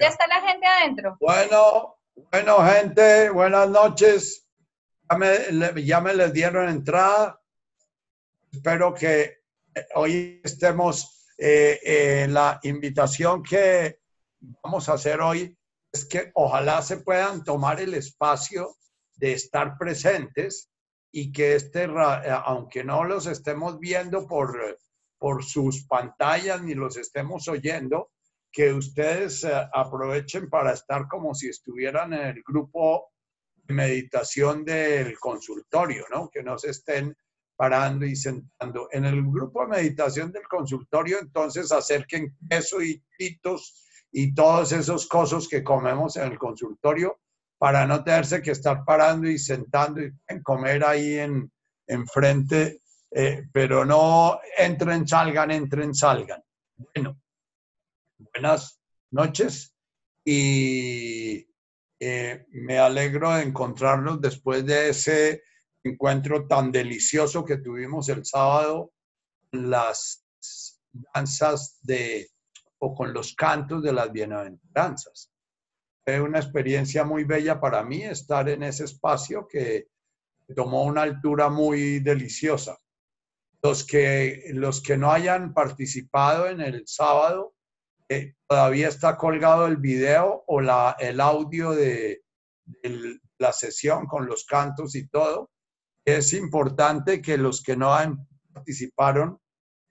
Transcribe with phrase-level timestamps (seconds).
[0.00, 1.16] ¿ya está la gente adentro?
[1.20, 1.96] Bueno,
[2.30, 4.46] bueno, gente, buenas noches.
[5.10, 7.40] Ya me, ya me les dieron entrada.
[8.52, 9.38] Espero que
[9.94, 11.80] hoy estemos eh,
[12.22, 14.00] en la invitación que
[14.40, 15.56] vamos a hacer hoy.
[15.92, 18.76] Es que ojalá se puedan tomar el espacio
[19.16, 20.70] de estar presentes
[21.10, 21.88] y que este,
[22.44, 24.78] aunque no los estemos viendo por,
[25.18, 28.10] por sus pantallas ni los estemos oyendo,
[28.50, 33.10] que ustedes eh, aprovechen para estar como si estuvieran en el grupo
[33.64, 36.28] de meditación del consultorio, ¿no?
[36.30, 37.16] Que no se estén
[37.56, 38.88] parando y sentando.
[38.92, 45.06] En el grupo de meditación del consultorio, entonces acerquen queso y pitos y todos esos
[45.06, 47.18] cosas que comemos en el consultorio
[47.58, 51.50] para no tenerse que estar parando y sentando y comer ahí en,
[51.88, 52.80] enfrente,
[53.10, 56.42] eh, pero no entren, salgan, entren, salgan.
[56.76, 57.20] Bueno,
[58.18, 59.74] buenas noches
[60.24, 61.48] y
[62.00, 65.42] eh, me alegro de encontrarnos después de ese
[65.82, 68.92] encuentro tan delicioso que tuvimos el sábado,
[69.52, 70.24] las
[70.92, 72.28] danzas de,
[72.78, 75.32] o con los cantos de las bienaventuranzas.
[76.04, 79.88] Fue una experiencia muy bella para mí estar en ese espacio que
[80.54, 82.78] tomó una altura muy deliciosa.
[83.62, 87.54] Los que, los que no hayan participado en el sábado,
[88.46, 92.22] todavía está colgado el video o la, el audio de,
[93.38, 95.50] la sesión con los cantos y todo.
[96.04, 99.40] Es importante que los que no han participaron,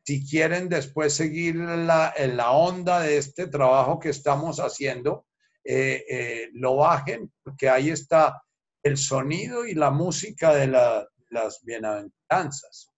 [0.06, 5.26] si quieren después seguir la, la onda de este trabajo que estamos haciendo,
[5.64, 8.42] eh, eh, lo bajen, porque ahí está
[8.84, 12.90] el sonido y la música de las bienaventuranzas.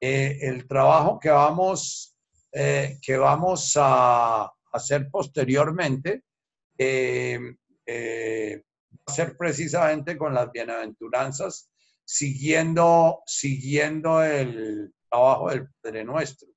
[0.00, 2.13] Eh, el trabajo que vamos
[2.56, 6.22] eh, que vamos a hacer posteriormente
[6.78, 7.40] eh,
[7.84, 11.68] eh, va a ser precisamente con las bienaventuranzas,
[12.04, 16.48] siguiendo, siguiendo el trabajo del Padre Nuestro.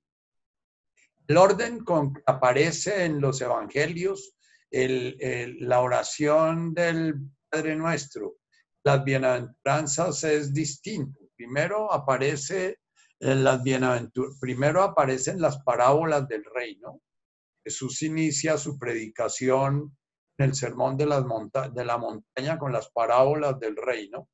[1.27, 4.35] El orden con que aparece en los evangelios,
[4.69, 7.15] la oración del
[7.49, 8.35] Padre Nuestro,
[8.83, 11.19] las bienaventuranzas es distinto.
[11.35, 12.77] Primero aparece
[13.19, 17.01] en las bienaventuras, primero aparecen las parábolas del reino.
[17.63, 19.97] Jesús inicia su predicación
[20.37, 21.23] en el sermón de, las
[21.73, 24.29] de la montaña con las parábolas del reino.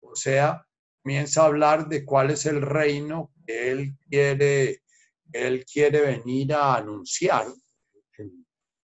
[0.00, 0.66] O sea,
[1.02, 4.82] comienza a hablar de cuál es el reino que él quiere,
[5.32, 7.46] él quiere venir a anunciar,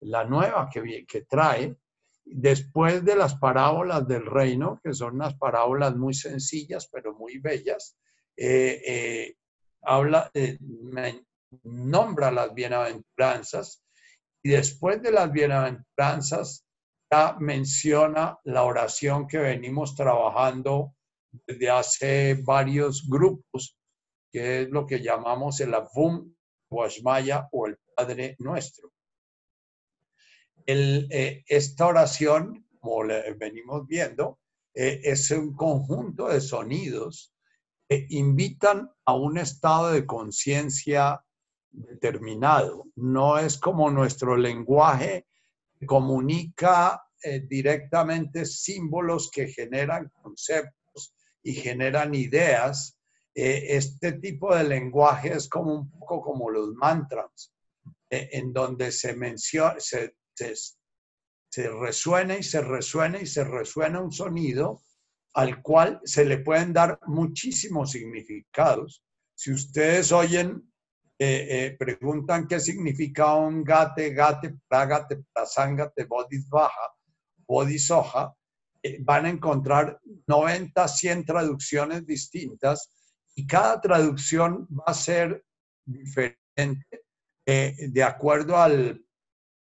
[0.01, 1.77] la nueva que, que trae.
[2.25, 7.97] Después de las parábolas del reino, que son unas parábolas muy sencillas, pero muy bellas,
[8.37, 9.37] eh, eh,
[9.83, 10.59] habla, eh,
[11.63, 13.83] nombra las bienaventuranzas
[14.43, 16.67] y después de las bienaventuranzas
[17.11, 20.95] ya menciona la oración que venimos trabajando
[21.47, 23.79] desde hace varios grupos,
[24.31, 26.35] que es lo que llamamos el Avum
[26.69, 28.91] Guashmaya o el Padre Nuestro.
[30.67, 31.07] El,
[31.47, 33.05] esta oración, como
[33.39, 34.41] venimos viendo,
[34.75, 37.36] es un conjunto de sonidos
[37.89, 41.23] invitan a un estado de conciencia
[41.71, 42.87] determinado.
[42.97, 45.27] No es como nuestro lenguaje
[45.87, 52.99] comunica eh, directamente símbolos que generan conceptos y generan ideas.
[53.35, 57.53] Eh, este tipo de lenguaje es como un poco como los mantras,
[58.09, 60.15] eh, en donde se menciona, se
[61.55, 64.81] resuena y se resuena y se resuena un sonido
[65.37, 69.05] al cual se le pueden dar muchísimos significados.
[69.35, 70.73] Si ustedes oyen,
[71.19, 76.95] eh, eh, preguntan qué significa un gate, gate, pragate, prasangate, bodhisvaha,
[77.47, 78.35] bodhisoja,
[78.83, 82.91] eh, van a encontrar 90, 100 traducciones distintas
[83.35, 85.45] y cada traducción va a ser
[85.85, 87.05] diferente
[87.47, 88.69] de acuerdo a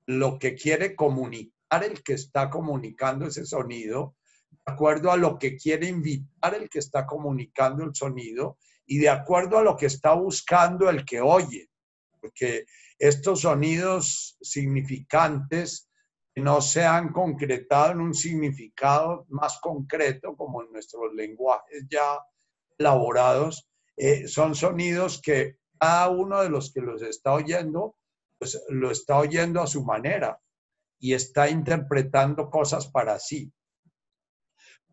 [0.07, 4.17] lo que quiere comunicar el que está comunicando ese sonido
[4.51, 9.09] de acuerdo a lo que quiere invitar el que está comunicando el sonido y de
[9.09, 11.69] acuerdo a lo que está buscando el que oye.
[12.21, 12.67] Porque
[12.99, 15.89] estos sonidos significantes
[16.37, 22.19] no se han concretado en un significado más concreto como en nuestros lenguajes ya
[22.79, 27.97] elaborados, eh, son sonidos que cada uno de los que los está oyendo,
[28.39, 30.41] pues lo está oyendo a su manera
[31.01, 33.53] y está interpretando cosas para sí.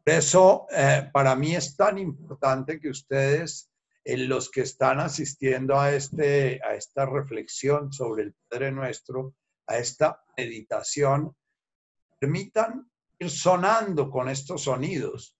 [0.06, 3.72] Por eso, eh, para mí es tan importante que ustedes,
[4.04, 9.34] en los que están asistiendo a, este, a esta reflexión sobre el Padre Nuestro,
[9.66, 11.36] a esta meditación,
[12.20, 12.88] permitan
[13.18, 15.36] ir sonando con estos sonidos.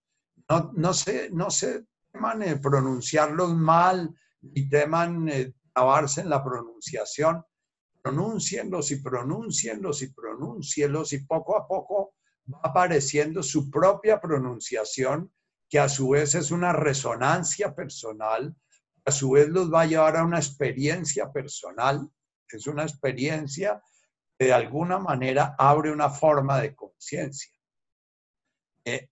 [0.72, 5.54] No, se, no se teman de pronunciarlos mal y teman eh,
[6.16, 7.44] en la pronunciación.
[8.02, 12.15] Pronuncienlos y pronuncienlos y pronuncienlos y poco a poco
[12.52, 15.32] va apareciendo su propia pronunciación,
[15.68, 18.54] que a su vez es una resonancia personal,
[19.04, 22.08] a su vez los va a llevar a una experiencia personal,
[22.56, 23.82] es una experiencia
[24.38, 27.52] que de alguna manera abre una forma de conciencia.
[28.84, 29.08] Eh,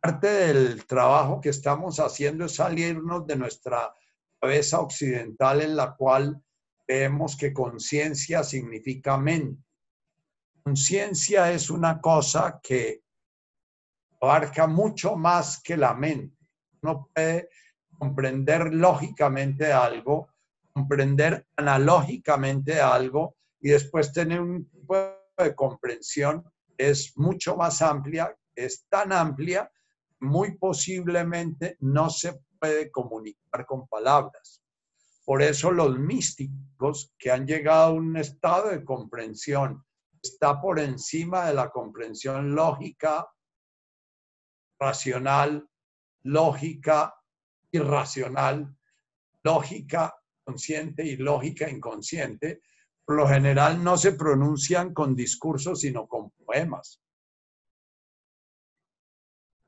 [0.00, 3.94] parte del trabajo que estamos haciendo es salirnos de nuestra
[4.40, 6.42] cabeza occidental en la cual
[6.86, 9.62] vemos que conciencia significa mente.
[10.68, 13.00] Conciencia es una cosa que
[14.20, 16.36] abarca mucho más que la mente.
[16.82, 17.48] Uno puede
[17.98, 20.28] comprender lógicamente algo,
[20.74, 24.94] comprender analógicamente algo y después tener un tipo
[25.38, 26.44] de comprensión
[26.76, 29.72] es mucho más amplia, es tan amplia,
[30.20, 34.62] muy posiblemente no se puede comunicar con palabras.
[35.24, 39.82] Por eso los místicos que han llegado a un estado de comprensión
[40.22, 43.28] está por encima de la comprensión lógica,
[44.78, 45.68] racional,
[46.22, 47.14] lógica,
[47.70, 48.76] irracional,
[49.42, 52.62] lógica consciente y lógica inconsciente,
[53.04, 57.02] por lo general no se pronuncian con discursos, sino con poemas.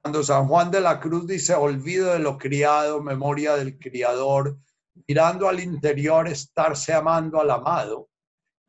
[0.03, 4.58] Cuando San Juan de la Cruz dice, olvido de lo criado, memoria del criador,
[5.06, 8.08] mirando al interior, estarse amando al amado,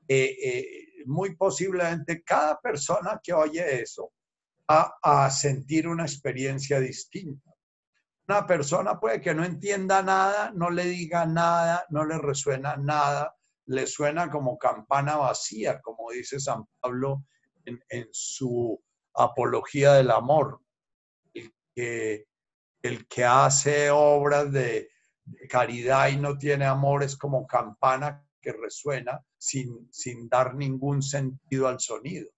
[0.07, 4.11] eh, eh, muy posiblemente cada persona que oye eso
[4.69, 7.51] va a sentir una experiencia distinta.
[8.27, 13.35] Una persona puede que no entienda nada, no le diga nada, no le resuena nada,
[13.65, 17.25] le suena como campana vacía, como dice San Pablo
[17.65, 18.81] en, su
[19.13, 20.61] apología del amor.
[21.33, 22.25] El que,
[22.81, 24.89] el que hace obras de
[25.49, 31.67] caridad y no tiene amor es como campana que resuena sin, sin dar ningún sentido
[31.67, 32.29] al sonido.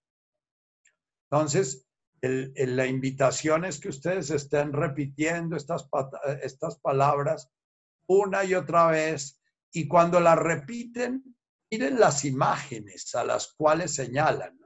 [1.30, 1.86] Entonces,
[2.22, 5.86] la invitación es que ustedes estén repitiendo estas,
[6.42, 7.50] estas palabras
[8.08, 9.42] una y otra vez
[9.74, 11.36] y cuando las repiten,
[11.70, 14.58] miren las imágenes a las cuales señalan.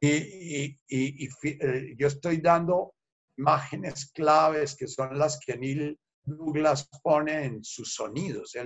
[0.00, 2.94] Y, eh, yo estoy dando
[3.36, 8.56] imágenes claves que son las que Neil Douglas pone en sus sonidos.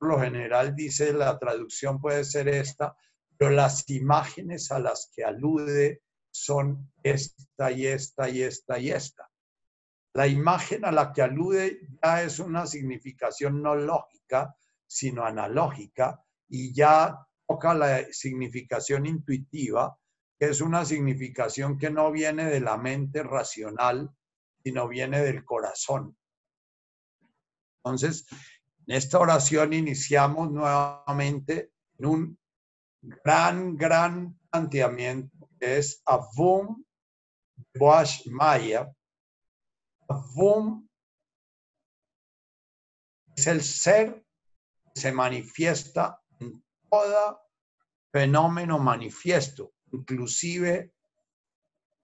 [0.00, 2.96] Lo general dice la traducción puede ser esta,
[3.36, 9.30] pero las imágenes a las que alude son esta y esta y esta y esta.
[10.14, 14.56] La imagen a la que alude ya es una significación no lógica,
[14.86, 19.98] sino analógica, y ya toca la significación intuitiva,
[20.38, 24.10] que es una significación que no viene de la mente racional,
[24.62, 26.16] sino viene del corazón.
[27.84, 28.26] Entonces,
[28.86, 32.38] en esta oración iniciamos nuevamente en un
[33.02, 36.84] gran, gran planteamiento que es Avum
[37.74, 38.92] Boash Maya.
[40.08, 40.88] Avum
[43.34, 44.24] es el ser
[44.94, 47.40] que se manifiesta en todo
[48.12, 50.92] fenómeno manifiesto, inclusive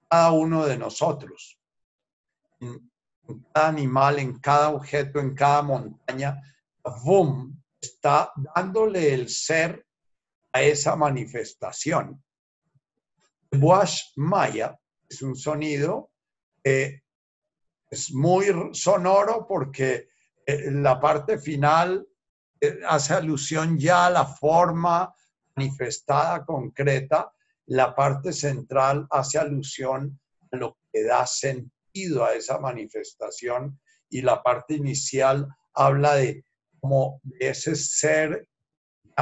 [0.08, 1.60] cada uno de nosotros.
[2.58, 2.91] En
[3.55, 6.43] cada animal, en cada objeto, en cada montaña,
[6.84, 9.86] Avum está dándole el ser
[10.53, 12.22] a esa manifestación.
[13.53, 16.10] Wash Maya es un sonido
[16.62, 17.03] que
[17.91, 20.08] es muy sonoro porque
[20.46, 22.06] eh, la parte final
[22.60, 25.15] eh, hace alusión ya a la forma
[25.55, 27.32] manifestada concreta,
[27.67, 30.19] la parte central hace alusión
[30.51, 36.44] a lo que da sentido a esa manifestación y la parte inicial habla de
[36.82, 38.48] como ese ser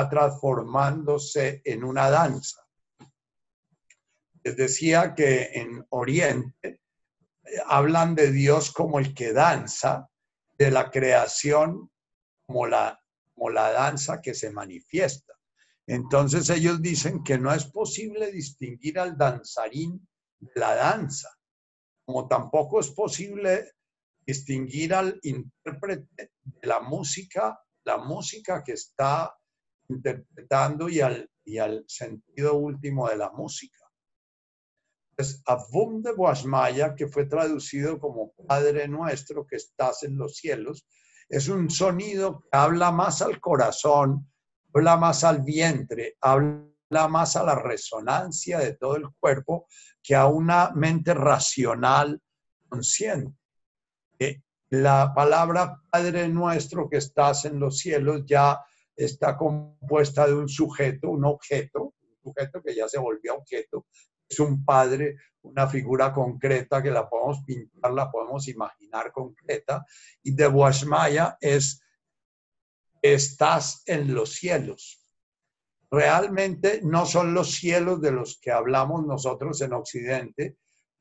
[0.08, 2.66] transformándose en una danza.
[4.42, 6.80] Les decía que en Oriente
[7.42, 10.08] eh, hablan de Dios como el que danza,
[10.56, 11.90] de la creación
[12.46, 12.98] como la,
[13.34, 15.34] como la danza que se manifiesta.
[15.86, 21.28] Entonces ellos dicen que no es posible distinguir al danzarín de la danza,
[22.06, 23.72] como tampoco es posible
[24.30, 29.34] distinguir al intérprete de la música, la música que está
[29.88, 33.84] interpretando y al, y al sentido último de la música.
[35.16, 40.86] Es Avum de Boasmaya, que fue traducido como Padre nuestro que estás en los cielos,
[41.28, 44.30] es un sonido que habla más al corazón,
[44.72, 49.66] habla más al vientre, habla la más a la resonancia de todo el cuerpo
[50.02, 52.20] que a una mente racional
[52.68, 53.39] consciente.
[54.70, 58.60] La palabra Padre nuestro que estás en los cielos ya
[58.94, 63.86] está compuesta de un sujeto, un objeto, un sujeto que ya se volvió objeto,
[64.28, 69.84] es un padre, una figura concreta que la podemos pintar, la podemos imaginar concreta,
[70.22, 71.82] y de Washmaya es
[73.02, 75.02] estás en los cielos.
[75.90, 80.58] Realmente no son los cielos de los que hablamos nosotros en Occidente,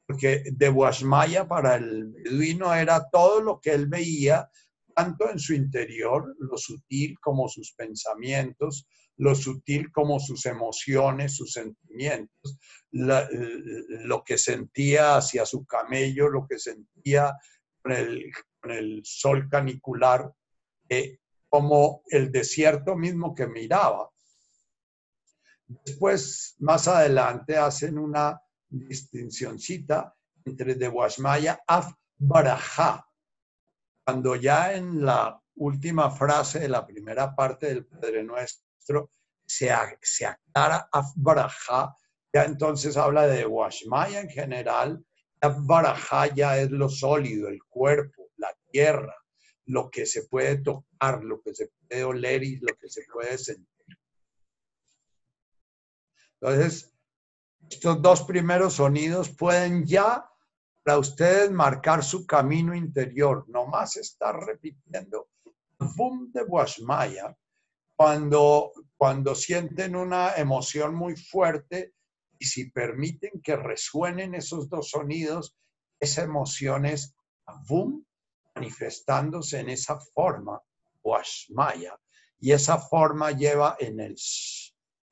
[0.10, 4.50] porque de Washmaya para el beduino era todo lo que él veía,
[4.96, 8.88] tanto en su interior, lo sutil como sus pensamientos,
[9.18, 12.58] lo sutil como sus emociones, sus sentimientos,
[12.90, 17.38] lo que sentía hacia su camello, lo que sentía
[17.84, 20.34] con el, sol canicular,
[20.90, 24.10] eh, como el desierto mismo que miraba.
[25.68, 33.06] Después, más adelante, hacen una distincióncita entre de Washmaya Af Baraja.
[34.06, 39.12] Cuando ya en la última frase de la primera parte del Padre Nuestro
[39.46, 39.72] se,
[40.02, 41.96] se aclara Af Baraja,
[42.34, 45.06] ya entonces habla de Washmaya en general.
[45.42, 49.16] Af Baraja ya es lo sólido, el cuerpo, la tierra,
[49.66, 53.38] lo que se puede tocar, lo que se puede oler y lo que se puede
[53.38, 53.98] sentir.
[56.42, 56.94] Entonces,
[57.70, 60.26] estos dos primeros sonidos pueden ya
[60.84, 63.46] para ustedes marcar su camino interior.
[63.48, 65.30] No más estar repitiendo
[65.96, 67.36] boom de Washmaya
[67.96, 71.94] cuando, cuando sienten una emoción muy fuerte
[72.38, 75.56] y si permiten que resuenen esos dos sonidos,
[76.00, 77.14] esa emoción es
[77.68, 78.06] boom
[78.56, 80.62] manifestándose en esa forma,
[81.04, 82.00] Washmaya,
[82.40, 84.16] y esa forma lleva en el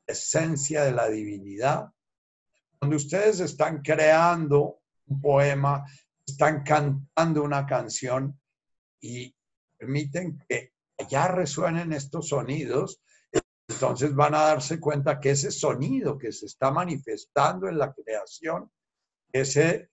[0.07, 1.91] esencia de la divinidad.
[2.79, 5.85] Cuando ustedes están creando un poema,
[6.25, 8.39] están cantando una canción
[9.01, 9.35] y
[9.77, 10.73] permiten que
[11.09, 13.01] ya resuenen estos sonidos,
[13.69, 18.71] entonces van a darse cuenta que ese sonido que se está manifestando en la creación,
[19.31, 19.89] ese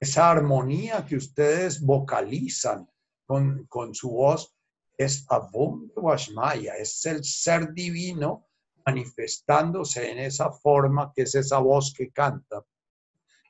[0.00, 2.88] esa armonía que ustedes vocalizan
[3.26, 4.56] con, su voz
[4.96, 8.48] es Abum Washmaya, es el ser divino
[8.84, 12.62] manifestándose en esa forma que es esa voz que canta.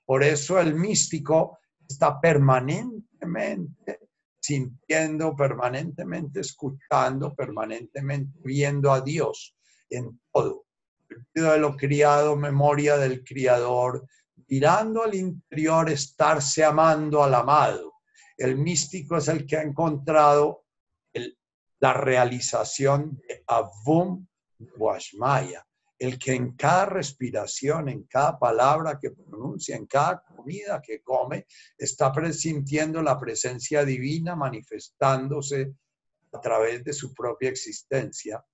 [0.05, 1.59] Por eso el místico
[1.89, 4.01] está permanentemente
[4.41, 9.55] sintiendo, permanentemente escuchando, permanentemente viendo a Dios
[9.89, 10.65] en todo.
[11.09, 14.07] El de lo criado, memoria del criador,
[14.49, 17.95] mirando al interior, estarse amando al amado.
[18.37, 20.65] El místico es el que ha encontrado
[21.81, 24.27] la realización de Avum
[24.77, 25.67] Washmaya,
[25.99, 31.47] el que en cada respiración, en cada palabra que pronuncia, en cada comida que come,
[31.77, 35.75] está presintiendo la presencia divina manifestándose
[36.33, 38.45] a través de su propia existencia.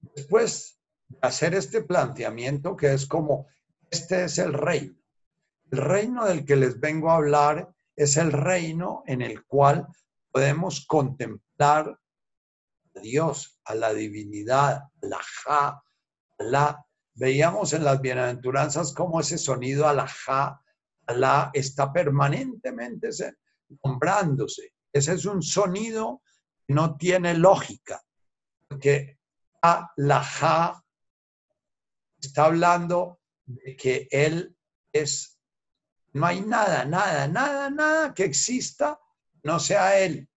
[0.00, 3.48] Después de hacer este planteamiento que es como
[3.90, 4.96] este es el reino.
[5.70, 9.86] El reino del que les vengo a hablar es el reino en el cual
[10.30, 11.98] podemos contemplar
[12.94, 15.82] a Dios, a la divinidad, la ja,
[16.38, 16.84] la.
[17.16, 20.60] Veíamos en las bienaventuranzas cómo ese sonido a la ja,
[21.08, 23.10] la está permanentemente
[23.84, 24.72] nombrándose.
[24.92, 26.22] Ese es un sonido
[26.66, 28.02] que no tiene lógica,
[28.68, 29.18] porque
[29.62, 30.84] a la ja
[32.20, 34.56] está hablando de que Él
[34.92, 35.38] es,
[36.12, 38.98] no hay nada, nada, nada, nada que exista,
[39.42, 40.28] no sea Él.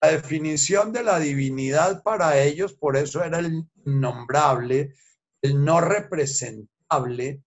[0.00, 4.94] La definición de la divinidad para ellos, por eso era el nombrable,
[5.42, 7.42] el no representable.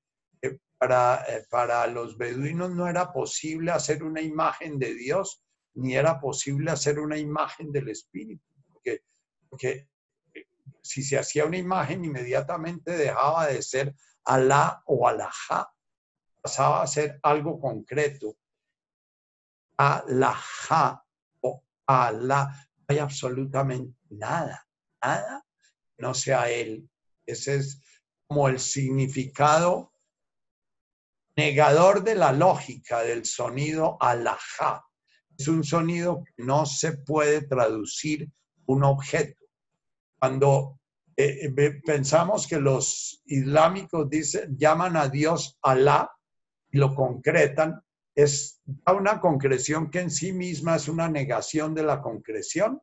[0.80, 6.20] Para, eh, para los beduinos no era posible hacer una imagen de Dios, ni era
[6.20, 9.02] posible hacer una imagen del Espíritu, porque,
[9.50, 9.88] porque
[10.84, 15.72] si se hacía una imagen inmediatamente dejaba de ser Alá o Alajá
[16.42, 18.38] pasaba a ser algo concreto.
[19.78, 21.04] Alajá
[21.88, 24.68] Alá, hay absolutamente nada,
[25.02, 25.48] nada
[25.98, 26.90] no sea Él.
[27.26, 27.82] Ese es
[28.28, 29.94] como el significado
[31.36, 34.84] negador de la lógica del sonido alajá.
[35.38, 38.32] Es un sonido que no se puede traducir
[38.66, 39.46] un objeto.
[40.20, 40.80] Cuando
[41.16, 46.10] eh, eh, pensamos que los islámicos dicen, llaman a Dios Alá
[46.72, 47.80] y lo concretan,
[48.18, 52.82] es una concreción que en sí misma es una negación de la concreción,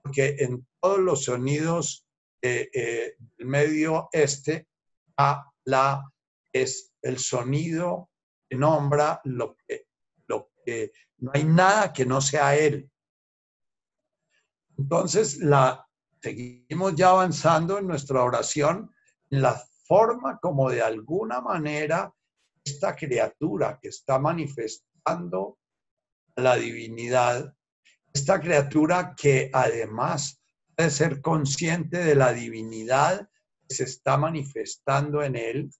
[0.00, 2.06] porque en todos los sonidos
[2.40, 4.68] eh, del medio este
[5.16, 6.08] a la
[6.52, 8.10] es el sonido
[8.48, 9.88] que nombra lo que,
[10.28, 12.88] lo que no hay nada que no sea él.
[14.76, 15.88] Entonces, la,
[16.22, 18.94] seguimos ya avanzando en nuestra oración
[19.28, 22.14] en la forma como de alguna manera
[22.70, 25.58] esta criatura que está manifestando
[26.36, 27.54] la divinidad,
[28.12, 30.40] esta criatura que además
[30.76, 33.28] puede ser consciente de la divinidad
[33.68, 35.70] que se está manifestando en él,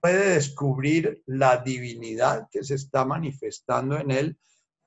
[0.00, 4.38] puede descubrir la divinidad que se está manifestando en él,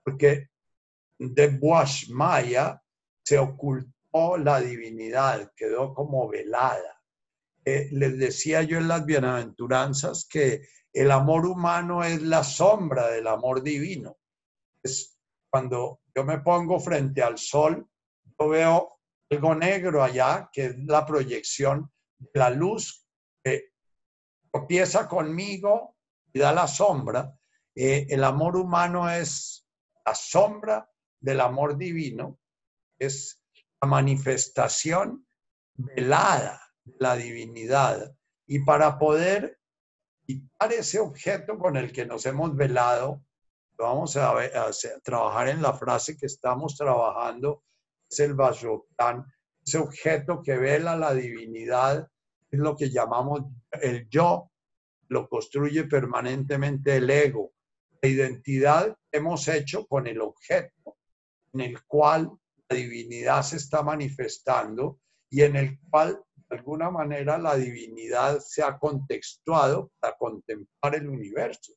[0.04, 0.50] porque
[1.18, 2.82] de Bosch Maya
[3.24, 7.02] se ocultó la divinidad, quedó como velada.
[7.64, 13.28] Eh, les decía yo en las bienaventuranzas que el amor humano es la sombra del
[13.28, 14.18] amor divino.
[14.82, 17.86] Es cuando yo me pongo frente al sol,
[18.40, 19.00] yo veo
[19.30, 23.06] algo negro allá, que es la proyección de la luz
[23.44, 23.74] que
[24.50, 25.98] tropieza conmigo
[26.32, 27.38] y da la sombra.
[27.76, 29.68] Eh, el amor humano es
[30.06, 32.40] la sombra del amor divino,
[32.98, 33.44] es
[33.82, 35.28] la manifestación
[35.74, 38.16] velada de la divinidad.
[38.48, 39.60] Y para poder
[40.26, 43.24] quitar ese objeto con el que nos hemos velado,
[43.78, 44.34] vamos a,
[45.04, 47.64] trabajar en la frase que estamos trabajando,
[48.10, 49.26] es el Vajrayana,
[49.66, 52.08] ese objeto que vela la divinidad
[52.52, 53.42] es lo que llamamos
[53.72, 54.52] el yo,
[55.08, 57.52] lo construye permanentemente el ego.
[58.02, 60.98] La identidad hemos hecho con el objeto
[61.54, 62.32] en el cual
[62.70, 66.24] la divinidad se está manifestando y en el cual
[66.56, 71.74] alguna manera la divinidad se ha contextuado para contemplar el universo.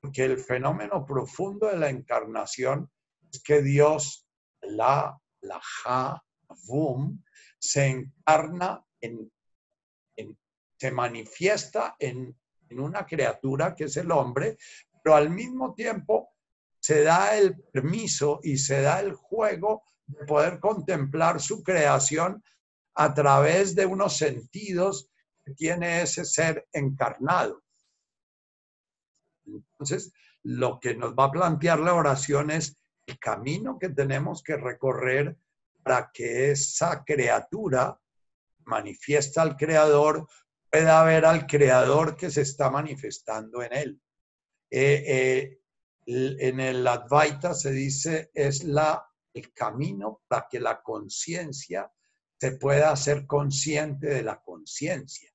[0.00, 2.90] Porque el fenómeno profundo de la encarnación
[3.32, 4.26] es que Dios,
[4.62, 6.22] la, la ja,
[6.66, 7.20] Vum,
[7.58, 9.30] se encarna en
[10.84, 12.36] se manifiesta en,
[12.70, 14.58] una criatura que es el hombre,
[15.02, 16.30] pero al mismo tiempo
[16.80, 22.42] se da el permiso y se da el juego de poder contemplar su creación
[22.94, 25.10] a través de unos sentidos
[25.44, 27.62] que tiene ese ser encarnado.
[29.46, 32.76] Entonces, lo que nos va a plantear la oración es
[33.06, 35.36] el camino que tenemos que recorrer
[35.82, 37.98] para que esa criatura
[38.64, 40.26] manifiesta al Creador
[40.70, 44.00] pueda ver al creador que se está manifestando en él.
[44.70, 45.60] Eh, eh,
[46.06, 51.90] en el Advaita se dice es la, el camino para que la conciencia
[52.44, 55.32] se pueda hacer consciente de la conciencia.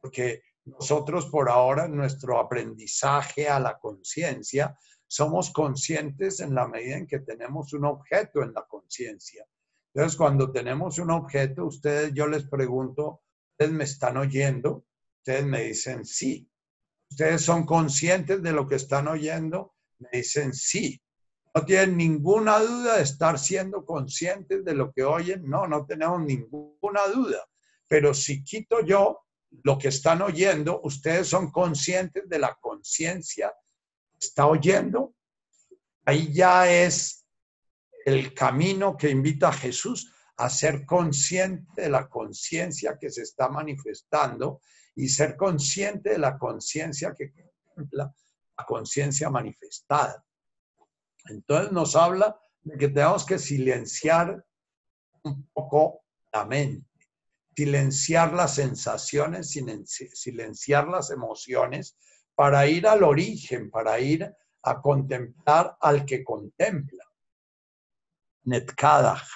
[0.00, 4.76] Porque nosotros por ahora nuestro aprendizaje a la conciencia
[5.06, 9.46] somos conscientes en la medida en que tenemos un objeto en la conciencia.
[9.94, 14.84] Entonces, cuando tenemos un objeto, ustedes, yo les pregunto, ¿Ustedes me están oyendo?
[15.18, 16.50] Ustedes me dicen sí.
[17.08, 19.76] ¿Ustedes son conscientes de lo que están oyendo?
[20.00, 21.00] Me dicen sí.
[21.54, 25.48] ¿No tienen ninguna duda de estar siendo conscientes de lo que oyen?
[25.48, 27.46] No, no tenemos ninguna duda.
[27.86, 29.20] Pero si quito yo
[29.62, 33.52] lo que están oyendo, ustedes son conscientes de la conciencia
[34.10, 35.14] que está oyendo.
[36.06, 37.26] Ahí ya es
[38.06, 43.48] el camino que invita a Jesús a ser consciente de la conciencia que se está
[43.48, 44.60] manifestando
[44.94, 48.12] y ser consciente de la conciencia que contempla
[48.56, 50.24] la conciencia manifestada.
[51.26, 54.44] Entonces nos habla de que tenemos que silenciar
[55.22, 56.88] un poco la mente,
[57.56, 59.50] silenciar las sensaciones,
[60.14, 61.96] silenciar las emociones
[62.34, 67.04] para ir al origen, para ir a contemplar al que contempla.
[68.44, 69.28] Netkadach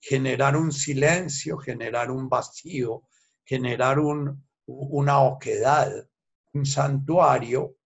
[0.00, 3.02] generar un silencio, generar un vacío,
[3.44, 6.08] generar una oquedad,
[6.54, 7.76] un santuario,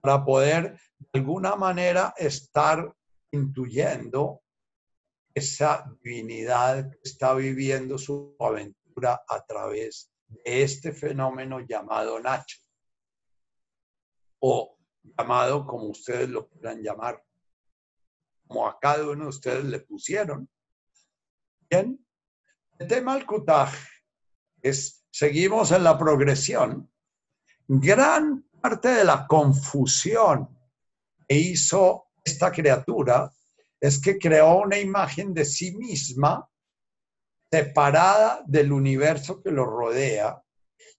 [0.00, 2.94] para poder de alguna manera estar
[3.30, 4.42] intuyendo
[5.34, 12.58] esa divinidad que está viviendo su aventura a través de este fenómeno llamado Nacho,
[14.40, 14.76] o
[15.16, 17.22] llamado como ustedes lo quieran llamar,
[18.46, 20.48] como a cada uno de ustedes le pusieron.
[21.70, 22.04] Bien,
[22.78, 23.26] el tema del
[24.62, 26.90] es, seguimos en la progresión.
[27.66, 30.57] Gran parte de la confusión
[31.28, 33.30] que hizo esta criatura
[33.80, 36.48] es que creó una imagen de sí misma
[37.50, 40.42] separada del universo que lo rodea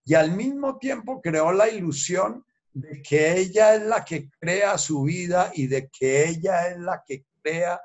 [0.06, 5.04] y al mismo tiempo creó la ilusión de que ella es la que crea su
[5.04, 7.82] vida y de que ella es la que crea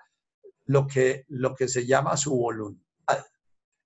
[0.66, 2.83] lo que, lo que se llama su voluntad.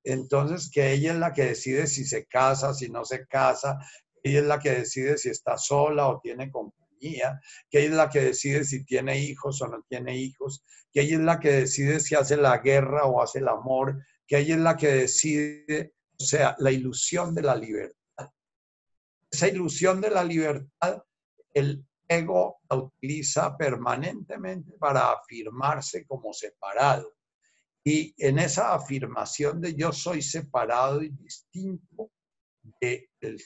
[0.05, 3.79] entonces que ella es la que decide si se casa, si no se casa,
[4.23, 8.09] ella es la que decide si está sola o tiene compañía, que ella es la
[8.09, 12.01] que decide si tiene hijos o no tiene hijos, que ella es la que decide
[12.01, 16.25] si hace la guerra o hace el amor, que ella es la que decide, o
[16.25, 17.97] sea, la ilusión de la libertad.
[19.31, 21.03] Esa ilusión de la libertad,
[21.55, 27.15] el ego la utiliza permanentemente para afirmarse como separado.
[27.85, 32.11] Y en esa afirmación de yo soy separado y distinto
[32.81, 33.41] del,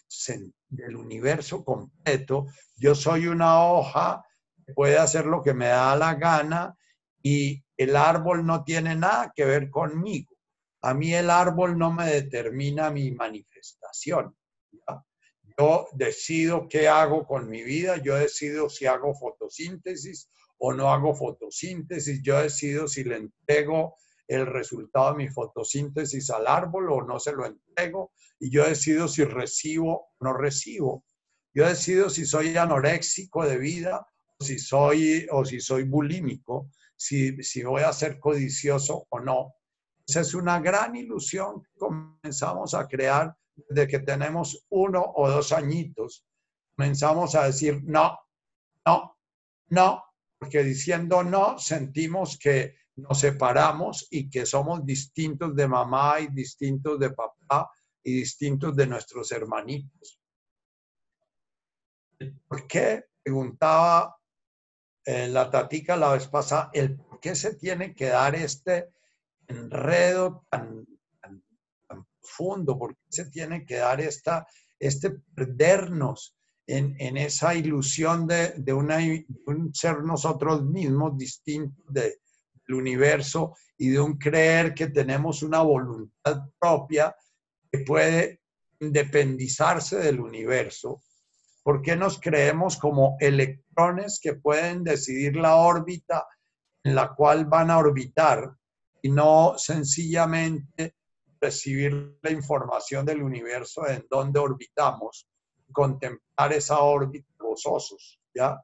[0.72, 4.24] del universo completo, yo soy una hoja
[4.74, 6.76] puede hacer lo que me da la gana
[7.22, 10.34] y el árbol no tiene nada que ver conmigo.
[10.82, 14.36] A mí el árbol no me determina mi manifestación.
[15.58, 21.14] Yo decido qué hago con mi vida, yo decido si hago fotosíntesis o no hago
[21.14, 23.96] fotosíntesis, yo decido si le entrego
[24.28, 29.08] el resultado de mi fotosíntesis al árbol o no se lo entrego y yo decido
[29.08, 31.04] si recibo o no recibo.
[31.54, 34.06] Yo decido si soy anoréxico de vida
[34.38, 39.54] o si soy, o si soy bulímico, si, si voy a ser codicioso o no.
[40.06, 45.52] Esa es una gran ilusión que comenzamos a crear desde que tenemos uno o dos
[45.52, 46.24] añitos.
[46.76, 48.18] Comenzamos a decir no,
[48.86, 49.16] no,
[49.68, 50.04] no,
[50.38, 56.98] porque diciendo no sentimos que nos separamos y que somos distintos de mamá y distintos
[56.98, 57.70] de papá
[58.02, 60.20] y distintos de nuestros hermanitos.
[62.46, 63.06] ¿Por qué?
[63.22, 64.16] Preguntaba
[65.04, 66.70] eh, la tatica la vez pasada,
[67.08, 68.90] por qué se tiene que dar este
[69.46, 70.86] enredo tan,
[71.20, 71.42] tan,
[72.20, 74.46] profundo, por qué se tiene que dar esta,
[74.78, 82.21] este perdernos en, en esa ilusión de, de un ser nosotros mismos distintos de,
[82.66, 87.14] del universo y de un creer que tenemos una voluntad propia
[87.70, 88.40] que puede
[88.80, 91.02] independizarse del universo.
[91.62, 96.26] ¿Por qué nos creemos como electrones que pueden decidir la órbita
[96.84, 98.52] en la cual van a orbitar
[99.00, 100.96] y no sencillamente
[101.40, 105.28] recibir la información del universo en donde orbitamos,
[105.72, 108.60] contemplar esa órbita gozosos, ¿ya?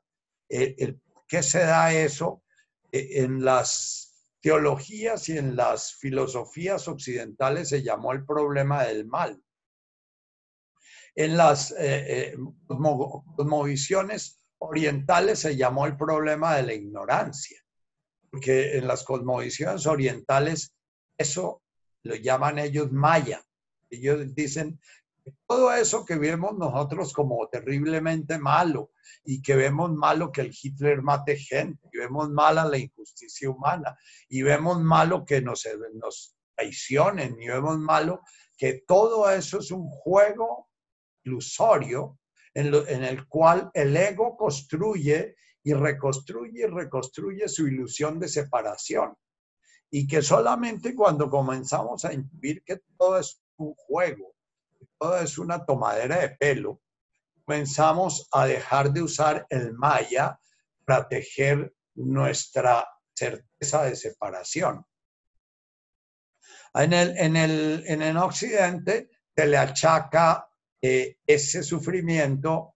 [0.48, 2.42] Eh, ¿Qué se da eso?
[2.92, 9.42] Eh, en las teologías y en las filosofías occidentales se llamó el problema del mal.
[11.14, 17.60] En las eh, eh cosmovisiones orientales se llamó el problema de la ignorancia,
[18.30, 20.74] porque en las cosmovisiones orientales
[21.16, 21.62] eso
[22.04, 23.42] lo llaman ellos maya.
[23.90, 24.80] Ellos dicen
[25.46, 28.90] todo eso que vemos nosotros como terriblemente malo
[29.24, 33.96] y que vemos malo que el Hitler mate gente, y vemos mala la injusticia humana
[34.28, 38.22] y vemos malo que nos, nos traicionen y vemos malo
[38.56, 40.68] que todo eso es un juego
[41.24, 42.18] ilusorio
[42.54, 49.14] en, el cual el ego construye y reconstruye y reconstruye su ilusión de separación.
[49.90, 54.34] Y que solamente cuando comenzamos a intuir que todo es un juego,
[54.98, 56.80] todo es una tomadera de pelo,
[57.44, 60.38] comenzamos a dejar de usar el maya
[60.84, 64.84] para tejer nuestra certeza de separación.
[66.74, 70.48] En el, en el, en el occidente se le achaca
[70.80, 72.74] eh, ese sufrimiento,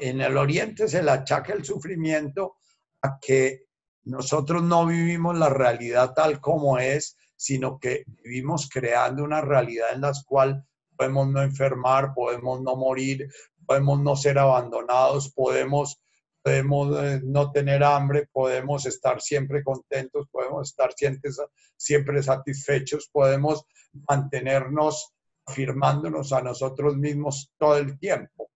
[0.00, 2.56] en el oriente se le achaca el sufrimiento
[3.02, 3.66] a que
[4.04, 10.00] nosotros no vivimos la realidad tal como es, sino que vivimos creando una realidad en
[10.00, 10.67] la cual
[10.98, 13.30] podemos no enfermar, podemos no morir,
[13.64, 16.02] podemos no ser abandonados, podemos,
[16.42, 21.30] podemos eh, no tener hambre, podemos estar siempre contentos, podemos estar siempre,
[21.76, 23.64] siempre satisfechos, podemos
[24.08, 25.14] mantenernos
[25.46, 28.50] afirmándonos a nosotros mismos todo el tiempo.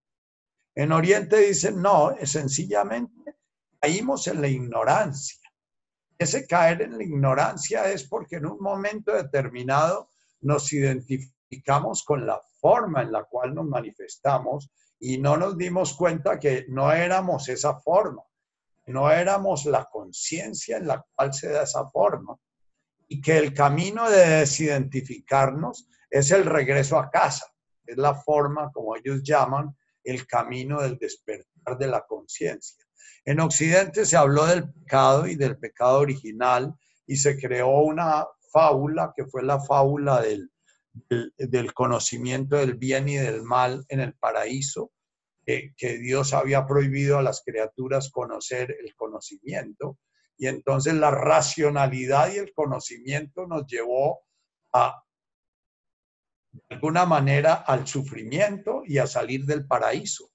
[0.74, 3.36] En Oriente dicen, no, sencillamente
[3.80, 5.40] caímos en la ignorancia.
[6.18, 10.08] Ese caer en la ignorancia es porque en un momento determinado
[10.40, 11.41] nos identificamos
[12.06, 16.92] con la forma en la cual nos manifestamos y no nos dimos cuenta que no
[16.92, 18.22] éramos esa forma,
[18.86, 22.36] no éramos la conciencia en la cual se da esa forma
[23.08, 27.46] y que el camino de desidentificarnos es el regreso a casa,
[27.84, 32.84] es la forma como ellos llaman el camino del despertar de la conciencia.
[33.24, 36.74] En Occidente se habló del pecado y del pecado original
[37.06, 40.51] y se creó una fábula que fue la fábula del
[40.92, 44.92] del, conocimiento del bien y del mal en el paraíso,
[45.44, 49.98] que Dios había prohibido a las criaturas conocer el conocimiento.
[50.38, 54.20] Y entonces la racionalidad y el conocimiento nos llevó
[54.72, 55.02] a
[56.68, 60.30] alguna manera al sufrimiento y a salir del paraíso.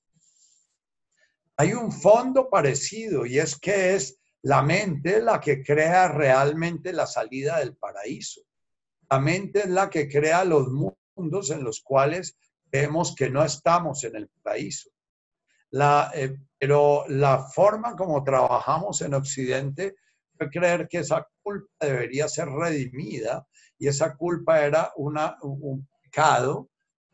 [1.58, 7.08] Hay un fondo parecido y es que es la mente la que crea realmente la
[7.08, 8.42] salida del paraíso.
[9.10, 12.38] La mente es la que crea los mundos en los cuales
[12.72, 14.90] vemos que no estamos en el paraíso.
[15.72, 19.96] La, eh, pero la forma como trabajamos en Occidente
[20.38, 26.70] fue creer que esa culpa debería ser redimida y esa culpa era una, un pecado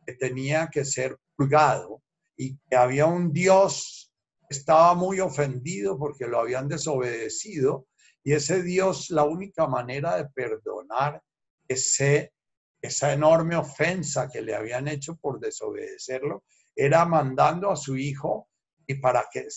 [0.05, 2.01] que tenía que ser purgado
[2.35, 4.11] y que había un Dios
[4.49, 7.87] que estaba muy ofendido porque lo habían desobedecido
[8.23, 11.21] y ese Dios, la única manera de perdonar
[11.67, 12.33] ese,
[12.81, 16.43] esa enorme ofensa que le habían hecho por desobedecerlo,
[16.75, 18.49] era mandando a su hijo
[18.85, 19.47] y para que,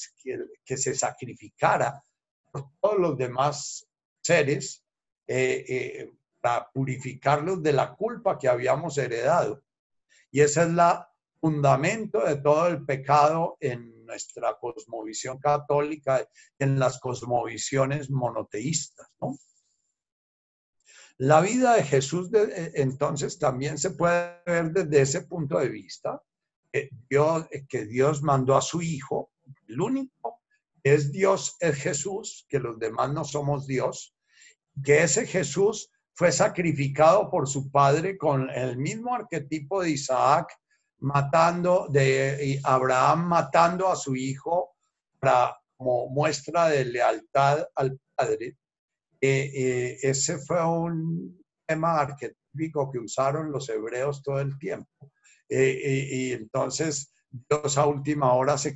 [0.64, 2.02] que, se sacrificara
[2.50, 3.86] por todos los demás
[4.22, 4.84] seres
[5.26, 9.62] eh, eh, para purificarlos de la culpa que habíamos heredado.
[10.30, 10.78] Y ese es el
[11.40, 16.26] fundamento de todo el pecado en nuestra cosmovisión católica,
[16.58, 19.08] en las cosmovisiones monoteístas.
[19.20, 19.36] ¿no?
[21.18, 26.22] La vida de Jesús de, entonces también se puede ver desde ese punto de vista,
[26.72, 29.30] que Dios, que Dios mandó a su Hijo,
[29.68, 30.42] el único
[30.82, 34.14] es Dios, es Jesús, que los demás no somos Dios,
[34.84, 40.48] que ese Jesús fue sacrificado por su padre con el mismo arquetipo de Isaac,
[40.98, 44.76] matando, de Abraham matando a su hijo
[45.18, 48.56] para, muestra de lealtad al padre.
[49.26, 55.12] Eh, ese fue un tema arquetípico que usaron los hebreos todo el tiempo.
[55.48, 58.74] Eh, y entonces Dios a última hora se,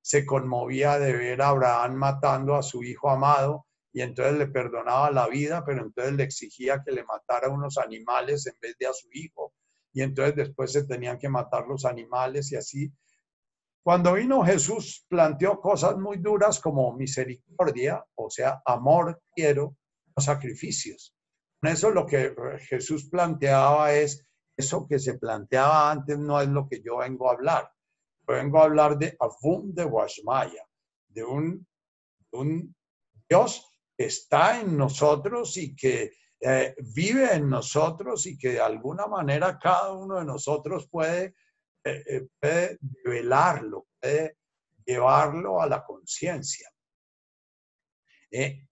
[0.00, 5.10] se conmovía de ver a Abraham matando a su hijo amado y entonces le perdonaba
[5.10, 8.92] la vida, pero entonces le exigía que le matara unos animales en vez de a
[8.92, 9.52] su hijo.
[9.92, 12.92] Y entonces después se tenían que matar los animales y así.
[13.88, 19.78] Cuando vino Jesús planteó cosas muy duras como misericordia, o sea, amor quiero,
[20.14, 21.16] sacrificios.
[21.58, 22.34] Con eso lo que
[22.68, 27.32] Jesús planteaba es, eso que se planteaba antes no es lo que yo vengo a
[27.32, 27.72] hablar.
[28.28, 30.68] Yo vengo a hablar de Avum de Washmaya,
[31.08, 31.66] de un,
[33.26, 39.06] Dios que está en nosotros y que eh, vive en nosotros y que de alguna
[39.06, 41.36] manera cada uno de nosotros puede,
[42.40, 44.38] puede develarlo, puede
[44.84, 46.70] llevarlo a la conciencia.
[48.30, 48.66] Eh,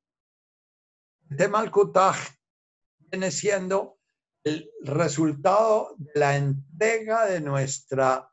[1.29, 1.71] el
[2.99, 3.99] viene siendo
[4.45, 8.31] el resultado de la entrega de nuestra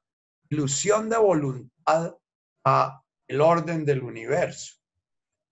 [0.49, 2.15] ilusión de voluntad
[2.65, 4.75] a el orden del universo.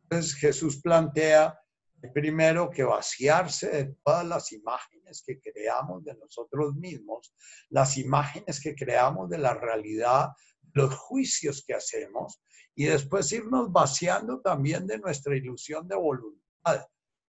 [0.04, 1.61] Entonces Jesús plantea
[2.10, 7.34] primero que vaciarse de todas las imágenes que creamos de nosotros mismos,
[7.70, 10.30] las imágenes que creamos de la realidad,
[10.74, 12.42] los juicios que hacemos,
[12.76, 16.88] y después irnos vaciando también de nuestra ilusión de voluntad,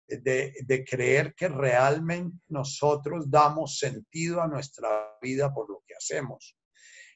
[0.07, 6.57] de, de creer que realmente nosotros damos sentido a nuestra vida por lo que hacemos.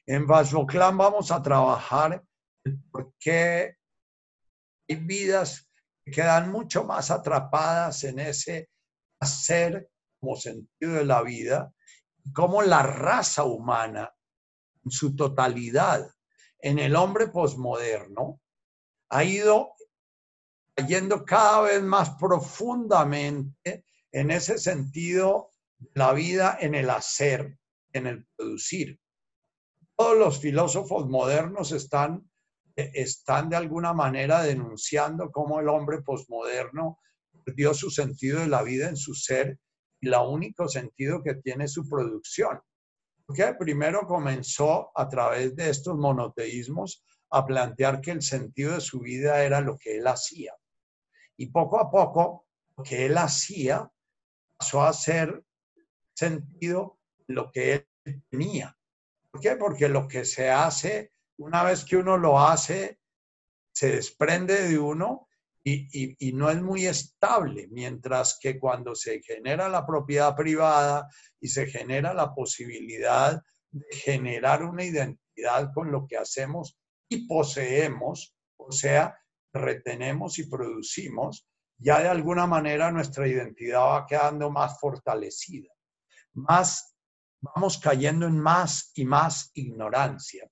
[0.06, 2.22] En Vajoclan vamos a trabajar
[2.90, 3.76] por qué
[4.88, 5.65] hay vidas
[6.10, 8.70] quedan mucho más atrapadas en ese
[9.20, 9.90] hacer
[10.20, 11.72] como sentido de la vida,
[12.32, 14.12] como la raza humana
[14.84, 16.08] en su totalidad,
[16.58, 18.40] en el hombre posmoderno,
[19.10, 19.72] ha ido
[20.74, 25.50] cayendo cada vez más profundamente en ese sentido
[25.94, 27.58] la vida en el hacer,
[27.92, 28.98] en el producir.
[29.96, 32.30] Todos los filósofos modernos están
[32.76, 37.00] están de alguna manera denunciando cómo el hombre posmoderno
[37.44, 39.58] perdió su sentido de la vida en su ser
[40.00, 42.60] y el único sentido que tiene su producción.
[43.24, 49.00] Porque primero comenzó a través de estos monoteísmos a plantear que el sentido de su
[49.00, 50.52] vida era lo que él hacía.
[51.36, 53.90] Y poco a poco, lo que él hacía
[54.56, 55.42] pasó a ser
[56.14, 58.76] sentido lo que él tenía.
[59.30, 59.56] ¿Por qué?
[59.56, 62.98] Porque lo que se hace una vez que uno lo hace,
[63.72, 65.28] se desprende de uno
[65.68, 71.08] y, no es muy estable, mientras que cuando se genera la propiedad privada
[71.40, 78.34] y se genera la posibilidad de generar una identidad con lo que hacemos y poseemos,
[78.56, 79.18] o sea,
[79.52, 85.72] retenemos y producimos, ya de alguna manera nuestra identidad va quedando más fortalecida,
[86.34, 86.96] más
[87.40, 90.48] vamos cayendo en más y más ignorancia.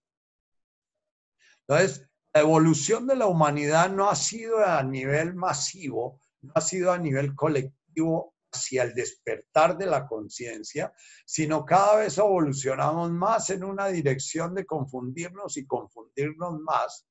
[1.66, 6.92] Entonces, la evolución de la humanidad no ha sido a nivel masivo, no ha sido
[6.92, 10.92] a nivel colectivo, hacia el despertar de la conciencia,
[11.27, 17.07] sino cada vez evolucionamos más en una dirección de confundirnos y confundirnos más.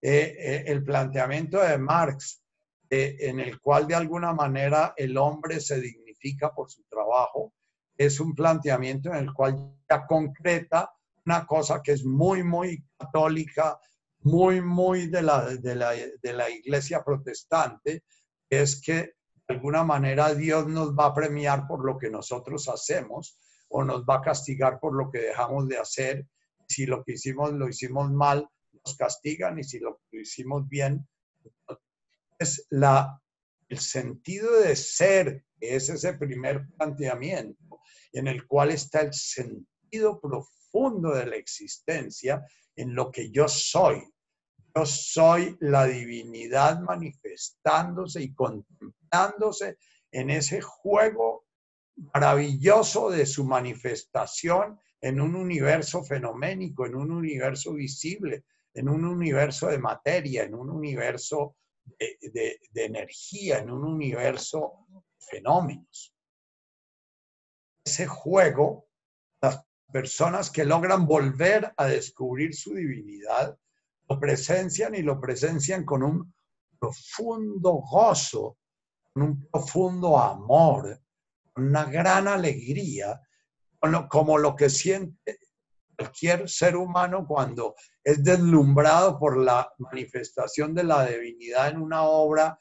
[0.00, 2.42] Eh, eh, el planteamiento de Marx,
[2.88, 7.52] eh, en el cual de alguna manera el hombre se dignifica por su trabajo,
[7.96, 10.90] es un planteamiento en el cual ya concreta
[11.28, 13.78] una cosa que es muy, muy católica,
[14.20, 18.04] muy, muy de la, de la, de la iglesia protestante,
[18.48, 18.94] es que
[19.46, 23.38] de alguna manera Dios nos va a premiar por lo que nosotros hacemos
[23.68, 26.26] o nos va a castigar por lo que dejamos de hacer.
[26.66, 31.06] Si lo que hicimos lo hicimos mal, nos castigan y si lo hicimos bien,
[32.38, 33.20] es la,
[33.68, 37.80] el sentido de ser, es ese primer planteamiento
[38.14, 42.44] en el cual está el sentido profundo de la existencia
[42.76, 44.02] en lo que yo soy,
[44.74, 49.78] yo soy la divinidad manifestándose y contemplándose
[50.12, 51.46] en ese juego
[52.14, 59.68] maravilloso de su manifestación en un universo fenoménico, en un universo visible, en un universo
[59.68, 66.14] de materia, en un universo de, energía, en un universo de fenómenos.
[67.84, 68.87] Ese juego,
[69.92, 73.56] personas que logran volver a descubrir su divinidad,
[74.08, 76.34] lo presencian y lo presencian con un
[76.78, 78.58] profundo gozo,
[79.12, 81.00] con un profundo amor,
[81.52, 83.20] con una gran alegría,
[84.08, 85.38] como lo que siente
[85.96, 87.74] cualquier ser humano cuando
[88.04, 92.60] es deslumbrado por la manifestación de la divinidad en una obra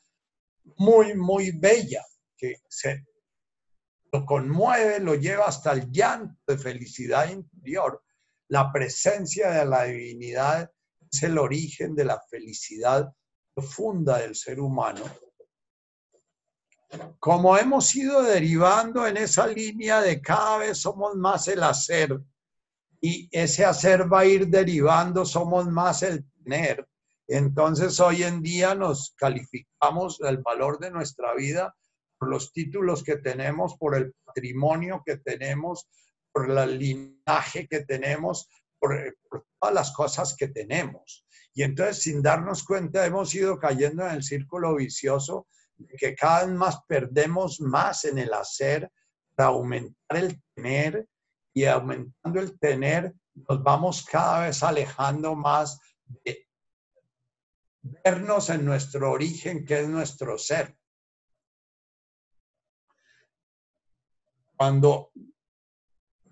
[0.78, 2.04] muy, muy bella,
[2.36, 3.06] que se
[4.12, 8.04] lo conmueve, lo lleva hasta el llanto de felicidad interior.
[8.50, 10.72] La presencia de la divinidad
[11.12, 13.12] es el origen de la felicidad
[13.54, 15.04] profunda del ser humano.
[17.20, 22.18] Como hemos ido derivando en esa línea de cada vez somos más el hacer
[23.02, 26.88] y ese hacer va a ir derivando, somos más el tener.
[27.28, 31.76] Entonces hoy en día nos calificamos el valor de nuestra vida
[32.18, 35.88] por los títulos que tenemos, por el patrimonio que tenemos,
[36.32, 38.50] por el linaje que tenemos,
[38.80, 39.18] por,
[39.60, 41.26] todas las cosas que tenemos.
[41.54, 45.48] Y entonces, sin darnos cuenta, hemos ido cayendo en el círculo vicioso
[45.98, 48.92] que cada vez más perdemos más en el hacer
[49.36, 51.08] para aumentar el tener
[51.54, 55.80] y aumentando el tener, nos vamos cada vez alejando más
[56.24, 56.48] de
[57.82, 60.76] vernos en nuestro origen, que es nuestro ser.
[64.58, 65.12] Cuando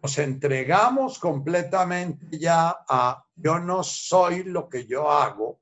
[0.01, 5.61] nos entregamos completamente ya a yo no soy lo que yo hago,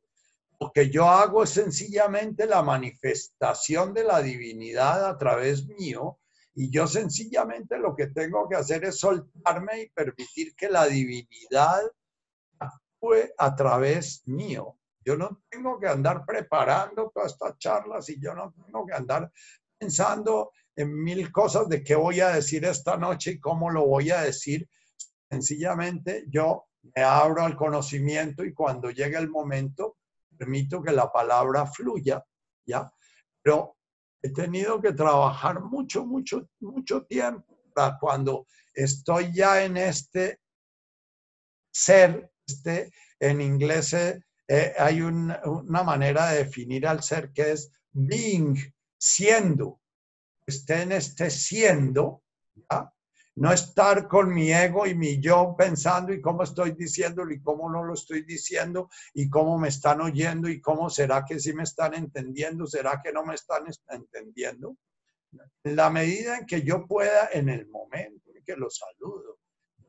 [0.60, 6.20] lo que yo hago es sencillamente la manifestación de la divinidad a través mío
[6.56, 11.82] y yo sencillamente lo que tengo que hacer es soltarme y permitir que la divinidad
[12.60, 14.78] actúe a través mío.
[15.04, 19.30] Yo no tengo que andar preparando todas estas charlas y yo no tengo que andar
[19.78, 24.12] pensando en mil cosas de qué voy a decir esta noche y cómo lo voy
[24.12, 24.68] a decir.
[25.30, 29.98] Sencillamente yo me abro al conocimiento y cuando llegue el momento,
[30.38, 32.24] permito que la palabra fluya,
[32.66, 32.92] ¿ya?
[33.42, 33.78] Pero
[34.22, 40.40] he tenido que trabajar mucho, mucho, mucho tiempo para cuando estoy ya en este
[41.72, 47.72] ser, este, en inglés eh, eh, hay una manera de definir al ser que es
[47.92, 48.56] being,
[48.98, 49.80] siendo
[50.46, 52.24] esté en este siendo,
[53.36, 57.70] no estar con mi ego y mi yo pensando y cómo estoy diciéndolo y cómo
[57.70, 61.64] no lo estoy diciendo y cómo me están oyendo y cómo será que sí me
[61.64, 64.78] están entendiendo, será que no me están entendiendo.
[65.64, 69.40] En la medida en que yo pueda, en el momento en que lo saludo,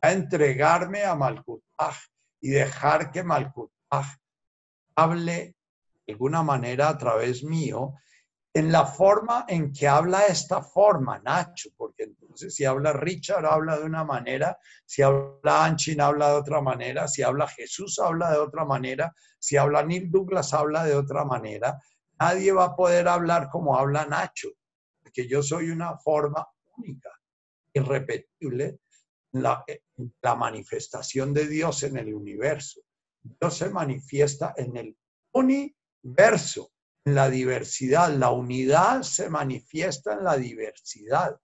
[0.01, 1.97] a entregarme a Malkutaj
[2.41, 4.07] y dejar que Malkutaj
[4.97, 5.57] hable
[6.07, 7.95] de alguna manera a través mío
[8.57, 13.77] en la forma en que habla esta forma, Nacho, porque entonces si habla Richard habla
[13.77, 18.39] de una manera, si habla Anchin habla de otra manera, si habla Jesús habla de
[18.39, 21.83] otra manera, si habla Neil Douglas habla de otra manera.
[22.21, 24.51] Nadie va a poder hablar como habla Nacho,
[25.03, 26.47] porque yo soy una forma
[26.77, 27.11] única,
[27.73, 28.79] irrepetible,
[29.33, 29.65] la,
[30.23, 32.83] la manifestación de Dios en el universo.
[33.21, 34.97] Dios se manifiesta en el
[35.33, 36.74] universo
[37.05, 38.11] la diversidad.
[38.15, 41.39] La unidad se manifiesta en la diversidad.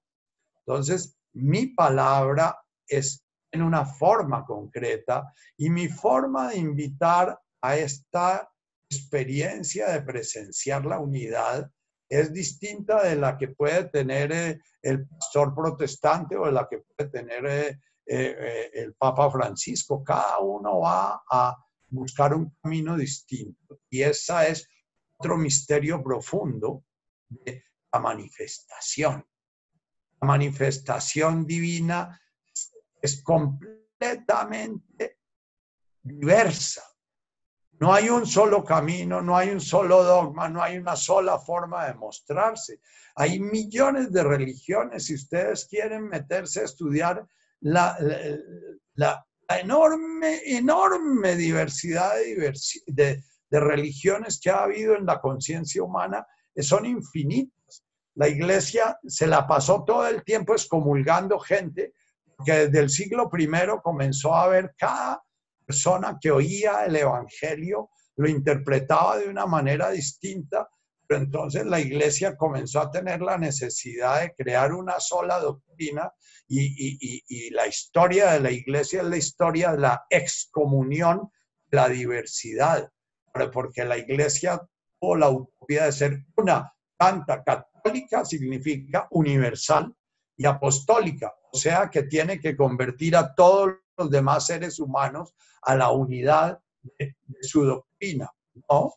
[0.66, 8.50] Entonces, mi palabra es en una forma concreta y mi forma de invitar a esta
[8.88, 11.70] experiencia de presenciar la unidad
[12.10, 16.78] es distinta de la que puede tener eh, el pastor protestante o de la que
[16.78, 20.02] puede tener eh, eh, el Papa Francisco.
[20.02, 21.56] Cada uno va a
[21.88, 23.78] buscar un camino distinto.
[23.88, 24.68] Y esa es
[25.20, 26.84] otro misterio profundo
[27.28, 27.62] de
[27.92, 29.22] la manifestación.
[30.20, 32.18] La manifestación divina
[33.02, 35.18] es completamente
[36.02, 36.82] diversa.
[37.80, 41.86] No hay un solo camino, no hay un solo dogma, no hay una sola forma
[41.86, 42.80] de mostrarse.
[43.14, 45.04] Hay millones de religiones.
[45.04, 47.26] Si ustedes quieren meterse a estudiar
[47.60, 47.94] la,
[49.48, 52.54] enorme, enorme diversidad de,
[52.86, 53.22] de
[53.58, 56.26] religiones que ha habido en la conciencia humana,
[56.56, 57.84] son infinitas.
[58.14, 61.94] La iglesia se la pasó todo el tiempo excomulgando gente,
[62.44, 63.48] que desde el siglo I
[63.82, 65.22] comenzó a ver cada
[65.66, 70.68] persona que oía el Evangelio lo interpretaba de una manera distinta,
[71.06, 76.12] pero entonces la iglesia comenzó a tener la necesidad de crear una sola doctrina
[76.46, 81.30] y, la historia de la iglesia es la historia de la excomunión,
[81.70, 82.90] la diversidad,
[83.52, 84.60] porque la iglesia
[85.00, 89.94] tuvo la utopía de ser una tanta católica, significa universal,
[90.40, 95.76] y apostólica, o sea que tiene que convertir a todos los demás seres humanos a
[95.76, 96.58] la unidad
[96.98, 98.30] de, su doctrina,
[98.70, 98.94] ¿no?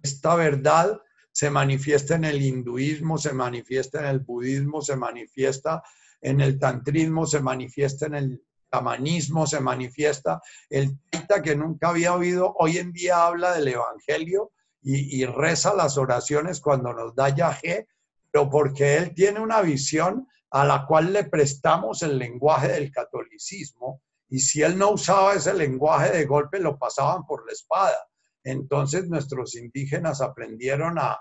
[0.00, 1.00] Esta verdad
[1.32, 5.82] se manifiesta en el hinduismo, se manifiesta en el budismo, se manifiesta
[6.20, 12.14] en el tantrismo, se manifiesta en el tamanismo, se manifiesta el taita que nunca había
[12.14, 17.86] oído, hoy en día habla del evangelio y, reza las oraciones cuando nos da Yahé,
[18.32, 24.02] pero porque él tiene una visión a la cual le prestamos el lenguaje del catolicismo
[24.28, 28.08] y si él no usaba ese lenguaje de golpe, lo pasaban por la espada.
[28.42, 31.20] Entonces nuestros indígenas aprendieron a,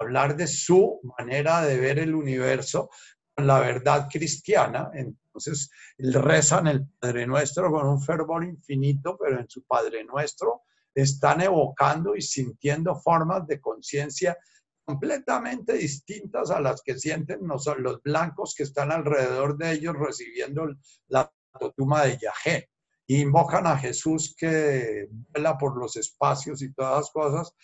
[0.00, 2.90] hablar de su manera de ver el universo
[3.36, 4.90] la verdad cristiana.
[4.94, 10.62] Entonces rezan el Padre Nuestro con un fervor infinito, pero en su Padre Nuestro
[10.94, 14.38] están evocando y sintiendo formas de conciencia
[14.84, 17.64] completamente distintas a las que sienten los,
[18.02, 20.68] blancos que están alrededor de ellos recibiendo
[21.08, 21.32] la
[21.76, 22.70] toma de Yahé.
[23.06, 27.54] invocan a Jesús que vuela por los espacios y todas las cosas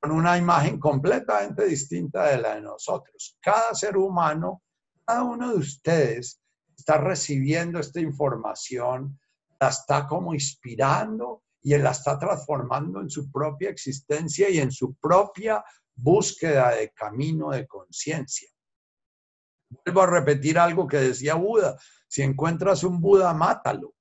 [0.00, 3.36] con una imagen completamente distinta de la de nosotros.
[3.40, 4.62] Cada ser humano,
[5.10, 6.40] cada uno de ustedes
[6.76, 9.18] está recibiendo esta información,
[9.58, 14.94] la está como inspirando y la está transformando en su propia existencia y en su
[14.94, 15.64] propia
[15.96, 18.48] búsqueda de camino de conciencia.
[19.84, 23.94] Vuelvo a repetir algo que decía Buda, si encuentras un Buda, mátalo.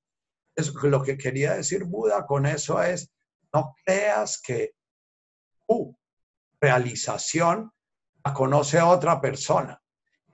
[0.55, 3.12] Es lo que quería decir Buda con eso es,
[3.51, 4.76] no creas que
[5.68, 5.97] tu
[6.62, 7.72] realización
[8.24, 9.82] la conoce a otra persona,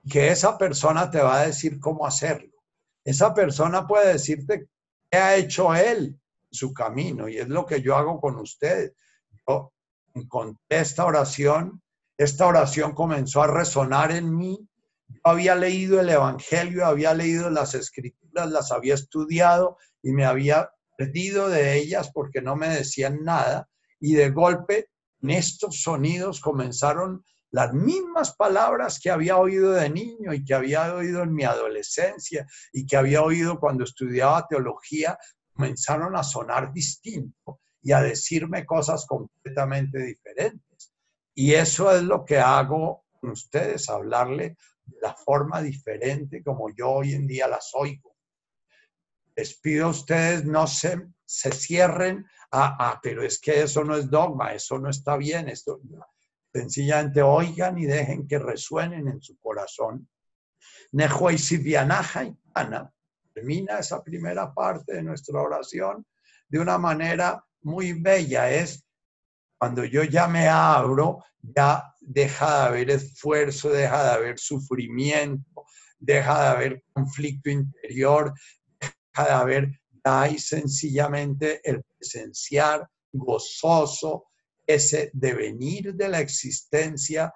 [0.08, 2.52] que esa persona te va a decir cómo hacerlo.
[3.04, 4.68] Esa persona puede decirte
[5.10, 6.18] qué ha hecho él
[6.50, 8.92] su camino y es lo que yo hago con ustedes.
[9.46, 9.72] Yo
[10.14, 11.82] encontré esta oración,
[12.16, 14.68] esta oración comenzó a resonar en mí
[15.08, 20.70] yo había leído el Evangelio, había leído las escrituras, las había estudiado y me había
[20.96, 23.68] perdido de ellas porque no me decían nada.
[24.00, 24.90] Y de golpe,
[25.22, 30.94] en estos sonidos comenzaron las mismas palabras que había oído de niño y que había
[30.94, 35.16] oído en mi adolescencia y que había oído cuando estudiaba teología,
[35.52, 40.92] comenzaron a sonar distinto y a decirme cosas completamente diferentes.
[41.34, 44.56] Y eso es lo que hago con ustedes, hablarle
[45.00, 48.16] la forma diferente como yo hoy en día las oigo.
[49.34, 53.96] Les pido a ustedes no se, se cierren a, a, pero es que eso no
[53.96, 55.80] es dogma, eso no está bien, esto
[56.56, 60.08] sencillamente oigan y dejen que resuenen en su corazón.
[63.34, 66.06] Termina esa primera parte de nuestra oración
[66.48, 68.50] de una manera muy bella.
[68.50, 68.82] Es
[69.58, 75.66] cuando yo ya me abro, ya deja de haber esfuerzo, deja de haber sufrimiento,
[75.98, 78.32] deja de haber conflicto interior,
[78.80, 84.28] deja de haber, hay sencillamente el presenciar gozoso
[84.66, 87.32] ese devenir de la existencia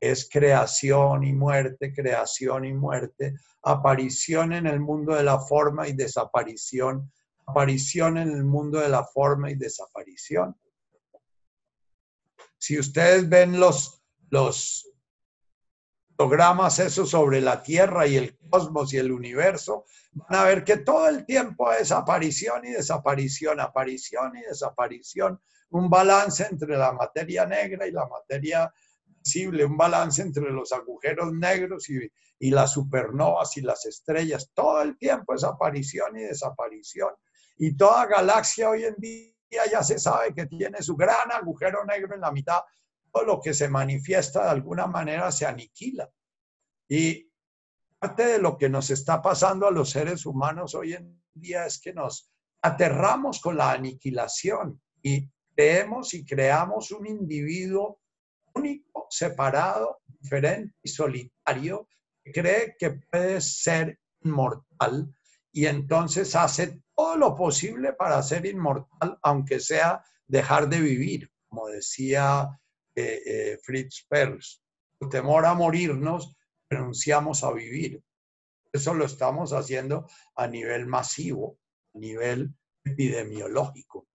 [0.00, 5.94] es creación y muerte, creación y muerte, aparición en el mundo de la forma y
[5.94, 7.10] desaparición,
[7.46, 10.56] aparición en el mundo de la forma y desaparición.
[12.58, 14.90] Si ustedes ven los, los
[16.16, 20.78] programas esos sobre la Tierra y el cosmos y el universo, van a ver que
[20.78, 25.40] todo el tiempo es aparición y desaparición, aparición y desaparición,
[25.74, 28.72] un balance entre la materia negra y la materia
[29.04, 31.98] visible, un balance entre los agujeros negros y,
[32.38, 34.50] y las supernovas y las estrellas.
[34.54, 37.10] Todo el tiempo es aparición y desaparición.
[37.56, 39.32] Y toda galaxia hoy en día
[39.70, 42.60] ya se sabe que tiene su gran agujero negro en la mitad.
[43.10, 46.08] Todo lo que se manifiesta de alguna manera se aniquila.
[46.88, 47.32] Y
[47.98, 51.80] parte de lo que nos está pasando a los seres humanos hoy en día es
[51.80, 52.30] que nos
[52.62, 58.00] aterramos con la aniquilación y creemos y creamos un individuo
[58.54, 61.88] único, separado, diferente y solitario,
[62.22, 65.12] que cree que puede ser inmortal
[65.52, 71.68] y entonces hace todo lo posible para ser inmortal, aunque sea dejar de vivir, como
[71.68, 72.48] decía
[72.94, 74.62] eh, eh, Fritz Perls.
[74.98, 76.36] Por temor a morirnos,
[76.68, 78.02] renunciamos a vivir.
[78.72, 81.58] Eso lo estamos haciendo a nivel masivo
[81.94, 84.06] nivel epidemiológico.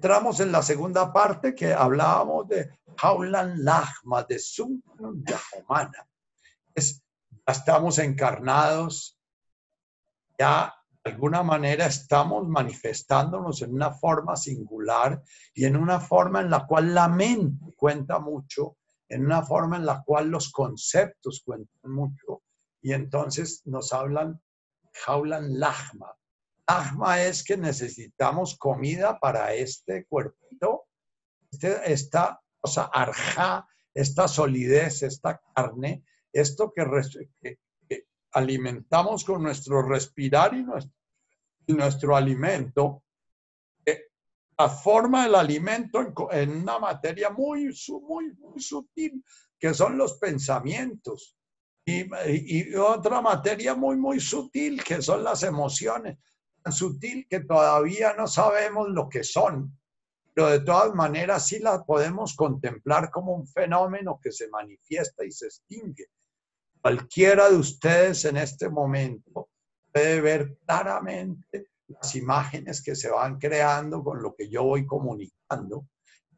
[0.00, 2.70] Entramos en la segunda parte que hablábamos de
[3.02, 6.08] Haulan Lachma, de Sunkanun Yahomana.
[6.74, 7.02] Es,
[7.46, 9.18] ya estamos encarnados,
[10.38, 10.74] ya
[11.04, 15.22] de alguna manera estamos manifestándonos en una forma singular
[15.52, 19.84] y en una forma en la cual la mente cuenta mucho, en una forma en
[19.84, 22.40] la cual los conceptos cuentan mucho.
[22.80, 24.40] Y entonces nos hablan
[24.94, 26.16] jaulan lahma.
[26.70, 30.86] Lahma es que necesitamos comida para este cuerpito,
[31.84, 37.58] esta cosa arja, esta solidez, esta carne, esto que,
[38.32, 40.94] alimentamos con nuestro respirar y nuestro,
[41.66, 43.02] nuestro alimento,
[43.84, 44.04] eh,
[44.56, 45.98] la forma del alimento
[46.30, 49.24] en, una materia muy, muy, muy sutil,
[49.58, 51.36] que son los pensamientos.
[51.84, 56.16] Y, otra materia muy, muy sutil, que son las emociones,
[56.62, 59.78] tan sutil que todavía no sabemos lo que son,
[60.34, 65.32] pero de todas maneras sí las podemos contemplar como un fenómeno que se manifiesta y
[65.32, 66.06] se extingue.
[66.80, 69.48] Cualquiera de ustedes en este momento
[69.92, 75.86] puede ver claramente las imágenes que se van creando con lo que yo voy comunicando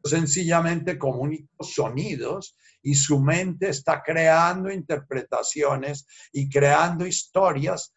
[0.03, 7.93] sencillamente comunica sonidos y su mente está creando interpretaciones y creando historias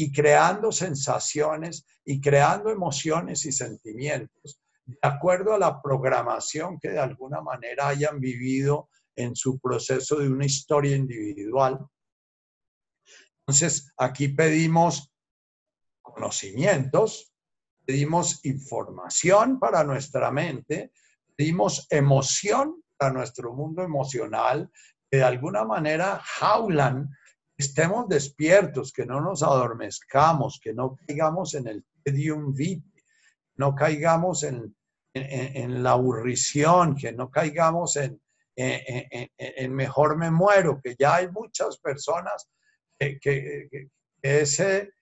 [0.00, 7.00] y creando sensaciones y creando emociones y sentimientos de acuerdo a la programación que de
[7.00, 11.84] alguna manera hayan vivido en su proceso de una historia individual.
[13.40, 15.12] Entonces, aquí pedimos
[16.00, 17.34] conocimientos,
[17.84, 20.92] pedimos información para nuestra mente,
[21.34, 24.70] pedimos emoción a nuestro mundo emocional,
[25.10, 27.10] que de alguna manera jaulan,
[27.58, 33.04] estemos despiertos, que no nos adormezcamos, que no caigamos en el medium vitae,
[33.56, 34.74] no caigamos en,
[35.12, 38.20] en, la aburrición, que no caigamos en,
[38.54, 42.48] en, mejor me muero, que ya hay muchas personas
[42.96, 43.88] que
[44.22, 44.92] ese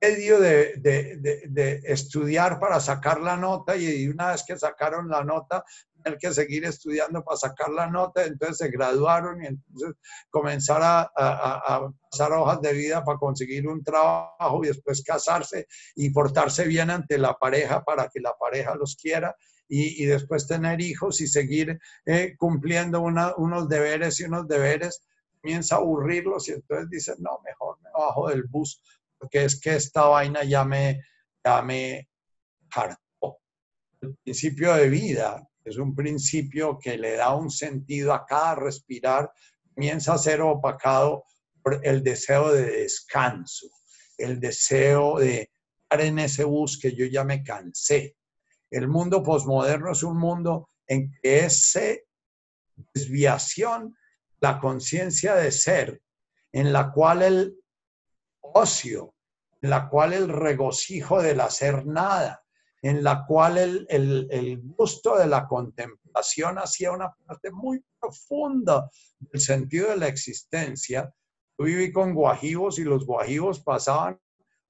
[0.00, 1.16] medio de, de,
[1.48, 5.64] de, estudiar para sacar la nota y una vez que sacaron la nota,
[6.02, 9.94] tener que seguir estudiando para sacar la nota, entonces se graduaron y entonces
[10.30, 15.66] comenzar a, a, a, pasar hojas de vida para conseguir un trabajo y después casarse
[15.94, 19.34] y portarse bien ante la pareja para que la pareja los quiera.
[19.72, 25.06] Y, y después tener hijos y seguir eh, cumpliendo una, unos deberes y unos deberes,
[25.40, 28.82] comienza a aburrirlos y entonces dicen, no, mejor me bajo del bus
[29.20, 31.02] porque es que esta vaina ya me,
[31.44, 32.08] ya me
[32.74, 33.38] hartó.
[34.00, 39.30] El principio de vida es un principio que le da un sentido a cada respirar,
[39.74, 41.24] comienza a ser opacado
[41.62, 43.66] por el deseo de descanso,
[44.16, 45.50] el deseo de
[45.82, 48.16] estar en ese bus que yo ya me cansé.
[48.70, 51.80] El mundo posmoderno es un mundo en que esa
[52.94, 53.96] desviación,
[54.40, 56.00] la conciencia de ser,
[56.52, 57.56] en la cual el
[58.40, 59.14] ocio,
[59.60, 62.39] en la cual el regocijo del hacer nada,
[62.82, 63.86] en la cual el,
[64.30, 71.12] el, gusto de la contemplación hacía una parte muy profunda del sentido de la existencia.
[71.58, 74.18] Yo viví con guajivos y los guajivos pasaban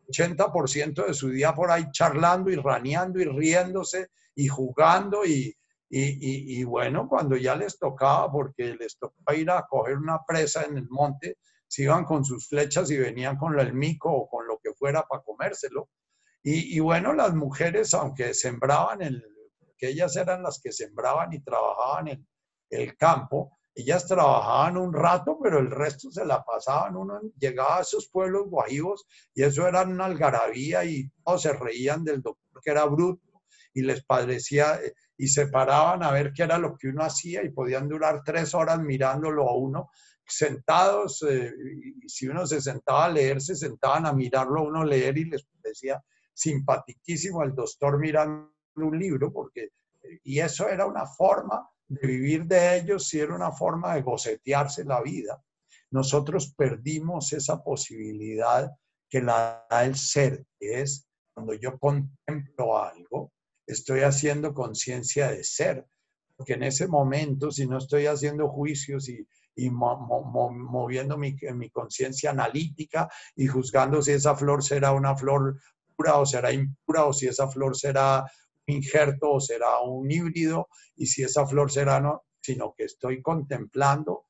[0.08, 5.54] 80% de su día por ahí charlando y raneando y riéndose y jugando y,
[5.88, 10.64] y, y, bueno, cuando ya les tocaba, porque les tocaba ir a coger una presa
[10.64, 14.46] en el monte, se iban con sus flechas y venían con el mico o con
[14.46, 15.88] lo que fuera para comérselo.
[16.42, 19.22] Y, bueno, las mujeres, aunque sembraban, el,
[19.76, 22.26] que ellas eran las que sembraban y trabajaban en
[22.70, 26.96] el campo, ellas trabajaban un rato, pero el resto se la pasaban.
[26.96, 32.04] Uno llegaba a esos pueblos guajivos y eso era una algarabía y todos se reían
[32.04, 33.22] del doctor que era bruto
[33.72, 37.42] y les parecía, eh, y se paraban a ver qué era lo que uno hacía
[37.44, 39.90] y podían durar tres horas mirándolo a uno
[40.26, 41.52] sentados, eh,
[42.02, 45.24] y si uno se sentaba a leer, se sentaban a mirarlo a uno leer y
[45.24, 46.02] les parecía
[46.34, 49.70] simpaticísimo el doctor mirando un libro, porque,
[50.24, 54.84] y eso era una forma de vivir de ellos, y era una forma de gocetearse
[54.84, 55.42] la vida.
[55.90, 58.70] Nosotros perdimos esa posibilidad
[59.08, 63.32] que la da el ser, es cuando yo contemplo algo,
[63.66, 65.86] estoy haciendo conciencia de ser,
[66.36, 69.26] porque en ese momento, si no estoy haciendo juicios y,
[69.68, 75.60] moviendo mi, mi conciencia analítica y juzgando si esa flor será una flor
[76.00, 78.24] pura o será impura, o si esa flor será
[78.66, 83.20] un injerto o será un híbrido, y si esa flor será no, sino que estoy
[83.20, 84.26] contemplando,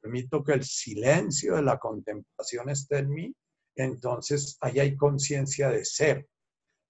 [0.00, 3.34] permito que el silencio de la contemplación esté en mí,
[3.76, 6.26] entonces ahí hay conciencia de ser.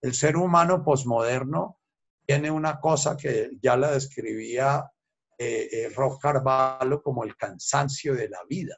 [0.01, 1.81] El ser humano posmoderno
[2.24, 4.89] tiene una cosa que ya la describía
[5.37, 8.76] eh, eh, Rob Carvalho como el cansancio de la vida.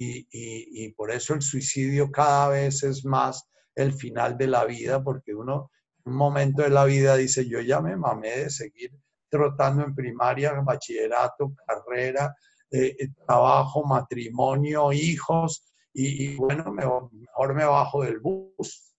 [0.00, 3.48] Y, y, por eso el suicidio cada vez es más
[3.78, 5.70] el final de la vida, porque uno
[6.04, 8.92] un momento de la vida dice, yo ya me mamé de seguir
[9.28, 12.34] trotando en primaria, bachillerato, carrera,
[12.70, 18.94] eh, trabajo, matrimonio, hijos, y, bueno, mejor me bajo del bus.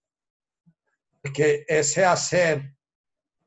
[1.34, 2.76] Que ese hacer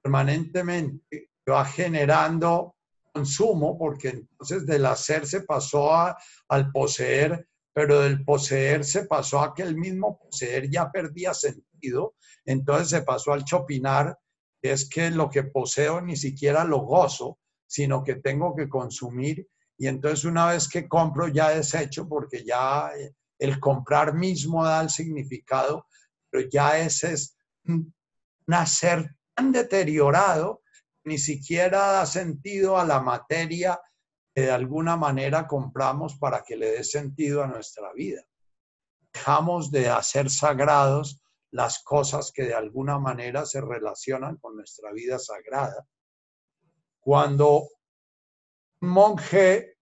[0.00, 2.76] permanentemente va generando
[3.12, 5.90] consumo, porque entonces del hacer se pasó
[6.48, 12.14] al poseer, pero del poseer se pasó a que el mismo poseer ya perdía sentido,
[12.44, 14.18] entonces se pasó al chopinar,
[14.60, 19.48] es que lo que poseo ni siquiera lo gozo, sino que tengo que consumir,
[19.78, 24.82] y entonces una vez que compro ya desecho, porque ya eh, el comprar mismo da
[24.82, 25.86] el significado,
[26.30, 27.92] pero ya ese es un
[28.48, 30.62] hacer tan deteriorado,
[31.04, 33.80] ni siquiera da sentido a la materia
[34.34, 38.22] que de alguna manera compramos para que le dé sentido a nuestra vida.
[39.12, 45.18] Dejamos de hacer sagrados las cosas que de alguna manera se relacionan con nuestra vida
[45.18, 45.86] sagrada.
[47.00, 47.68] Cuando
[48.80, 49.76] un monje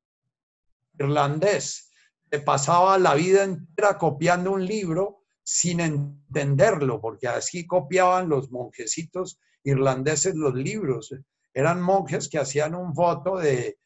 [0.99, 1.91] irlandés
[2.31, 9.41] se pasaba la vida entera copiando un libro sin entenderlo, porque así copiaban los monjecitos
[9.65, 11.15] irlandeses los libros.
[11.55, 13.79] Eran monjes que hacían un voto de,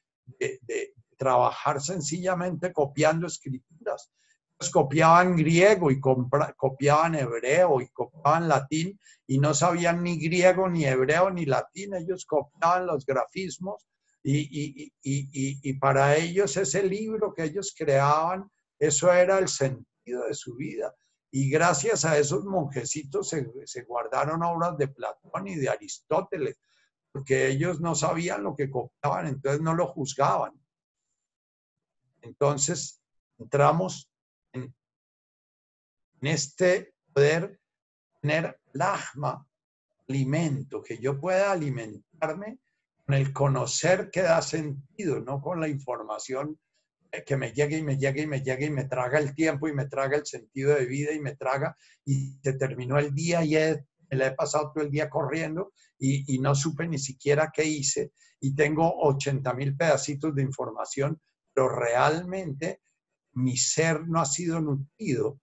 [1.17, 4.11] trabajar sencillamente copiando escrituras.
[4.73, 11.31] copiaban griego y copiaban hebreo y copiaban latín y no sabían ni griego, ni hebreo,
[11.31, 11.95] ni latín.
[11.95, 13.87] Ellos copiaban los grafismos
[14.25, 20.95] y, para ellos ese libro que ellos creaban, eso era el sentido de su vida.
[21.31, 26.59] Y gracias a esos monjecitos se, guardaron obras de Platón y de Aristóteles,
[27.15, 30.53] porque ellos no sabían lo que copiaban, entonces no lo juzgaban.
[32.23, 33.01] Entonces
[33.39, 34.11] entramos
[34.53, 34.75] en,
[36.23, 37.61] este poder
[38.21, 39.47] tener lagma,
[40.09, 42.59] alimento, que yo pueda alimentarme
[43.07, 46.59] con el conocer que da sentido, no con la información
[47.25, 49.73] que me llegue y me llegue y me llegue y me traga el tiempo y
[49.73, 53.55] me traga el sentido de vida y me traga y se terminó el día y
[54.11, 58.13] me la he pasado todo el día corriendo y, no supe ni siquiera qué hice
[58.41, 61.21] y tengo 80 mil pedacitos de información,
[61.53, 62.81] pero realmente
[63.33, 65.41] mi ser no ha sido nutrido.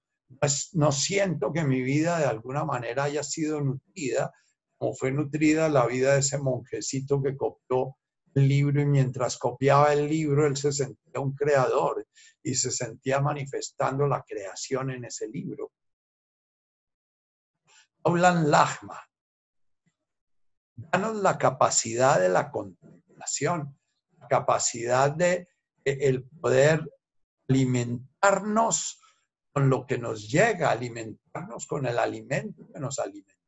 [0.74, 4.32] no siento que mi vida de alguna manera haya sido nutrida
[4.82, 7.98] como fue nutrida la vida de ese monjecito que copió
[8.34, 12.08] el libro y mientras copiaba el libro él se sentía un creador
[12.42, 15.72] y se sentía manifestando la creación en ese libro.
[18.04, 19.00] Hablan Lachma.
[20.76, 23.78] Danos la capacidad de la contemplación,
[24.18, 25.48] la capacidad de
[25.84, 26.90] el poder
[27.48, 29.00] alimentarnos
[29.52, 33.42] con lo que nos llega, alimentarnos con el alimento que nos alimentamos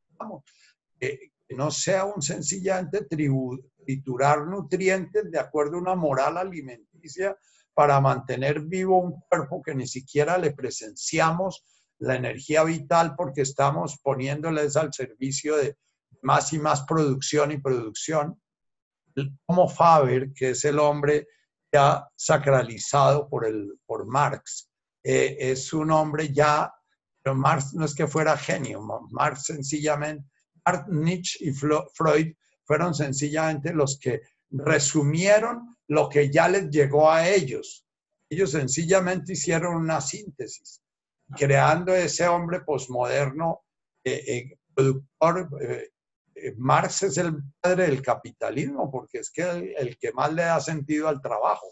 [0.98, 7.36] que, no sea un sencillamente triturar nutrientes de acuerdo a una moral alimenticia
[7.74, 11.62] para mantener vivo un cuerpo que ni siquiera le presenciamos
[11.98, 15.76] la energía vital porque estamos poniéndoles al servicio de
[16.22, 18.40] más y más producción y producción.
[19.46, 21.28] Como Faber, que es el hombre
[21.72, 24.70] ya sacralizado por, el, por Marx,
[25.02, 26.72] eh, es un hombre ya,
[27.22, 28.80] pero Marx no es que fuera genio,
[29.10, 30.26] Marx sencillamente
[30.88, 32.34] Nietzsche y Freud
[32.64, 37.84] fueron sencillamente los que resumieron lo que ya les llegó a ellos.
[38.30, 40.80] Ellos sencillamente hicieron una síntesis,
[41.36, 43.64] creando ese hombre posmoderno,
[44.04, 45.90] eh, eh, productor, eh,
[46.34, 50.42] eh, Marx es el padre del capitalismo porque es que el, el que más le
[50.42, 51.66] da sentido al trabajo.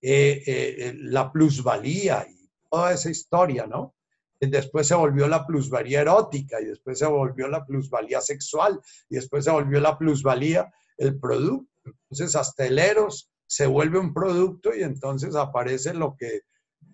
[0.00, 3.94] la plusvalía y toda esa historia, ¿no?
[4.40, 9.44] después se volvió la plusvalía erótica y después se volvió la plusvalía sexual y después
[9.44, 11.70] se volvió la plusvalía el producto.
[11.84, 16.42] Entonces hasta el eros se vuelve un producto y entonces aparece lo que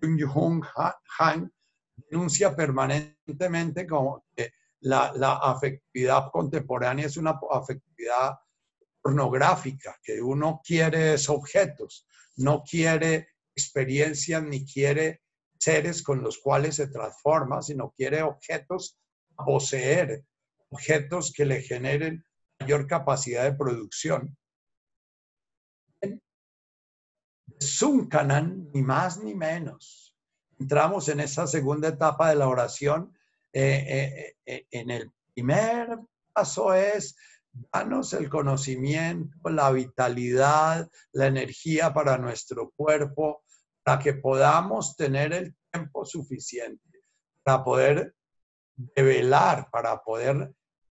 [0.01, 0.65] Jung
[1.19, 1.53] Han
[2.09, 8.39] denuncia permanentemente como que la, la afectividad contemporánea es una afectividad
[9.03, 15.23] pornográfica, que uno quiere objetos, no quiere experiencias ni quiere
[15.59, 18.99] seres con los cuales se transforma, sino quiere objetos
[19.37, 20.25] a poseer,
[20.71, 22.25] objetos que le generen
[22.59, 24.37] mayor capacidad de producción.
[27.63, 30.17] Zuncanan, ni más ni menos.
[30.59, 33.17] Entramos en esa segunda etapa de la oración.
[33.53, 35.99] Eh, eh, eh, en el primer
[36.33, 37.17] paso es
[37.73, 43.43] danos el conocimiento, la vitalidad, la energía para nuestro cuerpo,
[43.83, 47.03] para que podamos tener el tiempo suficiente
[47.43, 48.15] para poder
[48.77, 50.53] develar, para poder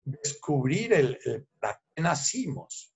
[0.05, 2.90] descubrir el, para qué nacimos.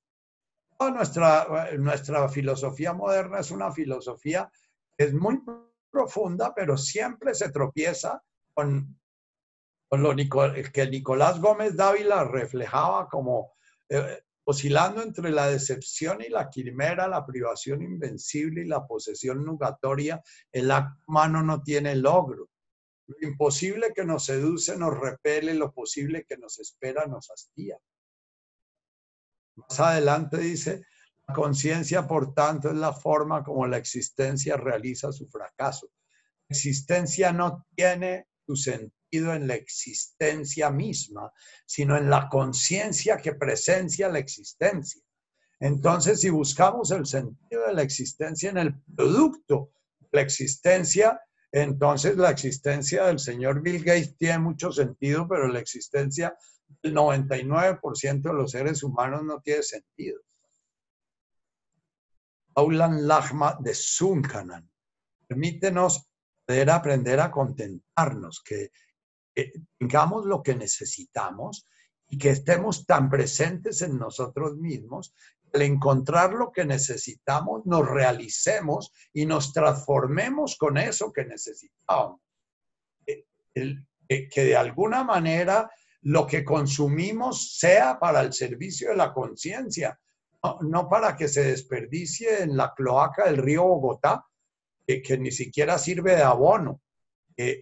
[0.80, 4.50] Nuestra, nuestra filosofía moderna es una filosofía
[4.96, 5.42] que es muy
[5.90, 8.22] profunda, pero siempre se tropieza
[8.52, 8.98] con,
[9.88, 13.54] con lo que Nicolás Gómez Dávila reflejaba como
[13.88, 20.22] eh, oscilando entre la decepción y la quimera, la privación invencible y la posesión nugatoria,
[20.52, 22.50] el acto humano no tiene logro.
[23.06, 27.78] Lo imposible que nos seduce nos repele, lo posible que nos espera nos hastía.
[29.57, 30.82] Más adelante dice,
[31.26, 35.88] la conciencia, por tanto, es la forma como la existencia realiza su fracaso.
[36.48, 41.32] La existencia no tiene su sentido en la existencia misma,
[41.64, 45.00] sino en la conciencia que presencia la existencia.
[45.61, 51.20] Entonces, si buscamos el sentido de la existencia en el producto de la existencia,
[51.52, 56.36] entonces la existencia del señor Bill Gates tiene mucho sentido, pero la existencia
[56.82, 60.20] del 99% de los seres humanos no tiene sentido.
[62.56, 64.70] Aulan Lachma de Sunkanan.
[65.26, 66.08] Permítenos
[66.46, 68.70] poder aprender a contentarnos, que
[69.34, 71.66] que tengamos lo que necesitamos
[72.08, 75.14] y que estemos tan presentes en nosotros mismos,
[75.52, 82.20] al encontrar lo que necesitamos, nos realicemos y nos transformemos con eso que necesitamos.
[83.54, 85.70] que de alguna manera
[86.05, 89.98] lo que consumimos sea para el servicio de la conciencia,
[90.61, 94.26] no, para que se desperdicie en la cloaca del río Bogotá,
[94.86, 96.82] que, ni siquiera sirve de abono.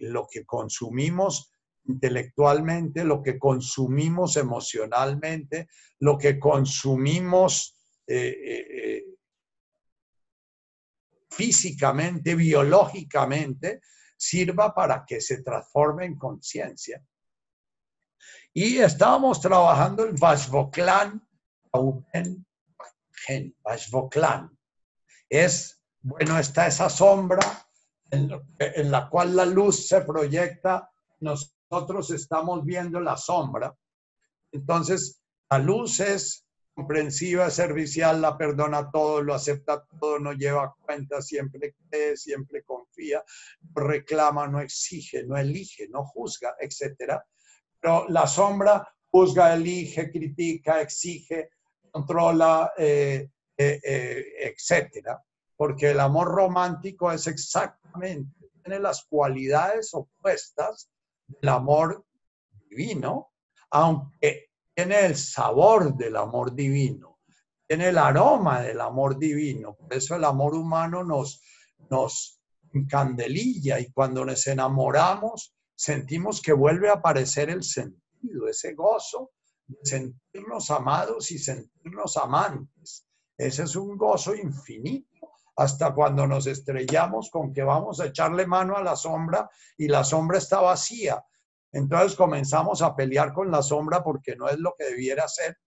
[0.01, 1.53] lo que consumimos
[1.85, 5.67] intelectualmente, lo que consumimos emocionalmente,
[5.99, 9.05] lo que consumimos eh, eh, eh,
[11.29, 13.81] físicamente, biológicamente,
[14.17, 17.03] sirva para que se transforme en conciencia.
[18.53, 21.27] Y estábamos trabajando el Vashvoklan,
[23.63, 24.57] Vashvoklan.
[25.29, 27.41] Es, bueno, está esa sombra
[28.11, 28.29] en,
[28.59, 33.75] en la cual la luz se proyecta, nos nosotros estamos viendo la sombra.
[34.51, 36.45] Entonces, la luz es
[36.75, 43.23] comprensiva, servicial, la perdona todo, lo acepta todo, no lleva cuenta, siempre cree, siempre confía,
[43.73, 47.19] reclama, no exige, no elige, no juzga, etc.
[48.09, 51.49] La sombra juzga, elige, critica, exige,
[51.91, 55.09] controla, eh, eh, eh, etc.
[55.55, 60.89] Porque el amor romántico es exactamente, tiene las cualidades opuestas
[61.27, 62.05] del amor
[62.69, 63.33] divino,
[63.69, 67.19] aunque tiene el sabor del amor divino,
[67.67, 69.75] tiene el aroma del amor divino.
[69.75, 71.41] Por eso el amor humano nos,
[71.89, 72.41] nos
[72.73, 79.31] encandelilla y cuando nos enamoramos sentimos que vuelve a aparecer el sentido, ese gozo
[79.67, 83.05] de sentirnos amados y sentirnos amantes.
[83.37, 85.07] Ese es un gozo infinito
[85.55, 90.03] hasta cuando nos estrellamos con que vamos a echarle mano a la sombra y la
[90.03, 91.23] sombra está vacía.
[91.71, 95.57] Entonces comenzamos a pelear con la sombra porque no es lo que debiera ser.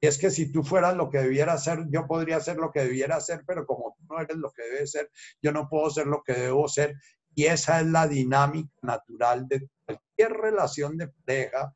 [0.00, 2.80] Y es que si tú fueras lo que debiera ser, yo podría ser lo que
[2.80, 5.10] debiera ser, pero como tú no eres lo que debe ser,
[5.42, 6.94] yo no puedo ser lo que debo ser.
[7.34, 11.74] Y esa es la dinámica natural de cualquier relación de pareja,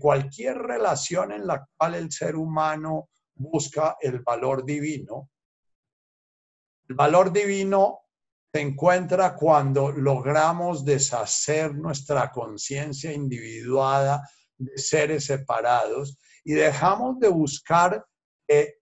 [0.00, 5.30] cualquier relación en la cual el ser humano busca el valor divino.
[6.88, 8.00] El valor divino
[8.52, 14.28] se encuentra cuando logramos deshacer nuestra conciencia individuada
[14.58, 18.04] de seres separados y dejamos de buscar
[18.46, 18.80] que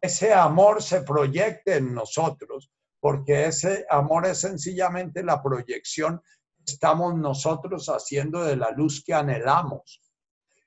[0.00, 2.70] ese amor se proyecte en nosotros,
[3.00, 6.20] porque ese amor es sencillamente la proyección
[6.56, 10.02] que estamos nosotros haciendo de la luz que anhelamos.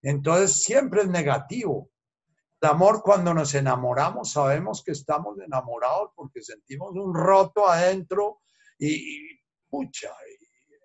[0.02, 1.90] Entonces siempre es negativo.
[2.62, 8.42] El amor cuando nos enamoramos sabemos que estamos enamorados porque sentimos un roto adentro
[8.78, 10.10] y, pucha,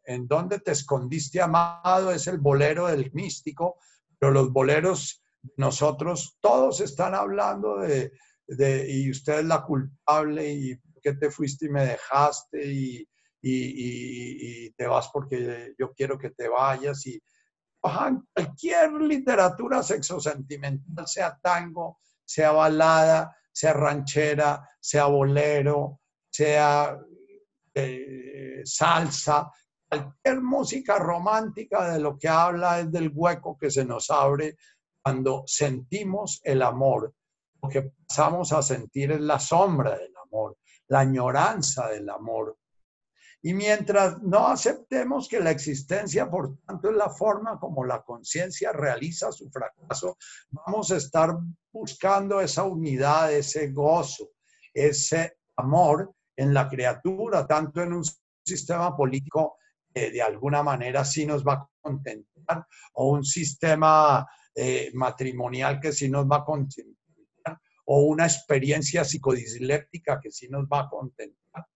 [0.05, 2.11] ¿en dónde te escondiste, amado?
[2.11, 3.79] Es el bolero del místico,
[4.19, 5.23] pero los boleros,
[5.57, 8.13] nosotros, todos están hablando de,
[8.47, 13.09] de y usted es la culpable y qué te fuiste y me dejaste y,
[13.41, 17.23] y, te vas porque yo quiero que te vayas y
[17.81, 26.99] cualquier literatura sexosentimental, sea tango, sea balada, sea ranchera, sea bolero, sea
[27.73, 29.49] eh, salsa,
[29.89, 34.57] cualquier música romántica de lo que habla es del hueco que se nos abre
[35.01, 37.15] cuando sentimos el amor.
[37.63, 40.59] Lo que pasamos a sentir es la sombra del amor,
[40.89, 42.57] la añoranza del amor.
[43.43, 48.73] Y mientras no aceptemos que la existencia, por tanto, es la forma como la conciencia
[48.73, 50.17] realiza su fracaso,
[50.51, 51.37] vamos a estar
[51.73, 54.31] buscando esa unidad, ese gozo,
[54.75, 58.05] ese amor en la criatura, tanto en un
[58.45, 59.59] sistema político
[59.95, 65.93] que de alguna manera sí nos va a contentar, o un sistema eh, matrimonial que
[65.93, 66.96] sí nos va a contentar,
[67.87, 71.67] o una experiencia psicodisléptica que sí nos va a contentar.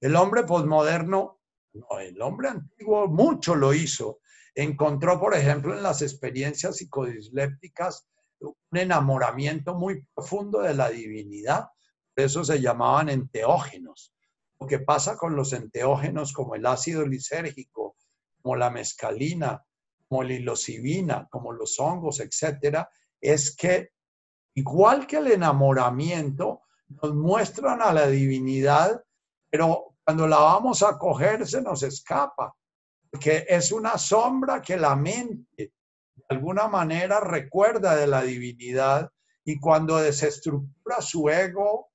[0.00, 1.40] El hombre posmoderno,
[1.72, 4.20] no, el hombre antiguo mucho lo hizo.
[4.54, 8.08] Encontró, por ejemplo, en las experiencias psicodislépticas
[8.40, 11.68] un enamoramiento muy profundo de la divinidad
[12.24, 14.12] eso se llamaban enteógenos.
[14.58, 17.96] Lo que pasa con los enteógenos como el ácido lisérgico,
[18.42, 19.64] como la mescalina,
[20.08, 22.88] como la ilocibina, como los hongos, etcétera,
[23.20, 23.90] es que
[24.58, 29.04] igual que el enamoramiento, nos muestran a la divinidad,
[29.50, 32.54] pero cuando la vamos a coger se nos escapa,
[33.10, 39.10] porque es una sombra que la mente de alguna manera recuerda de la divinidad
[39.44, 41.90] y cuando desestructura su ego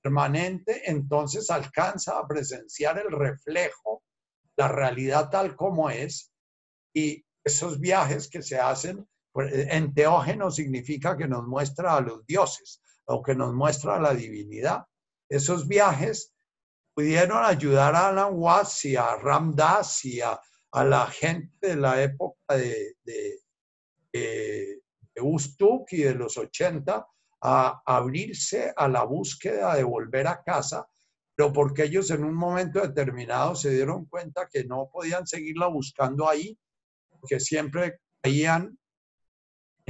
[0.00, 4.02] permanente, entonces alcanza a presenciar el reflejo,
[4.56, 6.32] la realidad tal como es,
[6.94, 13.22] y esos viajes que se hacen, enteógeno significa que nos muestra a los dioses o
[13.22, 14.84] que nos muestra a la divinidad.
[15.28, 16.32] Esos viajes
[16.94, 20.40] pudieron ayudar a Alan Watts a Ramdas y a,
[20.72, 23.40] la gente de la época de, de,
[24.12, 24.82] de,
[25.14, 27.06] de Ustuk y de los 80
[27.42, 30.86] a abrirse a la búsqueda de volver a casa,
[31.34, 36.28] pero porque ellos en un momento determinado se dieron cuenta que no podían seguirla buscando
[36.28, 36.58] ahí,
[37.08, 38.78] porque siempre caían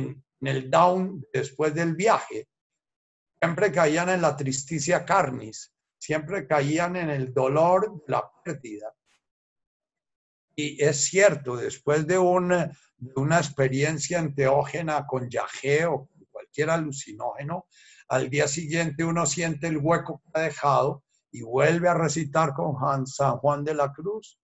[0.01, 2.49] en, el down después del viaje,
[3.41, 8.95] siempre caían en la tristicia carnis, siempre caían en el dolor de la pérdida.
[10.57, 12.71] Y es cierto, después de, una
[13.37, 17.67] experiencia enteógena con Yahé o cualquier alucinógeno,
[18.09, 23.07] al día siguiente uno siente el hueco que ha dejado y vuelve a recitar con
[23.07, 24.40] San Juan de la Cruz.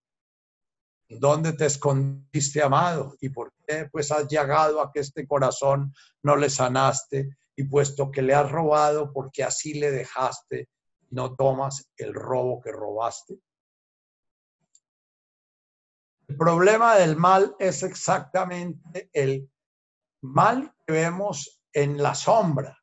[1.08, 3.14] ¿Dónde te escondiste, amado?
[3.20, 7.30] ¿Y por qué pues has llegado a que este corazón no le sanaste?
[7.54, 10.68] Y puesto que le has robado, porque así le dejaste,
[11.10, 13.38] no tomas el robo que robaste.
[16.28, 19.48] El problema del mal es exactamente el
[20.22, 22.76] mal que vemos en la sombra.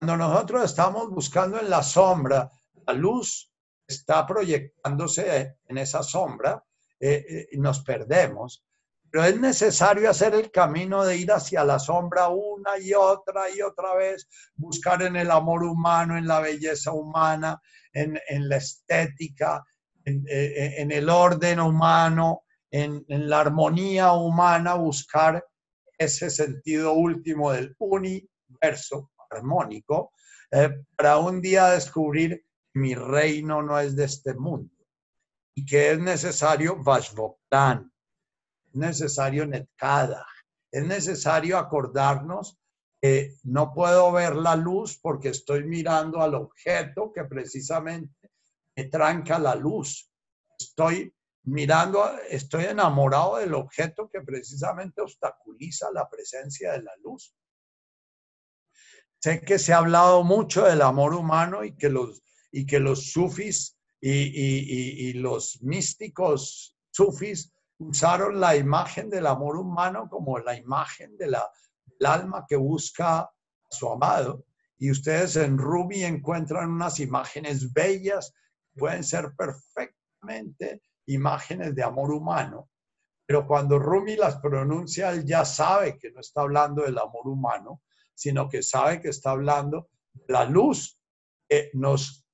[0.00, 2.50] Cuando nosotros estamos buscando en la sombra,
[2.86, 3.52] la luz
[3.86, 6.65] está proyectándose en esa sombra
[7.00, 8.64] eh, eh, nos perdemos.
[9.10, 13.62] Pero es necesario hacer el camino de ir hacia la sombra una y otra y
[13.62, 17.60] otra vez, buscar en el amor humano, en la belleza humana,
[17.92, 18.18] en,
[18.48, 19.64] la estética,
[20.04, 25.42] eh, en, el orden humano, en, en la armonía humana, buscar
[25.96, 30.12] ese sentido último del universo armónico,
[30.50, 32.44] eh, para un día descubrir
[32.74, 34.75] mi reino no es de este mundo
[35.56, 37.90] y que es necesario Vashvoktan,
[38.66, 40.26] es necesario Netkada,
[40.70, 42.58] es necesario acordarnos
[43.00, 48.30] que no puedo ver la luz porque estoy mirando al objeto que precisamente
[48.76, 50.12] me tranca la luz.
[50.58, 57.34] Estoy mirando, estoy enamorado del objeto que precisamente obstaculiza la presencia de la luz.
[59.20, 63.10] Sé que se ha hablado mucho del amor humano y que los, y que los
[63.12, 63.75] sufis
[64.08, 71.36] y, los místicos sufis usaron la imagen del amor humano como la imagen del
[72.04, 73.30] alma que busca a
[73.70, 74.44] su amado.
[74.78, 78.32] Y ustedes en Rumi encuentran unas imágenes bellas,
[78.76, 82.68] pueden ser perfectamente imágenes de amor humano.
[83.26, 87.82] Pero cuando Rumi las pronuncia, él ya sabe que no está hablando del amor humano,
[88.14, 91.00] sino que sabe que está hablando de la luz
[91.48, 92.25] que nos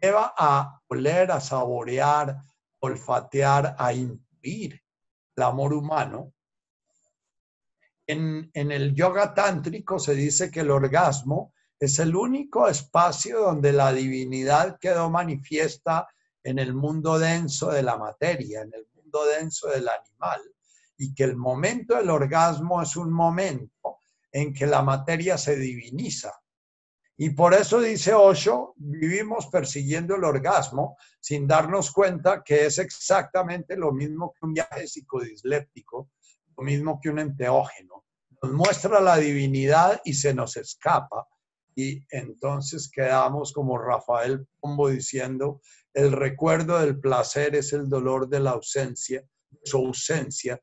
[0.00, 2.36] lleva a oler, a saborear,
[2.80, 4.80] olfatear, a intuir
[5.36, 6.32] el amor humano.
[8.06, 13.72] En, en, el yoga tántrico se dice que el orgasmo es el único espacio donde
[13.72, 16.08] la divinidad quedó manifiesta
[16.42, 20.40] en el mundo denso de la materia, en el mundo denso del animal,
[20.96, 23.98] y que el momento del orgasmo es un momento
[24.32, 26.32] en que la materia se diviniza.
[27.22, 33.76] Y por eso dice Osho, vivimos persiguiendo el orgasmo sin darnos cuenta que es exactamente
[33.76, 36.08] lo mismo que un viaje psicodisléptico,
[36.56, 38.06] lo mismo que un enteógeno.
[38.42, 41.28] Nos muestra la divinidad y se nos escapa.
[41.74, 45.60] Y entonces quedamos como Rafael Pombo diciendo,
[45.92, 49.22] el recuerdo del placer es el dolor de la ausencia,
[49.62, 50.58] su ausencia.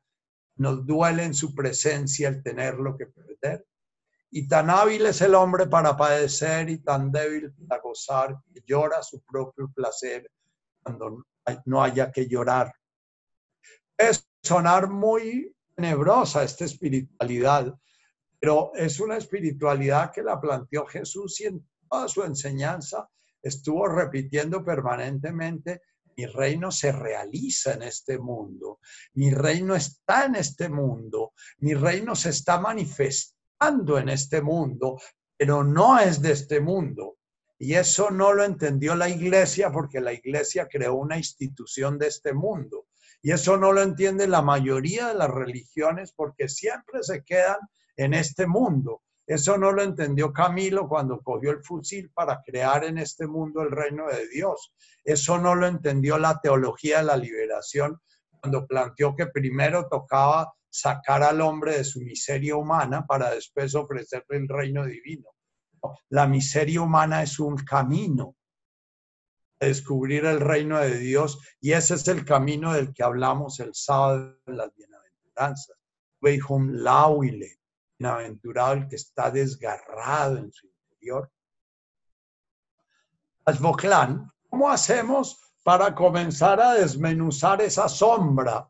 [0.56, 3.64] Nos duele en su presencia el tenerlo que perder.
[4.30, 9.02] Y tan hábil es el hombre para padecer y tan débil para gozar que llora
[9.02, 10.30] su propio placer
[10.82, 11.24] cuando
[11.64, 12.72] no haya que llorar.
[13.96, 17.74] Es sonar muy tenebrosa esta espiritualidad,
[18.38, 23.08] pero es una espiritualidad que la planteó Jesús y en toda su enseñanza
[23.42, 25.82] estuvo repitiendo permanentemente,
[26.16, 28.80] mi reino se realiza en este mundo,
[29.14, 35.00] mi reino está en este mundo, mi reino se está manifestando en este mundo,
[35.36, 37.16] pero no es de este mundo.
[37.58, 42.32] Y eso no lo entendió la iglesia porque la iglesia creó una institución de este
[42.32, 42.86] mundo.
[43.20, 47.58] Y eso no lo entiende la mayoría de las religiones porque siempre se quedan
[47.96, 49.02] en este mundo.
[49.26, 53.72] Eso no lo entendió Camilo cuando cogió el fusil para crear en este mundo el
[53.72, 54.72] reino de Dios.
[55.04, 58.00] Eso no lo entendió la teología de la liberación
[58.40, 64.36] cuando planteó que primero tocaba sacar al hombre de su miseria humana para después ofrecerle
[64.36, 65.28] el reino divino.
[66.08, 68.36] La miseria humana es un camino
[69.60, 73.74] a descubrir el reino de Dios y ese es el camino del que hablamos el
[73.74, 75.76] sábado en las bienaventuranzas.
[76.20, 77.60] Lauile,
[77.98, 81.30] bienaventurado el que está desgarrado en su interior.
[83.44, 88.68] Asboclán, ¿cómo hacemos para comenzar a desmenuzar esa sombra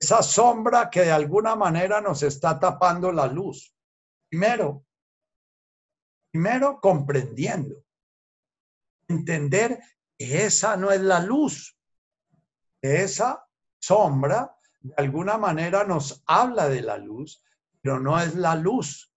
[0.00, 3.74] esa sombra que de alguna manera nos está tapando la luz.
[4.30, 4.86] Primero,
[6.32, 7.84] primero comprendiendo,
[9.08, 9.78] entender
[10.16, 11.76] que esa no es la luz,
[12.80, 13.46] esa
[13.78, 17.44] sombra de alguna manera nos habla de la luz,
[17.82, 19.12] pero no es la luz.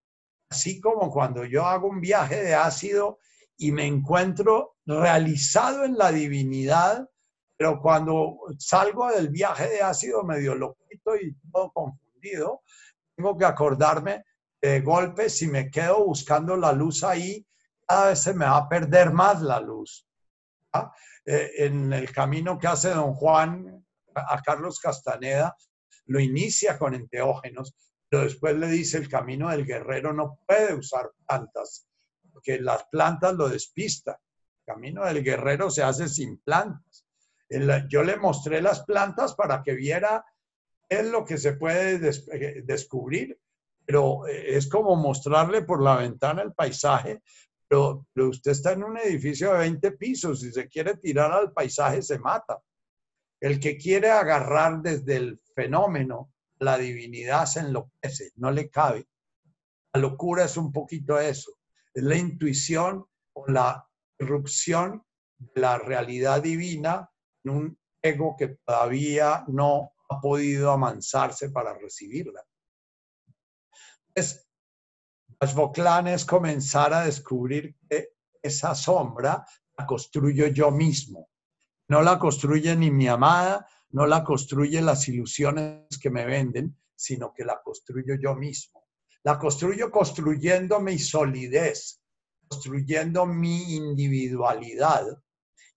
[0.50, 3.20] Así como cuando yo hago un viaje de ácido
[3.56, 7.10] y me encuentro realizado en la divinidad,
[7.58, 12.62] pero cuando salgo del viaje de ácido medio loquito y todo confundido,
[13.16, 14.24] tengo que acordarme
[14.62, 17.46] de golpe, si me quedo buscando la luz ahí,
[17.86, 20.08] cada vez se me va a perder más la luz.
[20.72, 20.92] ¿ah?
[21.26, 23.86] Eh, en el camino que hace don Juan
[24.16, 25.56] a Carlos Castaneda,
[26.06, 27.76] lo inicia con enteógenos,
[28.10, 31.88] pero después le dice el camino del guerrero no puede usar plantas,
[32.32, 34.16] porque las plantas lo despistan.
[34.60, 36.93] El camino del guerrero se hace sin plantas
[37.90, 40.26] yo le mostré las plantas para que viera
[40.90, 42.00] es lo que se puede
[42.32, 43.40] eh, descubrir,
[43.86, 47.22] pero eh, es como mostrarle por la ventana el paisaje,
[47.68, 52.04] pero, usted está en un edificio de 20 pisos, si se quiere tirar al paisaje
[52.04, 52.62] se mata.
[53.40, 59.08] El que quiere agarrar desde el fenómeno, la divinidad se enloquece, no le cabe.
[59.94, 61.52] La locura es un poquito eso,
[61.94, 63.88] es la intuición o la
[64.20, 65.04] irrupción
[65.38, 67.10] de la realidad divina
[67.50, 72.44] un ego que todavía no ha podido amansarse para recibirla.
[74.10, 74.48] Entonces,
[75.40, 78.10] Ashboklan es comenzar a descubrir que
[78.42, 79.46] esa sombra
[79.78, 81.30] la construyo yo mismo.
[81.88, 87.34] No la construye ni mi amada, no la construye las ilusiones que me venden, sino
[87.34, 88.86] que la construyo yo mismo.
[89.24, 92.02] La construyo construyendo mi solidez,
[92.48, 95.06] construyendo mi individualidad,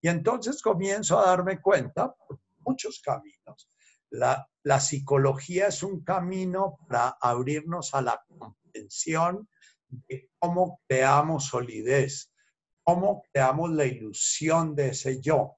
[0.01, 3.69] y entonces comienzo a darme cuenta, por muchos caminos,
[4.09, 9.49] la, la psicología es un camino para abrirnos a la comprensión
[9.89, 12.31] de cómo creamos solidez,
[12.83, 15.57] cómo creamos la ilusión de ese yo.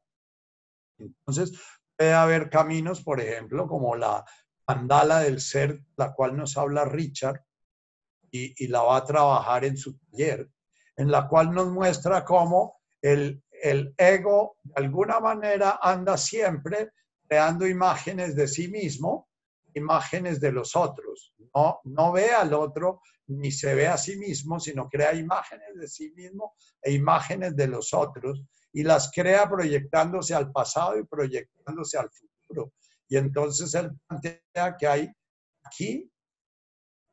[0.98, 1.54] Entonces,
[1.98, 4.26] puede haber caminos, por ejemplo, como la
[4.68, 7.44] mandala del ser, la cual nos habla Richard,
[8.32, 10.50] y, la va a trabajar en su taller,
[10.96, 16.92] en la cual nos muestra cómo el, el ego de alguna manera anda siempre
[17.28, 19.30] creando imágenes de sí mismo,
[19.74, 21.34] imágenes de los otros.
[21.54, 25.88] No, no ve al otro ni se ve a sí mismo, sino crea imágenes de
[25.88, 31.98] sí mismo e imágenes de los otros y las crea proyectándose al pasado y proyectándose
[31.98, 32.74] al futuro.
[33.08, 35.12] Y entonces él plantea que hay
[35.64, 36.12] aquí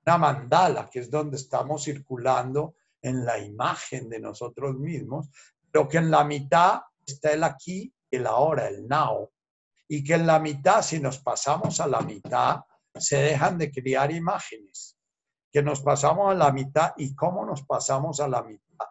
[0.07, 5.29] una mandala, que es donde estamos circulando en la imagen de nosotros mismos,
[5.77, 9.31] pero que en la mitad está el aquí el ahora, el now.
[9.87, 12.61] Y que en la mitad, si nos pasamos a la mitad,
[12.95, 14.97] se dejan de crear imágenes.
[15.53, 18.87] Que nos pasamos a la mitad y cómo nos pasamos a la mitad.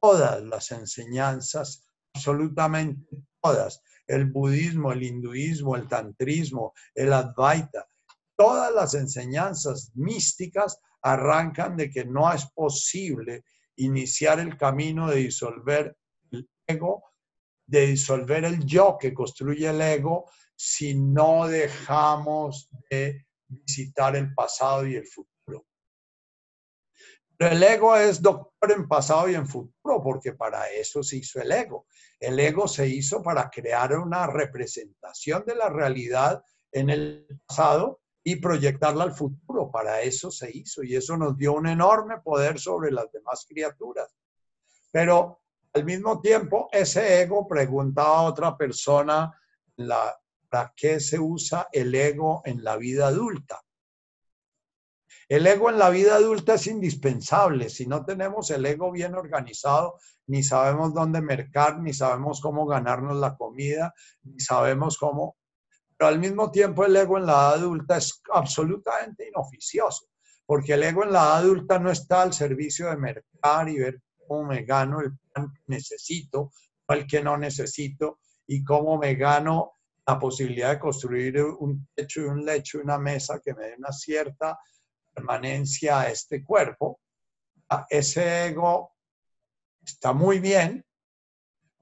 [0.00, 3.06] Todas las enseñanzas, absolutamente
[3.42, 7.86] todas, el budismo, el hinduismo, el tantrismo, el advaita,
[8.34, 13.44] todas las enseñanzas místicas arrancan de que no es posible
[13.84, 15.96] iniciar el camino de disolver
[16.30, 17.04] el ego,
[17.66, 24.86] de disolver el yo que construye el ego, si no dejamos de visitar el pasado
[24.86, 25.66] y el futuro.
[27.36, 31.40] Pero el ego es doctor en pasado y en futuro, porque para eso se hizo
[31.40, 31.86] el ego.
[32.18, 38.36] El ego se hizo para crear una representación de la realidad en el pasado y
[38.36, 39.70] proyectarla al futuro.
[39.70, 44.14] Para eso se hizo y eso nos dio un enorme poder sobre las demás criaturas.
[44.90, 45.40] Pero
[45.72, 49.32] al mismo tiempo, ese ego preguntaba a otra persona
[49.76, 50.18] la,
[50.48, 53.62] ¿para qué se usa el ego en la vida adulta?
[55.28, 57.70] El ego en la vida adulta es indispensable.
[57.70, 59.94] Si no tenemos el ego bien organizado,
[60.26, 63.94] ni sabemos dónde mercar, ni sabemos cómo ganarnos la comida,
[64.24, 65.36] ni sabemos cómo
[66.00, 70.06] pero al mismo tiempo el ego en la edad adulta es absolutamente inoficioso,
[70.46, 74.00] porque el ego en la edad adulta no está al servicio de mercar y ver
[74.26, 76.52] cómo me gano el pan que necesito,
[76.88, 79.74] el que no necesito, y cómo me gano
[80.06, 83.92] la posibilidad de construir un techo y un lecho una mesa que me dé una
[83.92, 84.58] cierta
[85.12, 86.98] permanencia a este cuerpo.
[87.90, 88.94] Ese ego
[89.84, 90.82] está muy bien,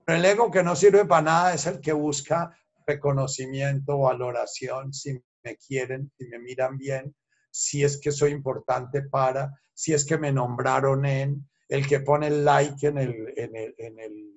[0.04, 2.52] pero el ego que no sirve para nada es el que busca
[2.88, 5.12] reconocimiento, valoración, si
[5.44, 7.14] me quieren, si me miran bien,
[7.50, 12.28] si es que soy importante para, si es que me nombraron en, el que pone
[12.28, 14.34] el like en el,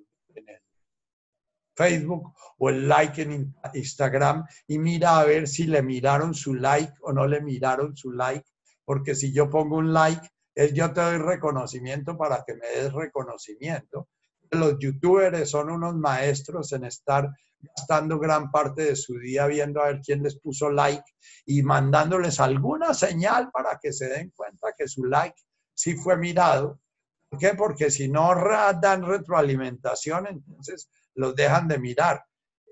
[1.74, 6.92] Facebook o el like en Instagram y mira a ver si le miraron su like
[7.00, 8.46] o no le miraron su like,
[8.84, 12.92] porque si yo pongo un like, es yo te doy reconocimiento para que me des
[12.92, 14.08] reconocimiento.
[14.50, 17.30] Los youtubers son unos maestros en estar
[17.62, 21.04] gastando gran parte de su día viendo a ver quién les puso like
[21.46, 25.40] y mandándoles alguna señal para que se den cuenta que su like
[25.74, 26.80] sí fue mirado.
[27.28, 27.54] ¿Por qué?
[27.54, 28.34] Porque si no
[28.80, 32.24] dan retroalimentación, entonces los dejan de mirar.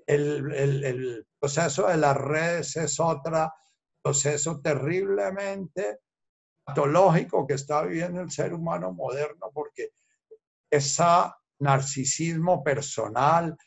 [0.05, 3.51] El, el proceso de las redes es otro
[4.01, 5.99] proceso terriblemente
[6.63, 9.91] patológico que está viviendo el ser humano moderno porque
[10.69, 11.03] ese
[11.59, 13.57] narcisismo personal,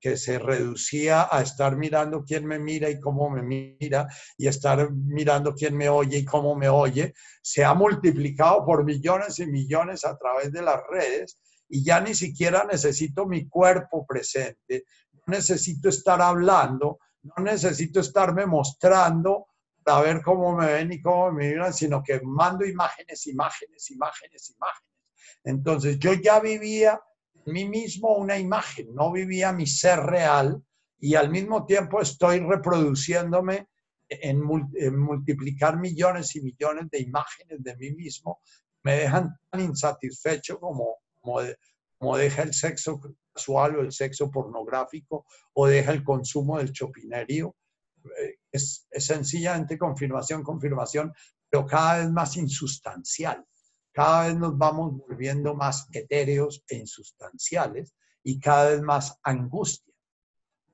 [0.00, 4.90] que se reducía a estar mirando quién me mira y cómo me mira y estar
[4.92, 10.04] mirando quién me oye y cómo me oye, se ha multiplicado por millones y millones
[10.04, 15.88] a través de las redes y ya ni siquiera necesito mi cuerpo presente, no necesito
[15.88, 19.46] estar hablando, no necesito estarme mostrando
[19.82, 24.50] para ver cómo me ven y cómo me miran, sino que mando imágenes, imágenes, imágenes,
[24.50, 24.94] imágenes.
[25.44, 27.00] Entonces yo ya vivía
[27.46, 30.62] mí mismo una imagen, no vivía mi ser real
[30.98, 33.68] y al mismo tiempo estoy reproduciéndome
[34.08, 38.40] en, multiplicar millones y millones de imágenes de mí mismo,
[38.82, 43.00] me dejan tan insatisfecho como, como, deja el sexo
[43.32, 47.56] casual o el sexo pornográfico o deja el consumo del chopinerio.
[48.20, 51.12] Eh, es, es sencillamente confirmación, confirmación,
[51.48, 53.44] pero cada vez más insustancial
[53.94, 57.94] cada vez nos vamos volviendo más etéreos e insustanciales
[58.24, 59.94] y cada vez más angustia.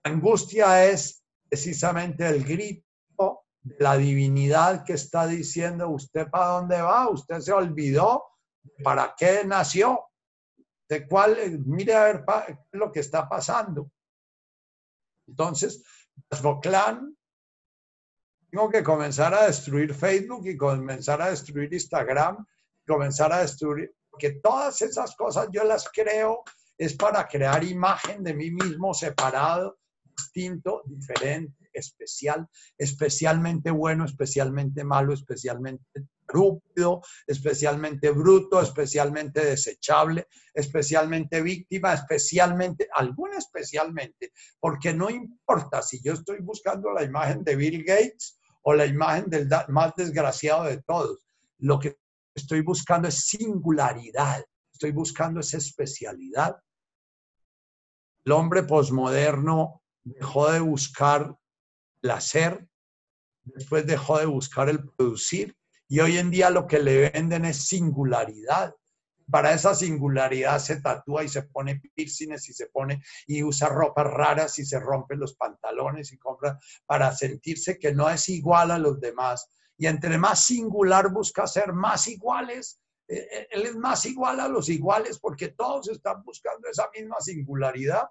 [0.02, 7.10] Angustia es precisamente el grito de la divinidad que está diciendo, ¿usted para dónde va?
[7.10, 8.24] ¿Usted se olvidó?
[8.82, 10.06] ¿Para qué nació?
[10.88, 11.36] ¿De cuál?
[11.66, 12.24] Mire a ver
[12.72, 13.90] lo que está pasando.
[15.28, 15.84] Entonces,
[16.42, 17.14] Boclán,
[18.51, 22.47] tengo que comenzar a destruir Facebook y comenzar a destruir Instagram
[22.91, 26.43] comenzar a destruir, porque todas esas cosas yo las creo
[26.77, 29.79] es para crear imagen de mí mismo separado,
[30.17, 35.85] distinto, diferente, especial, especialmente bueno, especialmente malo, especialmente
[36.27, 46.15] rúpido, especialmente bruto, especialmente desechable, especialmente víctima, especialmente, alguna especialmente, porque no importa si yo
[46.15, 51.27] estoy buscando la imagen de Bill Gates o la imagen del más desgraciado de todos,
[51.59, 51.99] lo que
[52.41, 56.57] estoy buscando es singularidad, estoy buscando esa especialidad.
[58.25, 61.37] El hombre posmoderno dejó de buscar
[62.03, 62.67] el hacer,
[63.45, 65.57] después dejó de buscar el producir
[65.89, 68.75] y hoy en día lo que le venden es singularidad.
[69.31, 74.07] Para esa singularidad se tatúa y se pone piercings y se pone y usa ropas
[74.07, 78.79] raras y se rompe los pantalones y compra para sentirse que no es igual a
[78.79, 79.49] los demás.
[79.81, 82.78] Y entre más singular busca ser más iguales,
[83.09, 87.16] eh, eh, él es más igual a los iguales porque todos están buscando esa misma
[87.19, 88.11] singularidad.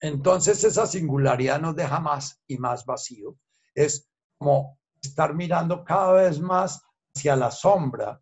[0.00, 3.36] Entonces esa singularidad nos deja más y más vacío.
[3.72, 6.82] Es como estar mirando cada vez más
[7.14, 8.20] hacia la sombra,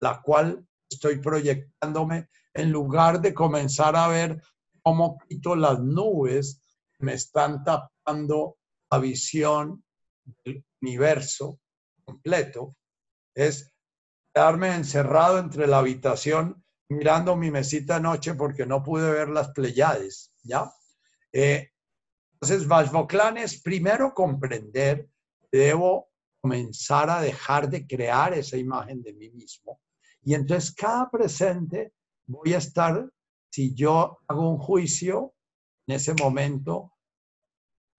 [0.00, 4.42] la cual estoy proyectándome, en lugar de comenzar a ver
[4.80, 6.62] cómo quito las nubes
[7.00, 8.56] me están tapando
[8.90, 9.84] la visión
[10.42, 11.60] del universo
[12.04, 12.76] completo,
[13.34, 13.72] es
[14.32, 20.32] quedarme encerrado entre la habitación mirando mi mesita anoche porque no pude ver las Pleiades,
[20.42, 20.70] ¿ya?
[21.32, 21.70] Eh,
[22.34, 25.08] entonces, Vajvoklan es primero comprender
[25.50, 26.10] debo
[26.42, 29.80] comenzar a dejar de crear esa imagen de mí mismo.
[30.22, 31.94] Y entonces cada presente
[32.26, 33.08] voy a estar,
[33.50, 35.34] si yo hago un juicio,
[35.86, 36.92] en ese momento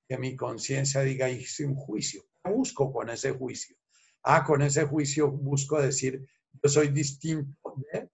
[0.07, 2.23] que mi conciencia diga, hice un juicio.
[2.45, 3.76] ¿Qué busco con ese juicio?
[4.22, 6.23] Ah, con ese juicio busco decir,
[6.61, 8.09] yo soy distinto de,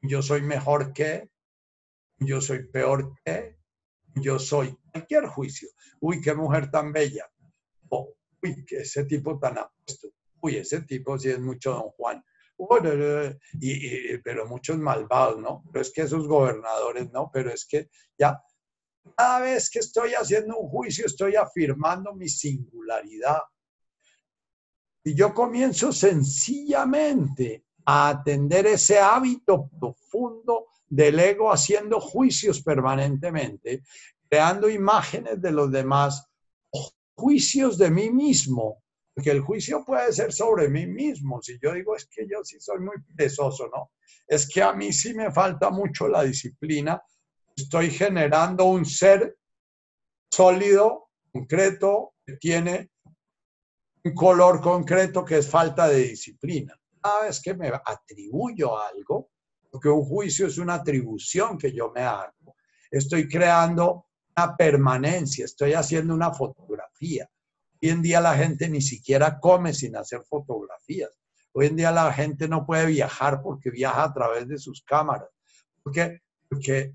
[0.00, 1.30] yo soy mejor que,
[2.18, 3.58] yo soy peor que,
[4.14, 5.68] yo soy cualquier juicio.
[6.00, 7.30] Uy, qué mujer tan bella
[8.42, 10.08] uy, que ese tipo tan apuesto,
[10.40, 12.24] uy, ese tipo sí es mucho don Juan.
[13.60, 15.64] Y, pero muchos malvados, ¿no?
[15.72, 17.30] Pero es que esos gobernadores, ¿no?
[17.32, 18.40] Pero es que ya,
[19.16, 23.42] cada vez que estoy haciendo un juicio, estoy afirmando mi singularidad.
[25.04, 33.82] Y yo comienzo sencillamente a atender ese hábito profundo del ego haciendo juicios permanentemente,
[34.28, 36.28] creando imágenes de los demás,
[37.14, 38.82] juicios de mí mismo,
[39.14, 41.40] porque el juicio puede ser sobre mí mismo.
[41.42, 43.92] Si yo digo es que yo sí soy muy perezoso, ¿no?
[44.26, 47.02] Es que a mí sí me falta mucho la disciplina.
[47.56, 49.36] Estoy generando un ser
[50.30, 52.90] sólido, concreto, que tiene
[54.04, 56.78] un color concreto que es falta de disciplina.
[57.00, 59.30] Cada vez que me atribuyo algo,
[59.70, 62.56] porque un juicio es una atribución que yo me hago,
[62.90, 64.06] estoy creando
[64.36, 67.28] una permanencia, estoy haciendo una fotografía.
[67.82, 71.10] Hoy en día la gente ni siquiera come sin hacer fotografías.
[71.52, 75.28] Hoy en día la gente no puede viajar porque viaja a través de sus cámaras.
[75.82, 76.20] ¿Por qué?
[76.48, 76.94] Porque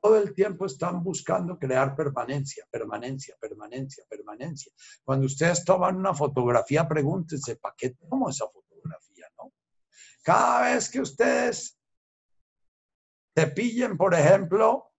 [0.00, 4.72] todo el tiempo están buscando crear permanencia, permanencia, permanencia, permanencia.
[5.04, 9.26] Cuando ustedes toman una fotografía, pregúntense, ¿para qué tomo esa fotografía?
[9.36, 9.52] ¿no?
[10.22, 11.78] Cada vez que ustedes
[13.34, 14.92] se pillen, por ejemplo,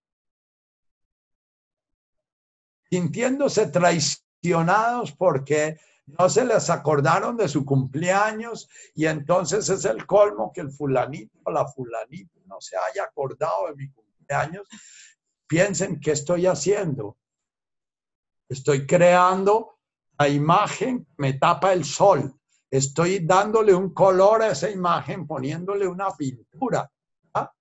[2.89, 5.79] sintiéndose traicionados porque
[6.17, 11.37] no se les acordaron de su cumpleaños y entonces es el colmo que el fulanito
[11.43, 14.08] o la fulanita no se haya acordado de mi cumpleaños.
[15.47, 17.17] Piensen, ¿qué estoy haciendo?
[18.47, 19.79] Estoy creando
[20.19, 22.35] la imagen me tapa el sol.
[22.69, 26.91] Estoy dándole un color a esa imagen, poniéndole una pintura.
[27.33, 27.51] ¿ah?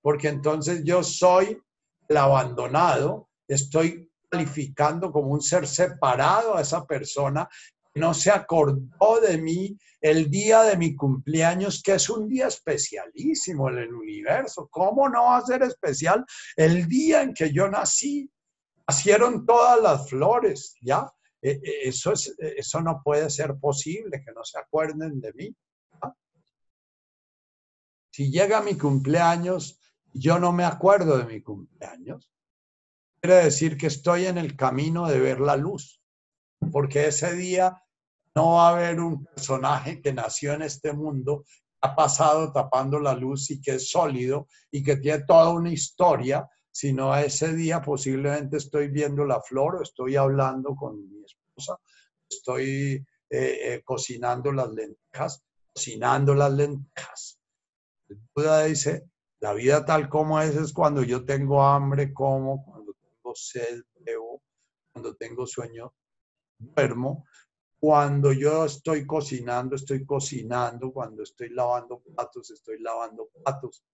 [0.00, 1.60] Porque entonces yo soy
[2.08, 7.48] el abandonado, estoy calificando como un ser separado a esa persona
[7.96, 13.68] no se acordó de mí el día de mi cumpleaños, que es un día especialísimo
[13.70, 14.68] en el universo.
[14.70, 16.24] ¿Cómo no va a ser especial
[16.56, 18.30] el día en que yo nací?
[18.88, 21.10] Nacieron todas las flores, ¿ya?
[21.42, 25.56] E, e, eso, es, eso no puede ser posible, que no se acuerden de mí.
[28.10, 29.78] Si llega mi cumpleaños,
[30.12, 32.30] yo no me acuerdo de mi cumpleaños
[33.20, 36.00] quiere decir que estoy en el camino de ver la luz,
[36.70, 37.82] porque ese día
[38.36, 41.44] no va a haber un personaje que nació en este mundo,
[41.80, 46.46] ha pasado tapando la luz y que es sólido y que tiene toda una historia,
[46.70, 51.78] sino a ese día posiblemente estoy viendo la flor o estoy hablando con mi esposa,
[52.28, 55.42] estoy eh, eh, cocinando las lentejas,
[55.72, 57.40] cocinando las lentejas.
[58.08, 59.08] El Buda dice,
[59.40, 62.84] la vida tal como es es cuando yo tengo hambre, como,
[63.34, 64.42] sed, bebo,
[64.92, 65.94] cuando tengo sueño,
[66.58, 67.24] duermo,
[67.86, 73.84] cuando yo estoy cocinando, estoy cocinando, cuando estoy lavando platos, estoy lavando platos.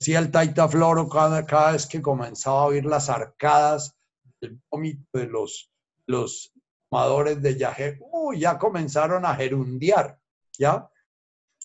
[0.00, 3.96] Sí, el Taita Floro cada, cada vez que comenzaba a oír las arcadas
[4.40, 5.72] del vómito de los,
[6.06, 6.52] los
[6.88, 10.18] tomadores de yaje, uh, ya comenzaron a gerundiar,
[10.58, 10.90] ¿ya?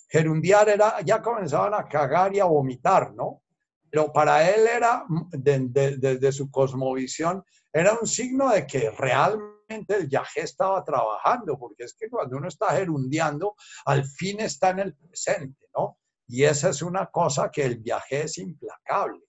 [0.08, 3.42] Gerundiar era, ya comenzaban a cagar y a vomitar, ¿no?
[3.90, 7.44] Pero para él era, desde su cosmovisión,
[7.74, 12.48] era un signo de que realmente el yaje estaba trabajando, porque es que cuando uno
[12.48, 13.56] está gerundiando,
[13.86, 16.00] al fin está en el presente, ¿no?
[16.28, 19.22] Y esa es una cosa que el viaje es implacable.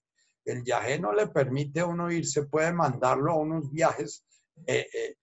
[0.43, 4.25] El viaje no le permite a uno irse, puede mandarlo a unos viajes
[4.65, 5.15] eh, eh,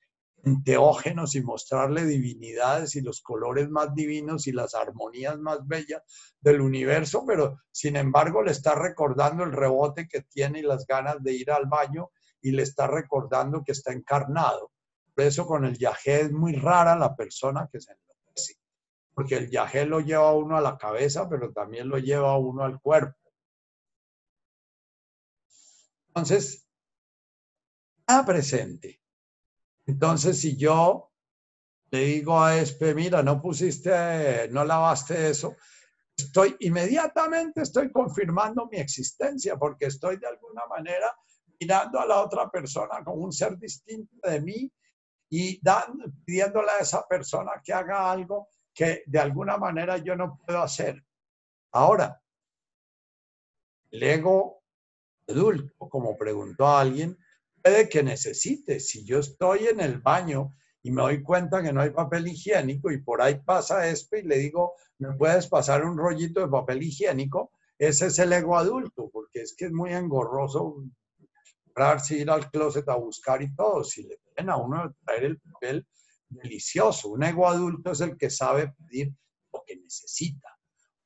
[0.45, 6.03] enteógenos y mostrarle divinidades y los colores más divinos y las armonías más bellas
[6.41, 11.23] del universo, pero sin embargo le está recordando el rebote que tiene y las ganas
[11.23, 12.11] de ir al baño
[12.43, 14.71] y le está recordando que está encarnado.
[15.15, 18.05] Por eso con el viaje es muy rara la persona que se enloquece
[19.15, 22.39] porque el viaje lo lleva a uno a la cabeza, pero también lo lleva a
[22.39, 23.17] uno al cuerpo.
[26.09, 26.67] Entonces,
[28.07, 29.01] a presente.
[29.87, 31.13] Entonces, si yo
[31.91, 35.57] le digo a Espe, mira, no pusiste, no lavaste eso,
[36.17, 41.17] estoy inmediatamente estoy confirmando mi existencia porque estoy de alguna manera
[41.61, 44.73] mirando a la otra persona como un ser distinto de mí
[45.37, 50.39] y dando, pidiéndole a esa persona que haga algo que de alguna manera yo no
[50.39, 51.05] puedo hacer.
[51.73, 52.23] Ahora,
[53.91, 54.63] el ego
[55.27, 57.19] adulto, como preguntó alguien,
[57.61, 58.79] puede que necesite.
[58.79, 62.93] Si yo estoy en el baño y me doy cuenta que no hay papel higiénico
[62.93, 66.81] y por ahí pasa esto y le digo, ¿me puedes pasar un rollito de papel
[66.81, 67.51] higiénico?
[67.77, 70.77] Ese es el ego adulto, porque es que es muy engorroso
[71.75, 73.83] pararse, ir al closet a buscar y todo.
[73.83, 75.87] Si le a uno traer el papel,
[76.29, 77.09] delicioso.
[77.09, 79.13] Un ego adulto es el que sabe pedir
[79.53, 80.49] lo que necesita.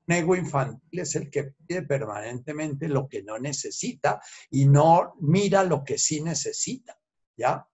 [0.06, 5.64] Un ego infantil es el que pide permanentemente lo que no necesita y no mira
[5.64, 6.98] lo que sí necesita.
[7.36, 7.66] ¿Ya?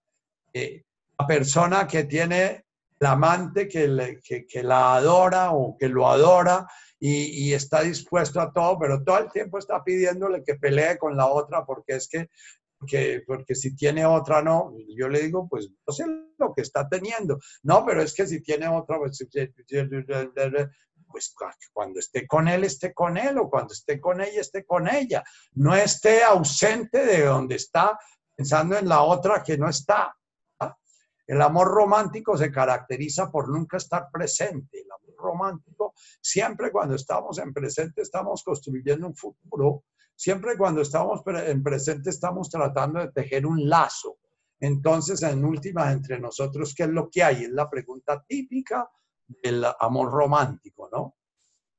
[0.52, 0.84] Eh,
[1.18, 2.64] la persona que tiene
[3.00, 6.66] el amante que, que, la adora o que lo adora
[6.98, 11.26] y, está dispuesto a todo, pero todo el tiempo está pidiéndole que pelee con la
[11.26, 12.30] otra porque es que
[13.26, 16.04] porque si tiene otra no, yo le digo, pues no sé
[16.38, 17.38] lo que está teniendo.
[17.62, 19.18] No, pero es que si tiene otra, pues,
[21.08, 21.34] pues
[21.72, 25.22] cuando esté con él, esté con él, o cuando esté con ella, esté con ella.
[25.52, 27.98] No esté ausente de donde está,
[28.34, 30.14] pensando en la otra que no está.
[30.60, 30.76] ¿ah?
[31.26, 34.80] El amor romántico se caracteriza por nunca estar presente.
[34.80, 39.84] El amor romántico, siempre cuando estamos en presente, estamos construyendo un futuro
[40.16, 44.18] Siempre cuando estamos en presente estamos tratando de tejer un lazo.
[44.60, 47.44] Entonces, en última, entre nosotros, ¿qué es lo que hay?
[47.44, 48.88] Es la pregunta típica
[49.26, 51.16] del amor romántico, ¿no?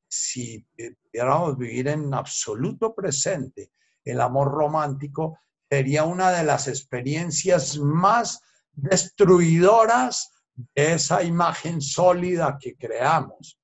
[0.08, 0.66] Si
[1.10, 3.72] pudiéramos vivir en absoluto presente,
[4.04, 5.40] el amor romántico
[5.70, 8.42] sería una de las experiencias más
[8.74, 13.60] destruidoras de esa imagen sólida que creamos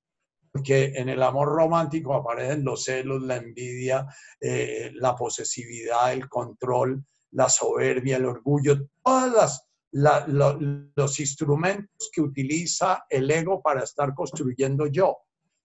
[0.52, 4.06] porque en el amor romántico aparecen los celos, la envidia,
[4.38, 13.30] eh, la posesividad, el control, la soberbia, el orgullo, todos los instrumentos que utiliza el
[13.30, 15.16] ego para estar construyendo yo.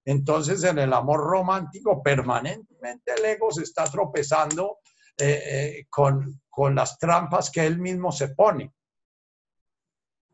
[0.05, 4.77] Entonces, en el amor romántico, permanentemente el ego se está tropezando
[5.17, 8.73] eh, eh, con, con, las trampas que él mismo se pone.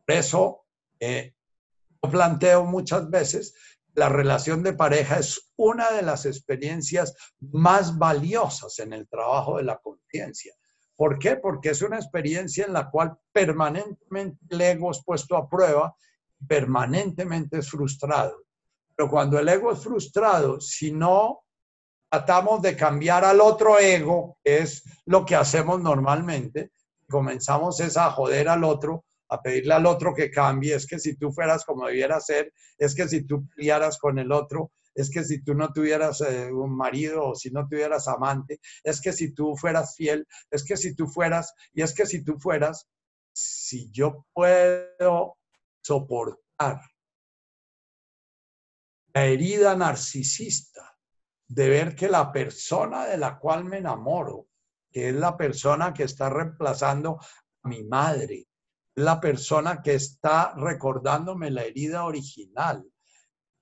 [0.06, 0.66] Por eso,
[1.00, 3.54] yo planteo muchas veces
[3.94, 9.64] la relación de pareja es una de las experiencias más valiosas en el trabajo de
[9.64, 10.54] la conciencia.
[10.96, 11.36] ¿Por qué?
[11.36, 15.94] Porque es una experiencia en la cual permanentemente el ego es puesto a prueba,
[16.46, 18.44] permanentemente es frustrado.
[18.94, 21.40] Pero cuando el ego es frustrado, si no
[22.10, 26.70] tratamos de cambiar al otro ego, que es lo que hacemos normalmente,
[27.08, 29.04] comenzamos a joder al otro,
[29.34, 32.94] a pedirle al otro que cambie, es que si tú fueras como debiera ser, es
[32.94, 36.76] que si tú pelearas con el otro, es que si tú no tuvieras eh, un
[36.76, 40.94] marido o si no tuvieras amante, es que si tú fueras fiel, es que si
[40.94, 42.88] tú fueras, y es que si tú fueras,
[43.32, 45.36] si yo puedo
[45.82, 46.80] soportar
[49.12, 50.96] la herida narcisista
[51.46, 54.48] de ver que la persona de la cual me enamoro,
[54.90, 57.18] que es la persona que está reemplazando
[57.62, 58.46] a mi madre,
[58.96, 62.84] la persona que está recordándome la herida original.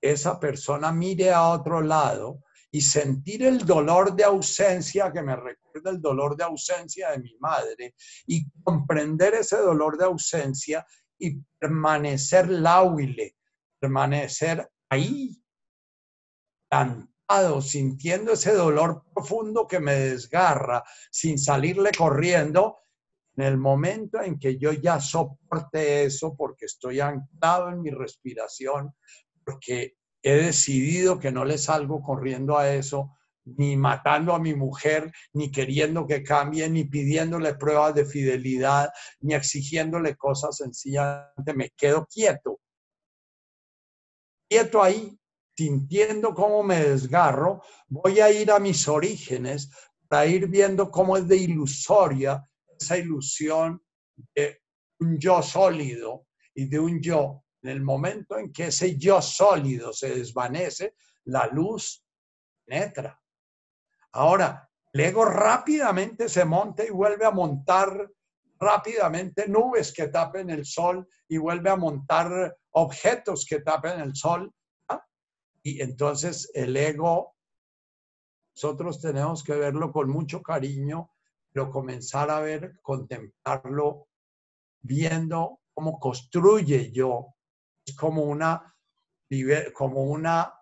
[0.01, 5.91] Esa persona mire a otro lado y sentir el dolor de ausencia que me recuerda
[5.91, 7.95] del dolor de ausencia de mi madre
[8.27, 10.85] y comprender ese dolor de ausencia
[11.17, 13.37] y permanecer lauile,
[13.79, 15.41] permanecer ahí,
[16.69, 22.82] plantado, sintiendo ese dolor profundo que me desgarra, sin salirle corriendo,
[23.35, 28.93] en el momento en que yo ya soporte eso porque estoy anclado en mi respiración,
[29.43, 35.11] porque he decidido que no le salgo corriendo a eso, ni matando a mi mujer,
[35.33, 38.89] ni queriendo que cambie, ni pidiéndole pruebas de fidelidad,
[39.19, 42.59] ni exigiéndole cosas sencillamente, me quedo quieto.
[44.47, 45.17] Quieto ahí,
[45.57, 49.69] sintiendo cómo me desgarro, voy a ir a mis orígenes
[50.07, 52.47] para ir viendo cómo es de ilusoria
[52.83, 53.81] esa ilusión
[54.35, 54.61] de
[54.99, 57.43] un yo sólido y de un yo.
[57.61, 60.95] En el momento en que ese yo sólido se desvanece,
[61.25, 62.05] la luz
[62.65, 63.19] penetra.
[64.11, 68.09] Ahora, el ego rápidamente se monta y vuelve a montar
[68.59, 74.53] rápidamente nubes que tapen el sol y vuelve a montar objetos que tapen el sol.
[74.89, 75.03] ¿ah?
[75.63, 77.35] Y entonces el ego,
[78.55, 81.12] nosotros tenemos que verlo con mucho cariño,
[81.53, 84.07] pero comenzar a ver, contemplarlo,
[84.81, 87.35] viendo cómo construye yo.
[87.85, 88.75] Es como una,
[89.73, 90.53] como una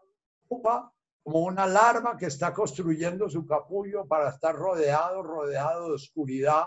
[1.23, 6.65] como una larva que está construyendo su capullo para estar rodeado, rodeado de oscuridad,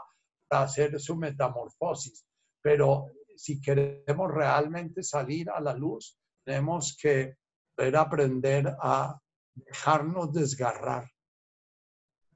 [0.48, 2.24] para hacer su metamorfosis.
[2.62, 3.06] Pero
[3.36, 7.36] si queremos realmente salir a la luz, tenemos que
[7.76, 9.18] poder aprender a
[9.54, 11.10] dejarnos desgarrar.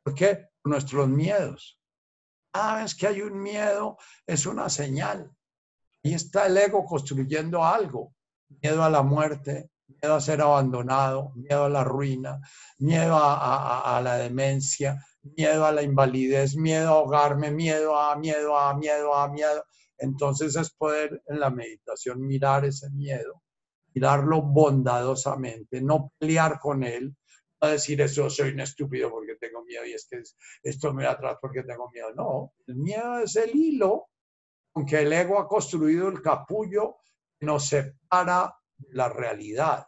[0.03, 0.49] ¿Por qué?
[0.61, 1.78] Por nuestros miedos.
[2.53, 5.31] Ah, es que hay un miedo, es una señal.
[6.05, 8.15] Ahí está el ego construyendo algo.
[8.63, 12.41] Miedo a la muerte, miedo a ser abandonado, miedo a la ruina,
[12.79, 18.75] miedo a, la demencia, miedo a la invalidez, miedo a ahogarme, miedo a, miedo a,
[18.75, 19.65] miedo a, miedo.
[19.99, 23.43] Entonces es poder en la meditación mirar ese miedo,
[23.95, 27.15] mirarlo bondadosamente, no pelear con él,
[27.61, 30.23] no decir eso, soy un estúpido porque tengo miedo y es que
[30.63, 32.13] esto me atrás porque tengo miedo.
[32.15, 34.09] No, el miedo es el hilo
[34.73, 36.99] con el ego ha construido el capullo
[37.39, 38.55] que nos separa
[38.91, 39.87] la realidad.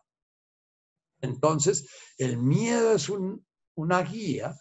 [1.20, 1.88] Entonces,
[2.18, 3.08] el miedo es
[3.74, 4.56] una guía.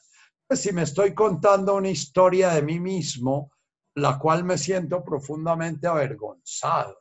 [0.48, 3.52] Pues, si me estoy contando una historia de mí mismo,
[3.96, 7.00] la cual me siento profundamente avergonzado,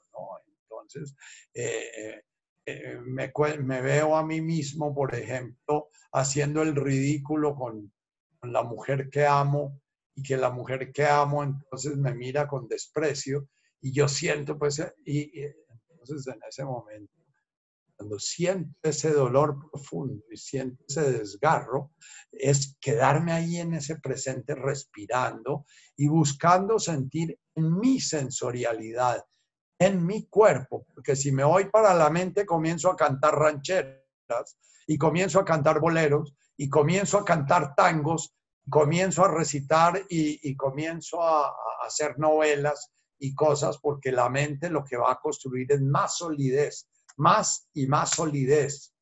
[0.63, 1.15] Entonces,
[1.53, 2.23] eh,
[2.71, 7.93] eh, eh, me, veo a mí mismo, por ejemplo, haciendo el ridículo con,
[8.43, 9.81] la mujer que amo
[10.15, 13.49] y que la mujer que amo entonces me mira con desprecio
[13.81, 15.45] y yo siento, pues, y, y
[15.89, 17.19] entonces en ese momento
[17.99, 21.93] cuando siento ese dolor profundo y siento ese desgarro,
[22.31, 25.67] es quedarme ahí en ese presente respirando
[25.97, 29.25] y buscando sentir en mi sensorialidad,
[29.79, 34.99] en mi cuerpo, porque si me voy para la mente comienzo a cantar rancheras y
[34.99, 38.35] comienzo a cantar boleros y comienzo a cantar tangos,
[38.69, 41.55] comienzo a recitar y, comienzo a
[41.87, 46.89] hacer novelas y cosas porque la mente lo que va a construir es más solidez
[47.19, 48.95] más y más solidez.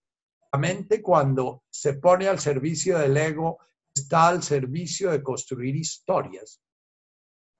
[0.52, 3.58] La mente cuando se pone al servicio del ego
[3.94, 6.60] está al servicio de construir historias.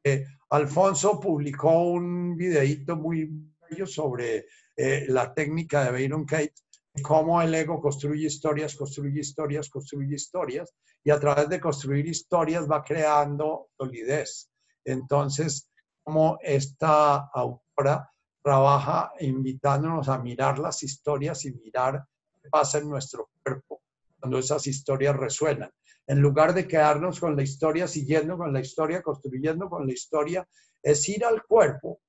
[0.09, 3.28] Eh, Alfonso publicó un videíto muy
[3.69, 4.47] bello sobre
[4.77, 6.55] eh, la técnica de Byron Kate,
[7.03, 10.73] cómo el ego construye historias, construye historias, construye historias,
[11.03, 14.49] y a través de construir historias va creando solidez.
[14.85, 15.69] Entonces,
[16.05, 18.09] como esta autora
[18.41, 22.07] trabaja invitándonos a mirar las historias y mirar
[22.41, 23.83] qué pasa en nuestro cuerpo
[24.20, 25.73] cuando esas historias resuenan.
[26.07, 30.49] En lugar de quedarnos con la historia, siguiendo con la historia, construyendo con la historia,
[30.83, 32.01] es ir al cuerpo.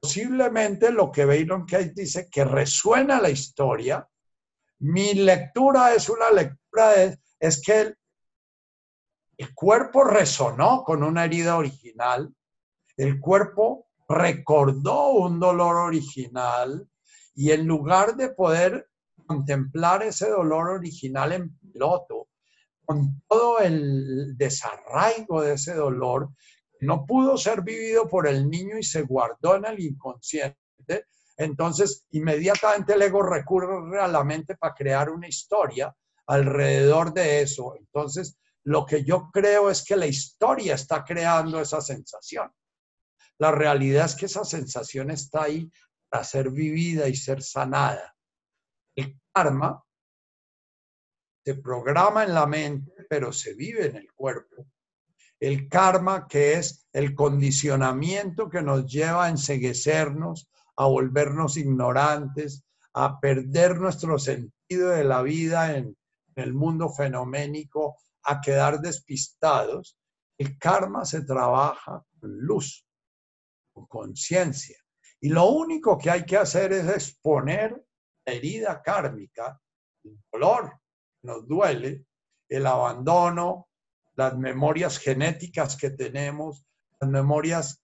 [0.00, 1.24] Posiblemente lo que
[1.66, 4.06] Kate dice, que resuena la historia.
[4.80, 6.94] Mi lectura es una lectura,
[7.40, 7.98] es que el,
[9.38, 12.34] el cuerpo resonó con una herida original,
[12.96, 16.88] el cuerpo recordó un dolor original
[17.34, 18.88] y en lugar de poder
[19.26, 22.28] contemplar ese dolor original en piloto,
[22.84, 26.30] con todo el desarraigo de ese dolor,
[26.80, 31.06] no pudo ser vivido por el niño y se guardó en el inconsciente,
[31.36, 35.94] entonces inmediatamente el ego recurre a la mente para crear una historia
[36.26, 37.74] alrededor de eso.
[37.76, 42.50] Entonces, lo que yo creo es que la historia está creando esa sensación.
[43.38, 45.70] La realidad es que esa sensación está ahí
[46.08, 48.14] para ser vivida y ser sanada.
[48.96, 49.82] El karma
[51.44, 54.66] se programa en la mente, pero se vive en el cuerpo.
[55.40, 62.64] el karma que es el condicionamiento que nos lleva a enseguecernos, a volvernos ignorantes,
[62.94, 65.96] a perder nuestro sentido de la vida en,
[66.36, 69.96] el mundo fenoménico, a quedar despistados.
[70.38, 72.84] El karma se trabaja con luz,
[73.72, 74.78] con conciencia.
[75.20, 77.84] Y lo único que hay que hacer es exponer
[78.26, 79.60] la herida kármica,
[80.02, 80.72] el dolor
[81.24, 82.04] nos duele,
[82.48, 83.68] el abandono,
[84.14, 86.64] las memorias genéticas que tenemos,
[87.00, 87.82] las memorias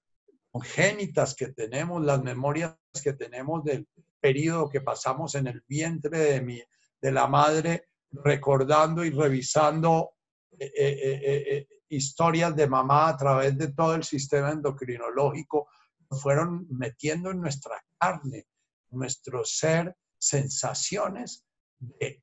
[0.51, 3.89] congénitas que tenemos, las memorias que tenemos del
[4.21, 6.63] periodo que pasamos en el vientre de, mi,
[7.01, 10.13] de la madre, recordando y revisando
[10.59, 15.69] eh, eh, eh, historias de mamá a través de todo el sistema endocrinológico,
[16.11, 18.47] fueron metiendo en nuestra carne,
[18.91, 21.45] nuestro ser, sensaciones
[21.79, 22.23] de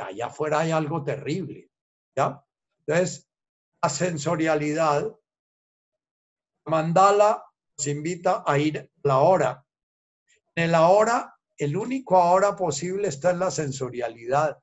[0.00, 1.70] allá afuera hay algo terrible.
[2.16, 2.44] ¿ya?
[2.86, 3.28] Entonces,
[3.82, 5.14] la sensorialidad,
[6.66, 7.44] mandala
[7.76, 9.66] nos invita a ir a la hora.
[10.54, 14.58] En el ahora, el único ahora posible está en la sensorialidad.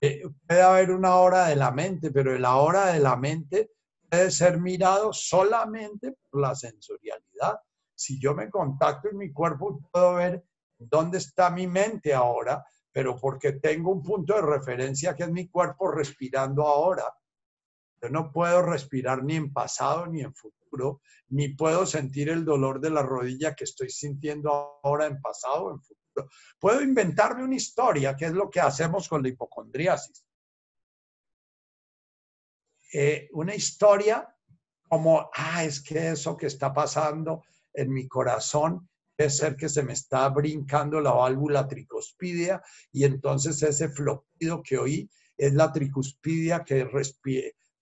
[0.00, 3.70] Eh, puede haber una hora de la mente, pero el ahora de la mente
[4.08, 7.60] puede ser mirado solamente por la sensorialidad.
[7.94, 10.44] Si yo me contacto en mi cuerpo, puedo ver
[10.78, 15.48] dónde está mi mente ahora, pero porque tengo un punto de referencia que es mi
[15.48, 17.04] cuerpo respirando ahora.
[18.02, 22.80] Yo no puedo respirar ni en pasado ni en futuro, ni puedo sentir el dolor
[22.80, 26.28] de la rodilla que estoy sintiendo ahora en pasado o en futuro.
[26.58, 30.24] Puedo inventarme una historia, que es lo que hacemos con la hipocondriasis.
[32.92, 34.34] Eh, una historia
[34.88, 38.89] como, ah, es que eso que está pasando en mi corazón
[39.28, 45.10] ser que se me está brincando la válvula tricuspidia y entonces ese flopido que oí
[45.36, 46.88] es la tricuspidia que,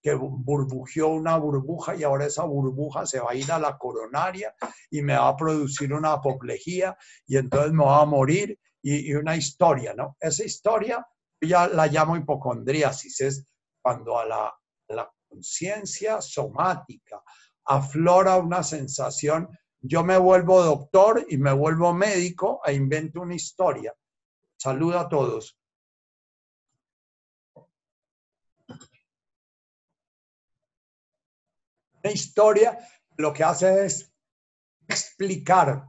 [0.01, 4.55] que burbujeó una burbuja y ahora esa burbuja se va a ir a la coronaria
[4.91, 6.97] y me va a producir una apoplejía
[7.27, 10.17] y entonces me va a morir y, una historia, ¿no?
[10.21, 11.07] Esa historia
[11.41, 13.47] ya la llamo hipocondriasis, es
[13.83, 14.55] cuando a la,
[14.89, 17.23] la conciencia somática
[17.65, 19.49] aflora una sensación
[19.81, 23.95] yo me vuelvo doctor y me vuelvo médico e invento una historia.
[24.57, 25.57] Saluda a todos.
[32.03, 32.79] Una historia
[33.17, 34.13] lo que hace es
[34.87, 35.89] explicar.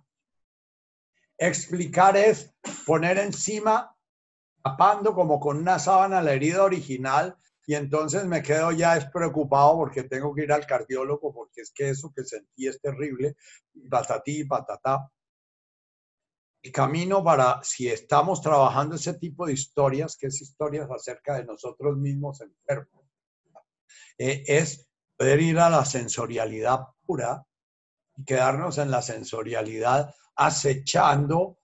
[1.37, 2.53] Explicar es
[2.85, 3.95] poner encima,
[4.61, 7.37] tapando como con una sábana la herida original
[7.69, 11.69] y entonces me quedo ya es preocupado porque tengo que ir al cardiólogo porque es
[11.69, 13.35] que eso que sentí es terrible,
[13.87, 15.07] patatí, patatá.
[16.63, 21.45] El camino para, si estamos trabajando ese tipo de historias, que es historias acerca de
[21.45, 23.05] nosotros mismos enfermos,
[24.17, 27.45] eh, es poder ir a la sensorialidad pura
[28.15, 31.59] y quedarnos en la sensorialidad acechando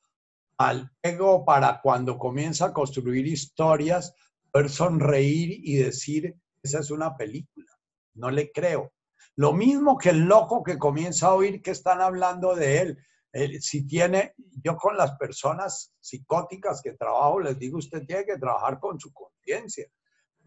[0.60, 4.14] al ego para cuando comienza a construir historias
[4.56, 6.34] poder sonreír y decir,
[6.64, 7.70] esa es una película,
[8.14, 8.94] no le creo.
[9.36, 12.98] Lo mismo que el loco que comienza a oír que están hablando de él.
[13.60, 14.34] si tiene,
[14.64, 19.12] yo con las personas psicóticas que trabajo, les digo, usted tiene que trabajar con su
[19.12, 19.88] conciencia.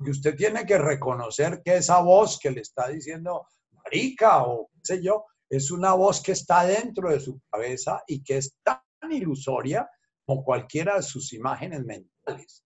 [0.00, 3.46] Y usted tiene que reconocer que esa voz que le está diciendo
[3.84, 8.22] marica o qué sé yo, es una voz que está dentro de su cabeza y
[8.22, 8.80] que es tan
[9.10, 9.86] ilusoria
[10.24, 12.64] como cualquiera de sus imágenes mentales.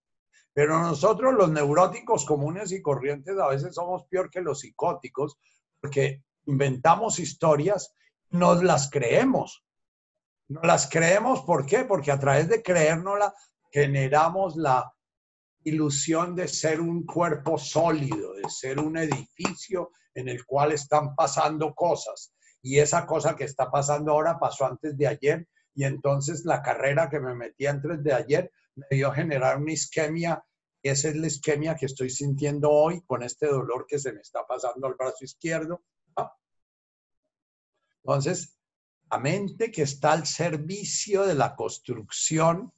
[0.55, 5.39] Pero nosotros los neuróticos comunes y corrientes a veces somos peor que los psicóticos
[5.83, 7.93] porque inventamos historias,
[8.31, 9.65] nos las creemos.
[10.49, 11.85] Nos las creemos, ¿por qué?
[11.85, 13.35] Porque a través de creérnosla
[13.71, 14.93] generamos la
[15.65, 21.75] ilusión de ser un cuerpo sólido, de ser un edificio en el cual están pasando
[21.75, 22.33] cosas.
[22.63, 27.09] Y esa cosa que está pasando ahora pasó antes de ayer y entonces la carrera
[27.09, 30.45] que me metí antes de ayer me dio generar una isquemia.
[30.83, 34.21] Y esa es la isquemia que estoy sintiendo hoy con este dolor que se me
[34.21, 35.83] está pasando al brazo izquierdo.
[38.05, 38.59] Entonces,
[39.11, 42.73] la mente que está al servicio de la construcción,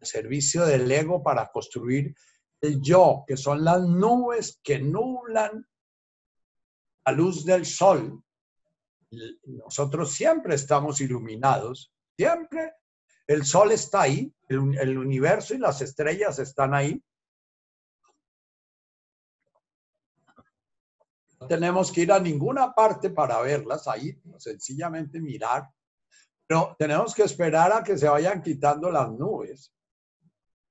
[0.00, 2.14] al servicio del ego para construir
[2.60, 5.66] el yo, que son las nubes que nublan
[7.06, 8.22] la luz del sol.
[9.44, 12.72] Nosotros siempre estamos iluminados, siempre
[13.26, 17.02] el sol está ahí, el, universo y las estrellas están ahí.
[21.40, 25.68] No tenemos que ir a ninguna parte para verlas ahí, sencillamente mirar.
[26.46, 29.72] Pero tenemos que esperar a que se vayan quitando las nubes.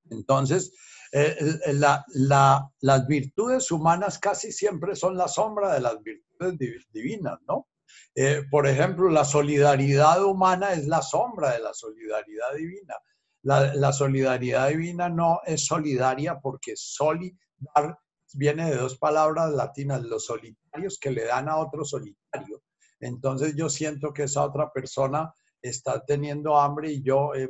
[0.10, 0.74] Entonces,
[1.12, 1.36] eh,
[1.74, 7.68] las virtudes humanas casi siempre son la sombra de las virtudes divinas, ¿no?
[8.16, 12.96] Eh, por ejemplo, la solidaridad humana es la sombra de la solidaridad divina.
[13.44, 18.00] La, solidaridad divina no es solidaria porque solidar
[18.34, 22.64] viene de dos palabras latinas, los solitarios que le dan a otro solitario.
[23.02, 27.50] Entonces yo siento que esa otra persona está teniendo hambre y yo, eh,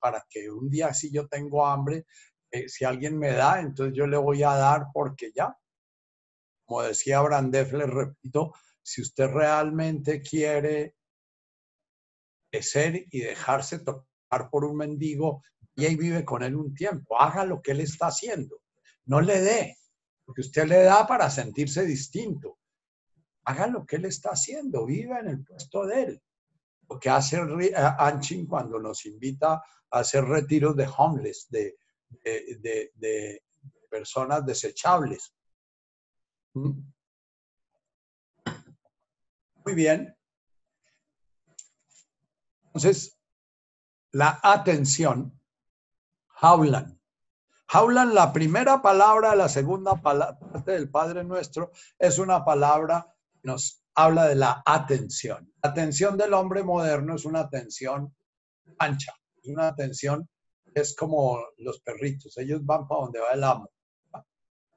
[0.00, 2.04] para que un día si yo tengo hambre,
[2.50, 5.56] eh, si alguien me da, entonces yo le voy a dar porque ya,
[6.64, 8.52] como decía Brandef, le repito,
[8.82, 10.96] si usted realmente quiere
[12.60, 14.07] ser y dejarse tocar
[14.50, 15.42] por un mendigo,
[15.74, 18.62] y ahí vive con él un tiempo, haga lo que él está haciendo,
[19.06, 19.78] no le dé,
[20.24, 22.58] porque usted le da para sentirse distinto.
[23.44, 26.22] Haga lo que él está haciendo, viva en el puesto de él.
[26.86, 27.38] Lo que hace
[27.98, 31.78] Anchin cuando nos invita a hacer retiros de homeless, de,
[32.22, 33.42] de,
[33.88, 35.34] personas desechables.
[36.52, 36.78] ¿Mm?
[39.64, 40.14] Muy bien.
[42.66, 43.17] Entonces,
[44.18, 45.40] la atención,
[46.40, 47.00] Haulan.
[47.68, 53.80] Haulan, la primera palabra, la segunda parte del Padre Nuestro, es una palabra que nos
[53.94, 55.52] habla de la atención.
[55.62, 58.12] La atención del hombre moderno es una atención
[58.80, 60.28] ancha, es una atención
[60.74, 63.70] es como los perritos, ellos van para donde va el amo.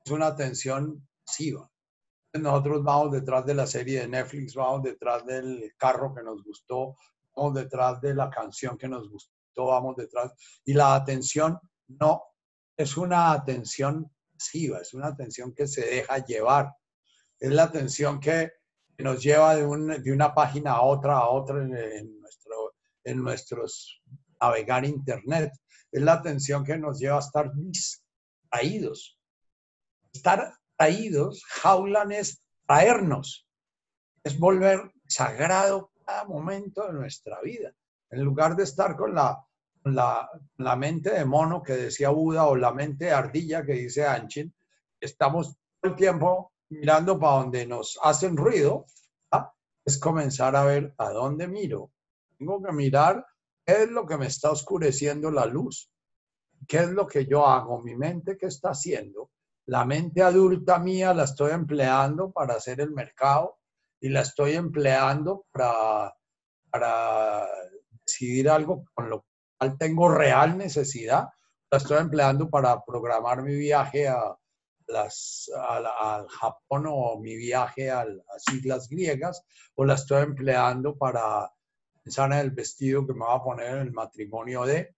[0.06, 1.68] Es una atención pasiva.
[2.34, 6.96] Nosotros vamos detrás de la serie de Netflix, vamos detrás del carro que nos gustó,
[7.36, 10.34] vamos detrás de la canción que nos gustó, vamos detrás.
[10.66, 12.24] Y la atención no
[12.78, 16.72] es una atención pasiva, es una atención que se deja llevar.
[17.40, 18.52] Es la atención que
[18.98, 24.02] nos lleva de, una página a otra, a otra en, nuestro, en nuestros
[24.40, 25.52] navegar internet.
[25.92, 29.18] Es la atención que nos lleva a estar distraídos.
[30.14, 33.48] Estar traídos, jaulan es traernos,
[34.24, 35.91] es volver sagrado
[36.28, 37.74] momento de nuestra vida.
[38.10, 39.46] En lugar de estar con la
[39.86, 44.06] la, la, mente de mono que decía Buda o la mente de ardilla que dice
[44.06, 44.54] Anchin,
[45.00, 48.86] estamos todo el tiempo mirando para donde nos hacen ruido,
[49.32, 49.52] ¿ah?
[49.84, 51.92] es comenzar a ver a dónde miro.
[52.38, 53.26] Tengo que mirar
[53.66, 55.92] qué es lo que me está oscureciendo la luz,
[56.68, 59.32] qué es lo que yo hago, mi mente qué está haciendo.
[59.66, 63.58] La mente adulta mía la estoy empleando para hacer el mercado
[64.02, 66.14] y la estoy empleando para,
[66.70, 67.48] para
[68.04, 69.26] decidir algo con lo
[69.78, 71.30] tengo real necesidad,
[71.70, 74.36] la estoy empleando para programar mi viaje a
[74.88, 79.44] las, al Japón o mi viaje a las islas griegas,
[79.76, 81.54] o la estoy empleando para
[82.04, 84.96] pensar en el vestido que me va a poner en el matrimonio de...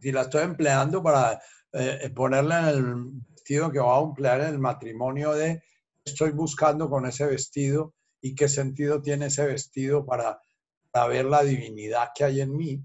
[0.00, 1.40] Si la estoy empleando para
[1.72, 5.62] eh, ponerla en el vestido que va a emplear en el matrimonio de,
[6.02, 10.40] estoy buscando con ese vestido y qué sentido tiene ese vestido para,
[11.08, 12.82] ver la divinidad que hay en mí.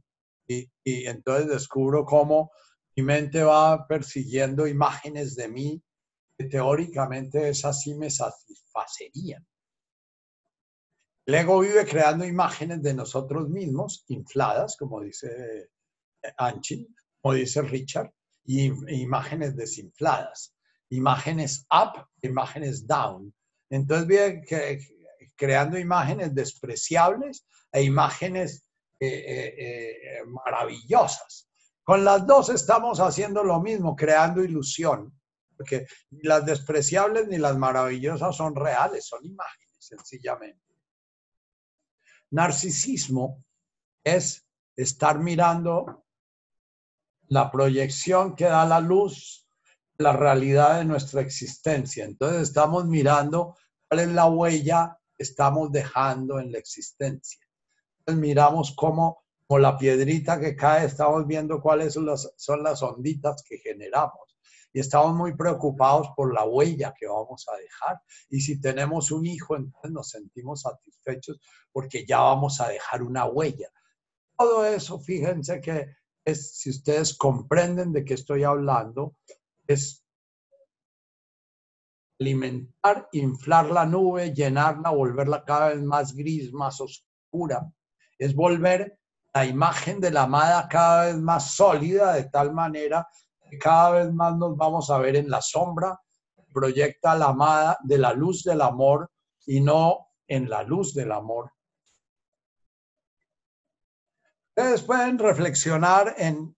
[0.48, 2.52] Y, y, entonces descubro cómo
[2.96, 5.82] mi mente va persiguiendo imágenes de mí
[6.38, 9.48] que teóricamente esas sí me satisfacerían.
[11.26, 15.70] El ego vive creando imágenes de nosotros mismos, infladas, como dice
[16.38, 18.12] Anchin, como dice Richard,
[18.50, 18.74] y
[19.04, 20.56] imágenes desinfladas,
[20.90, 23.32] imágenes up, imágenes down.
[23.70, 24.80] Entonces, vive que,
[25.36, 28.68] creando imágenes despreciables e imágenes
[29.00, 31.48] eh, eh, eh, maravillosas.
[31.84, 35.14] Con las dos estamos haciendo lo mismo, creando ilusión,
[35.56, 40.76] porque ni las despreciables ni las maravillosas son reales, son imágenes, sencillamente.
[42.32, 43.44] Narcisismo
[44.04, 44.44] es
[44.76, 46.04] estar mirando
[47.30, 49.48] la proyección que da la luz,
[49.98, 52.06] la realidad de nuestra existencia.
[52.06, 53.56] Entonces estamos mirando
[53.88, 57.40] cuál es la huella estamos dejando en la existencia.
[58.00, 62.82] Entonces miramos cómo, como la piedrita que cae, estamos viendo cuáles son las, son las
[62.82, 64.38] onditas que generamos.
[64.72, 68.02] Y estamos muy preocupados por la huella que vamos a dejar.
[68.30, 71.40] Y si tenemos un hijo, entonces nos sentimos satisfechos
[71.72, 73.70] porque ya vamos a dejar una huella.
[74.38, 75.88] Todo eso, fíjense que
[76.36, 79.16] si ustedes comprenden de qué estoy hablando,
[79.68, 80.04] es
[82.20, 87.72] alimentar, inflar la nube, llenarla, volverla cada vez más gris, más oscura.
[88.18, 89.00] Es volver
[89.34, 93.08] la imagen de la amada cada vez más sólida, de tal manera
[93.50, 96.00] que cada vez más nos vamos a ver en la sombra,
[96.54, 99.10] proyecta la amada de la luz del amor
[99.46, 101.52] y no en la luz del amor.
[104.60, 106.54] Ustedes pueden reflexionar en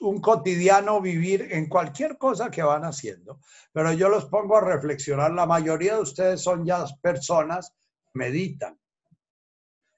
[0.00, 3.38] un cotidiano vivir en cualquier cosa que van haciendo,
[3.72, 5.30] pero yo los pongo a reflexionar.
[5.30, 8.76] La mayoría de ustedes son ya personas que meditan.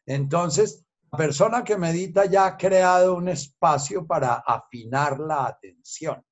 [0.05, 6.23] Entonces, la persona que medita ya ha creado un espacio para afinar la atención.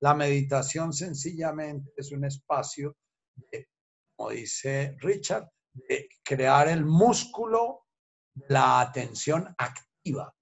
[0.00, 2.96] La meditación sencillamente es un espacio,
[3.36, 3.68] de,
[4.16, 7.85] como dice Richard, de crear el músculo
[8.48, 10.34] la atención activa.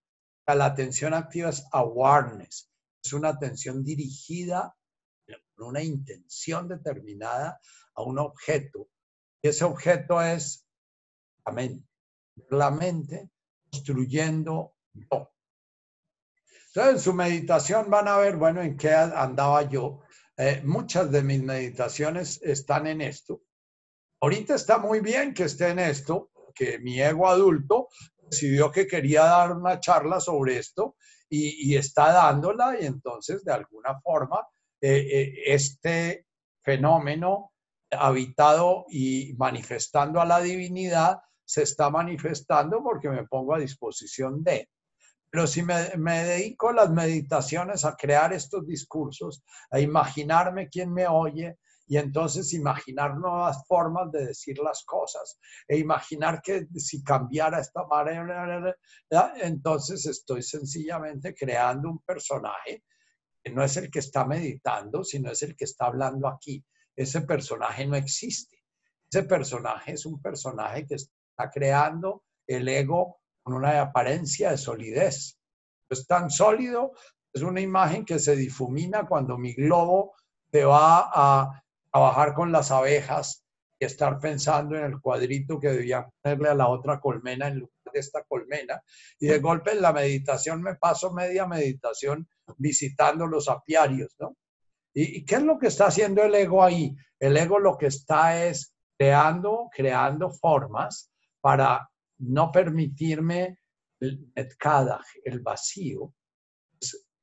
[0.46, 2.70] La atención activa es awareness,
[3.02, 4.74] es una atención dirigida
[5.54, 7.60] con una intención determinada
[7.94, 8.88] a un objeto.
[9.42, 10.66] Ese objeto es
[11.46, 11.88] la mente.
[12.50, 13.30] La mente
[13.70, 15.32] construyendo yo.
[16.74, 20.00] Entonces, en su meditación van a ver, bueno, en qué andaba yo.
[20.36, 23.42] Eh, muchas de mis meditaciones están en esto.
[24.20, 27.88] Ahorita está muy bien que esté en esto, que mi ego adulto
[28.30, 30.96] decidió que quería dar una charla sobre esto
[31.28, 34.46] y, está dándola y entonces de alguna forma
[34.80, 36.26] eh, eh, este
[36.62, 37.52] fenómeno
[37.90, 44.68] habitado y manifestando a la divinidad se está manifestando porque me pongo a disposición de.
[45.30, 50.92] Pero si me, me, dedico a las meditaciones, a crear estos discursos, a imaginarme quién
[50.92, 55.38] me oye y entonces imaginar nuevas formas de decir las cosas
[55.68, 58.74] e imaginar que si cambiara esta manera,
[59.36, 62.84] entonces estoy sencillamente creando un personaje
[63.42, 66.64] que no es el que está meditando, sino es el que está hablando aquí.
[66.96, 68.64] Ese personaje no existe.
[69.10, 75.38] Ese personaje es un personaje que está creando el ego con una apariencia de solidez.
[75.90, 76.92] Es tan sólido,
[77.34, 80.14] es una imagen que se difumina cuando mi globo
[80.50, 81.63] te va a
[81.94, 83.44] trabajar con las abejas
[83.78, 87.92] y estar pensando en el cuadrito que debía ponerle a la otra colmena en lugar
[87.92, 88.82] de esta colmena.
[89.20, 94.36] Y de golpe en la meditación me paso media meditación visitando los apiarios, ¿no?
[94.92, 96.96] ¿Y, qué es lo que está haciendo el ego ahí?
[97.20, 101.88] El ego lo que está es creando, creando formas para
[102.18, 103.58] no permitirme
[104.00, 104.32] el
[105.24, 106.12] el vacío.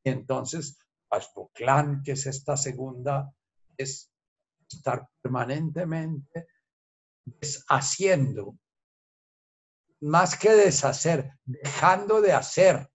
[0.05, 0.79] Entonces,
[1.09, 3.31] Pashpoclán, que es esta segunda,
[3.77, 4.10] es
[4.73, 6.47] estar permanentemente
[7.25, 8.57] deshaciendo,
[10.01, 12.89] más que deshacer, dejando de hacer,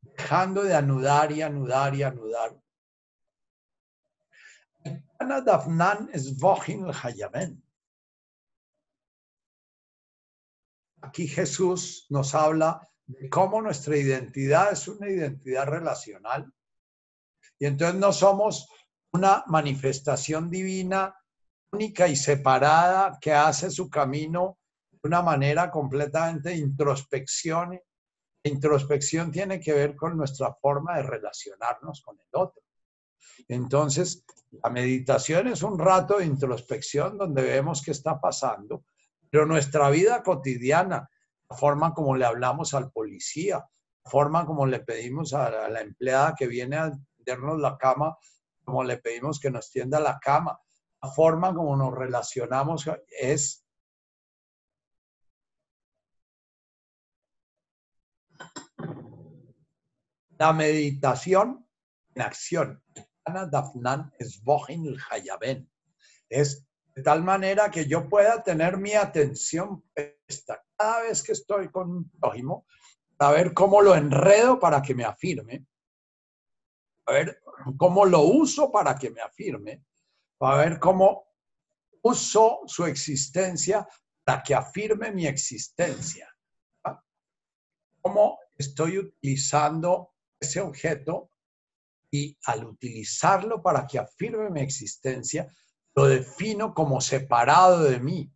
[0.00, 2.56] dejando de anudar y anudar y anudar.
[11.02, 16.52] Aquí Jesús nos habla de cómo nuestra identidad es una identidad relacional.
[17.58, 18.68] Y entonces no somos
[19.16, 21.14] una manifestación divina
[21.72, 24.58] única y separada que hace su camino
[24.90, 27.78] de una manera completamente introspección.
[28.44, 32.62] Introspección tiene que ver con nuestra forma de relacionarnos con el otro.
[33.48, 34.24] Entonces,
[34.62, 38.84] la meditación es un rato de introspección donde vemos qué está pasando
[39.30, 41.10] pero nuestra vida cotidiana,
[41.50, 46.34] la forma como le hablamos al policía, la forma como le pedimos a la empleada
[46.34, 48.16] que viene a tendernos la cama,
[48.66, 50.58] como le pedimos que nos tienda la cama,
[51.00, 53.64] la forma como nos relacionamos es
[60.36, 61.64] la meditación
[62.14, 62.82] en acción.
[66.28, 71.70] Es de tal manera que yo pueda tener mi atención puesta cada vez que estoy
[71.70, 72.66] con un prójimo,
[73.18, 75.66] a ver cómo lo enredo para que me afirme,
[77.06, 77.40] a ver
[77.76, 79.84] cómo lo uso para que me afirme,
[80.40, 81.26] a ver cómo
[82.02, 83.86] uso su existencia
[84.24, 86.28] para que afirme mi existencia.
[88.00, 91.30] Cómo estoy utilizando ese objeto
[92.10, 95.52] y al utilizarlo para que afirme mi existencia,
[95.94, 98.32] lo defino como separado de mí.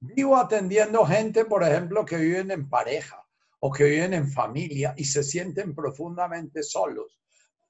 [0.00, 3.24] Vivo atendiendo gente, por ejemplo, que viven en pareja
[3.60, 7.20] o que viven en familia y se sienten profundamente solos.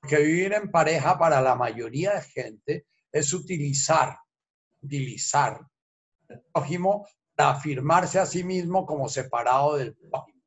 [0.08, 4.18] Que vivir en pareja para la mayoría de gente es utilizar,
[4.82, 5.60] utilizar
[6.28, 10.42] el prójimo para afirmarse a sí mismo como separado del prójimo.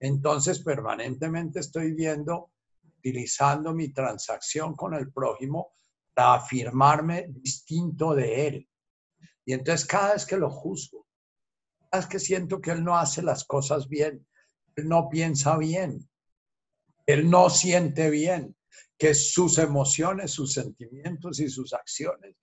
[0.00, 2.50] Entonces, permanentemente estoy viendo,
[2.98, 5.72] utilizando mi transacción con el prójimo
[6.16, 8.68] para afirmarme distinto de él.
[9.44, 11.06] Y entonces cada vez que lo juzgo,
[11.90, 14.26] cada vez que siento que él no hace las cosas bien,
[14.74, 16.08] él no piensa bien,
[17.06, 18.55] él no siente bien,
[18.98, 22.36] que sus emociones, sus sentimientos y sus acciones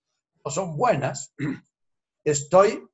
[0.44, 1.34] no son buenas,
[2.24, 2.86] estoy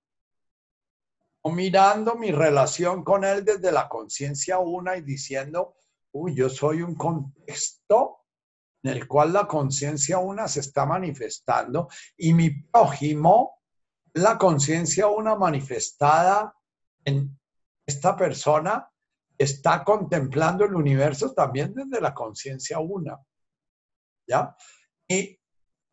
[1.45, 5.75] mirando mi relación con él desde la conciencia una y diciendo,
[6.13, 8.19] uy, yo soy un contexto
[8.83, 13.63] en el cual la conciencia una se está manifestando y mi prójimo,
[14.15, 16.55] la conciencia una manifestada
[17.05, 17.39] en
[17.87, 18.90] esta persona,
[19.41, 23.19] está contemplando el universo también desde la conciencia una.
[24.27, 24.55] ¿Ya?
[25.09, 25.41] Y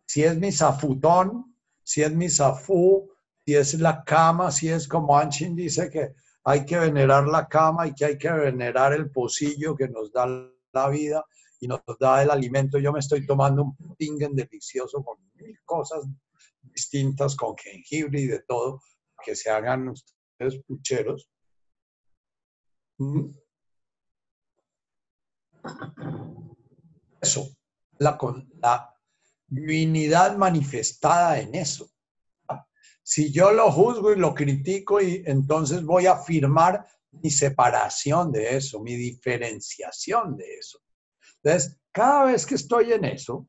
[0.05, 3.09] si es mi zafutón, si es mi zafú,
[3.45, 6.13] si es la cama, si es como Anshin dice que
[6.43, 10.27] hay que venerar la cama y que hay que venerar el pocillo que nos da
[10.73, 11.23] la vida
[11.61, 12.77] y nos da el alimento.
[12.79, 16.05] Yo me estoy tomando un pingen delicioso con mil cosas
[16.61, 18.81] distintas, con jengibre y de todo,
[19.23, 21.29] que se hagan ustedes pucheros.
[27.21, 27.49] Eso,
[27.99, 28.17] la,
[28.61, 28.95] la
[29.47, 31.89] divinidad manifestada en eso.
[33.03, 38.57] Si yo lo juzgo y lo critico, y entonces voy a afirmar mi separación de
[38.57, 40.79] eso, mi diferenciación de eso.
[41.41, 43.47] Entonces, cada vez que estoy en eso,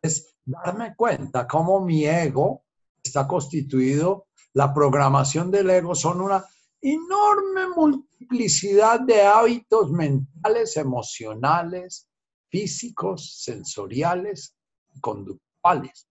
[0.00, 2.64] es darme cuenta cómo mi ego
[3.02, 6.44] está constituido, la programación del ego son una
[6.82, 12.08] enorme multiplicidad de hábitos mentales, emocionales,
[12.50, 14.54] físicos, sensoriales,
[15.00, 16.08] conductuales.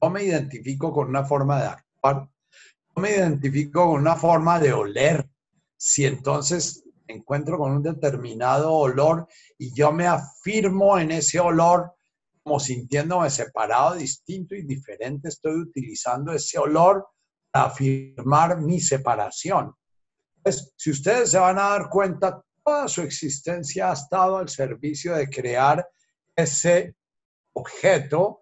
[0.00, 2.28] No me identifico con una forma de actuar,
[2.96, 5.28] no me identifico con una forma de oler.
[5.76, 9.26] Si entonces encuentro con un determinado olor
[9.58, 11.92] y yo me afirmo en ese olor
[12.42, 17.06] como sintiéndome separado, distinto y diferente, estoy utilizando ese olor
[17.54, 19.74] afirmar mi separación.
[20.36, 25.14] Entonces, si ustedes se van a dar cuenta, toda su existencia ha estado al servicio
[25.14, 25.86] de crear
[26.36, 26.96] ese
[27.54, 28.40] objeto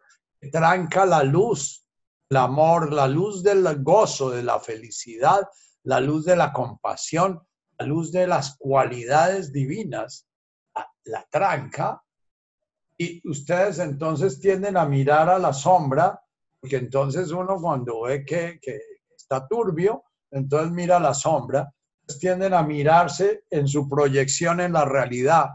[0.51, 1.87] tranca la luz,
[2.31, 5.43] el amor, la luz del gozo, de la felicidad,
[5.85, 7.41] la luz de la compasión,
[7.79, 10.27] la luz de las cualidades divinas,
[11.05, 12.03] la, tranca.
[12.97, 16.21] Y ustedes entonces tienden a mirar a la sombra,
[16.61, 18.81] porque entonces uno cuando ve que, que
[19.41, 21.73] turbio, entonces mira la sombra,
[22.19, 25.51] tienden a mirarse en su proyección en la realidad.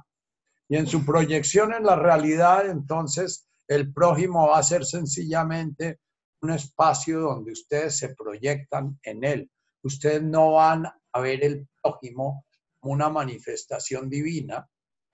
[0.70, 6.00] Y en su proyección en la realidad, entonces el prójimo va a ser sencillamente
[6.42, 9.52] un espacio donde ustedes se proyectan en él.
[9.84, 12.46] Ustedes no van a ver el prójimo
[12.80, 14.68] como una manifestación divina,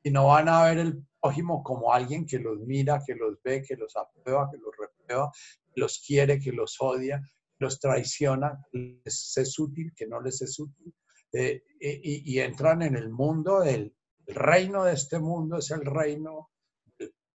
[0.04, 3.76] sino van a ver el prójimo como alguien que los mira, que los ve, que
[3.76, 5.32] los aprueba, que los reprueba,
[5.74, 7.22] que los quiere, que los odia,
[7.64, 10.94] los traiciona, les es útil, que no les es útil.
[11.32, 13.96] Eh, y, entran en el mundo del
[14.28, 16.52] el reino de este mundo, es el reino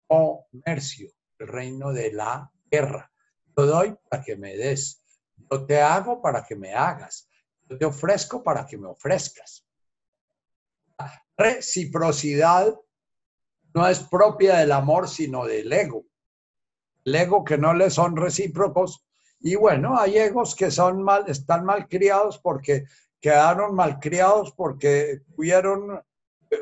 [0.07, 3.11] comercio, el reino de la guerra.
[3.57, 5.03] Yo doy para que me des.
[5.51, 7.29] Yo te hago para que me hagas.
[7.69, 9.67] Yo te ofrezco para que me ofrezcas.
[11.37, 12.75] reciprocidad
[13.75, 16.05] no es propia del amor, sino del ego.
[17.05, 19.04] El ego que no le son recíprocos.
[19.47, 22.87] Y bueno, hay egos que son mal, están mal criados porque
[23.21, 26.03] quedaron mal criados porque tuvieron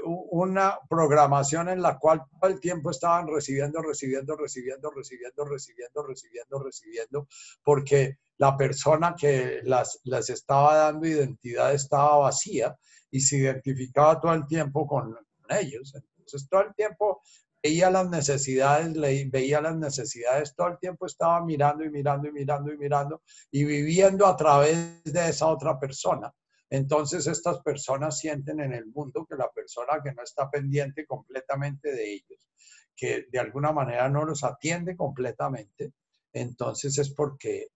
[0.04, 6.58] una programación en la cual todo el tiempo estaban recibiendo, recibiendo, recibiendo, recibiendo, recibiendo, recibiendo,
[6.58, 7.28] recibiendo,
[7.62, 12.76] porque la persona que las, las estaba dando identidad estaba vacía
[13.12, 15.16] y se identificaba todo el tiempo con,
[15.50, 15.94] ellos.
[15.94, 17.22] Entonces, todo el tiempo
[17.62, 18.92] veía las necesidades,
[19.30, 23.64] veía las necesidades, todo el tiempo estaba mirando y mirando y mirando y mirando y
[23.64, 26.32] viviendo a través de esa otra persona.
[26.68, 31.92] Entonces estas personas sienten en el mundo que la persona que no está pendiente completamente
[31.92, 32.48] de ellos,
[32.96, 35.92] que de alguna manera no los atiende completamente,
[36.32, 37.68] entonces es porque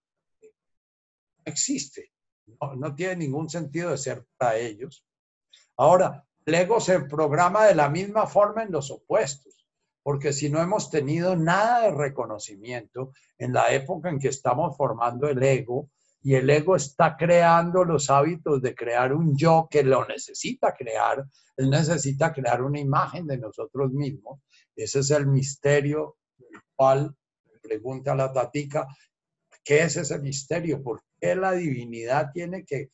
[1.44, 2.10] existe,
[2.76, 5.04] no, tiene ningún sentido de ser para ellos.
[5.76, 9.55] Ahora, el ego se programa de la misma forma en los opuestos,
[10.06, 15.28] porque si no hemos tenido nada de reconocimiento en la época en que estamos formando
[15.28, 15.90] el ego,
[16.22, 21.26] y el ego está creando los hábitos de crear un yo que lo necesita crear.
[21.56, 24.42] Él necesita crear una imagen de nosotros mismos.
[24.76, 27.12] Ese es el misterio del cual
[27.60, 28.86] pregunta la tatica,
[29.64, 30.84] ¿qué es ese misterio?
[30.84, 32.90] ¿Por qué la divinidad tiene que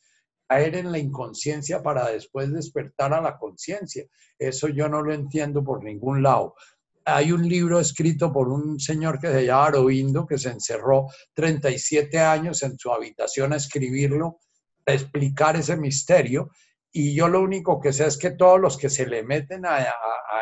[0.47, 4.03] caer en la inconsciencia para después despertar a la conciencia?
[4.39, 6.55] Eso yo no lo entiendo por ningún lado
[7.05, 12.19] hay un libro escrito por un señor que se llama Arobindo, que se encerró 37
[12.19, 14.39] años en su habitación a escribirlo,
[14.85, 16.51] a explicar ese misterio.
[16.91, 19.85] Y yo lo único que sé es que todos los que se le meten a,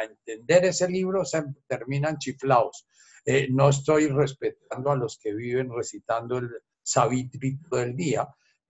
[0.03, 2.88] entender ese libro se terminan chiflados.
[3.23, 6.49] Eh, no estoy respetando a los que viven recitando el
[6.81, 8.27] Savitri todo el día.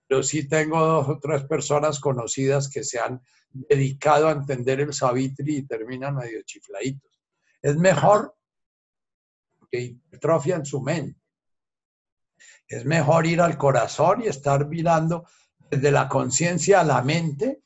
[0.07, 4.93] pero sí tengo dos o tres personas conocidas que se han dedicado a entender el
[4.93, 7.10] Savitri y terminan medio chifladitos.
[7.61, 8.35] Es mejor
[9.69, 11.19] que hipertrofian su mente.
[12.67, 15.27] Es mejor ir al corazón y estar mirando
[15.69, 17.63] desde la conciencia a la mente,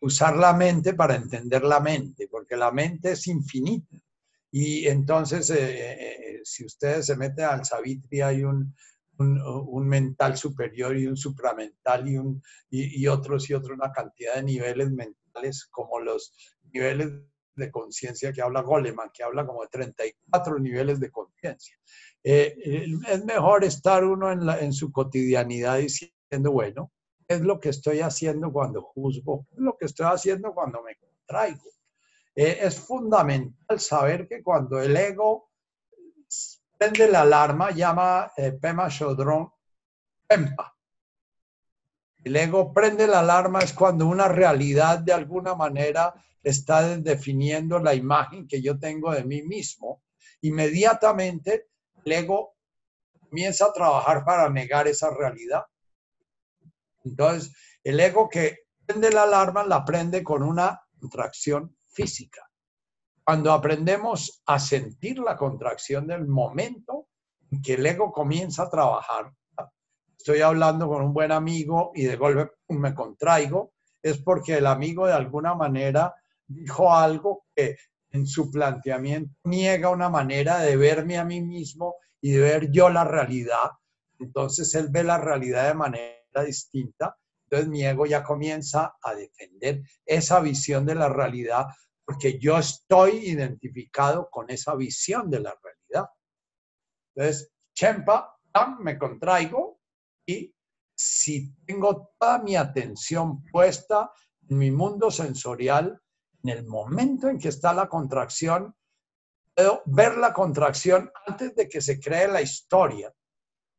[0.00, 3.96] usar la mente para entender la mente, porque la mente es infinita.
[4.50, 8.74] Y entonces, eh, eh, si ustedes se meten al Savitri, hay un,
[9.18, 14.44] un, mental superior y un supramental y, un, y, otros y otros, una cantidad de
[14.44, 16.32] niveles mentales como los
[16.72, 17.12] niveles
[17.58, 21.76] de conciencia que habla Goleman, que habla como de 34 niveles de conciencia.
[22.22, 26.92] Eh, es mejor estar uno en, su cotidianidad diciendo, bueno,
[27.26, 29.46] ¿qué es lo que estoy haciendo cuando juzgo?
[29.50, 31.70] ¿Qué es lo que estoy haciendo cuando me contraigo?
[32.34, 35.50] Eh, es fundamental saber que cuando el ego
[36.78, 39.50] prende la alarma, llama eh, Pema Chodron
[40.26, 40.77] Pempa.
[42.24, 47.94] El ego prende la alarma es cuando una realidad de alguna manera está definiendo la
[47.94, 50.02] imagen que yo tengo de mí mismo.
[50.42, 51.68] Inmediatamente
[52.04, 52.56] el ego
[53.28, 55.64] comienza a trabajar para negar esa realidad.
[57.04, 57.52] Entonces,
[57.84, 62.50] el ego que prende la alarma la prende con una contracción física.
[63.24, 67.08] Cuando aprendemos a sentir la contracción del momento
[67.50, 69.32] en que el ego comienza a trabajar,
[70.28, 73.72] estoy hablando con un buen amigo y de golpe me contraigo,
[74.02, 76.14] es porque el amigo de alguna manera
[76.46, 77.78] dijo algo que
[78.10, 82.90] en su planteamiento niega una manera de verme a mí mismo y de ver yo
[82.90, 83.70] la realidad.
[84.18, 87.16] Entonces él ve la realidad de manera distinta.
[87.44, 91.68] Entonces mi ego ya comienza a defender esa visión de la realidad
[92.04, 96.10] porque yo estoy identificado con esa visión de la realidad.
[97.14, 98.38] Entonces, Chempa,
[98.80, 99.77] me contraigo
[100.28, 100.54] y
[100.94, 104.10] si tengo toda mi atención puesta
[104.48, 105.98] en mi mundo sensorial,
[106.42, 108.74] en el momento en que está la contracción,
[109.54, 113.12] puedo ver la contracción antes de que se cree la historia,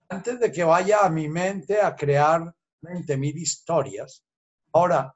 [0.10, 2.42] antes de que vaya a mi mente a crear
[2.82, 4.26] 20.000 historias.
[4.74, 5.16] Ahora,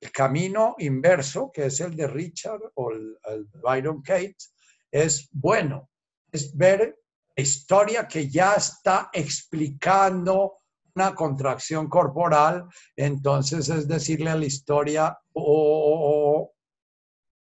[0.00, 3.18] el camino inverso, que es el de Richard o el,
[3.62, 4.54] Byron Cates,
[4.90, 5.90] es bueno,
[6.32, 6.98] es ver
[7.42, 10.58] historia que ya está explicando
[10.94, 16.52] una contracción corporal, entonces es decirle a la historia, oh,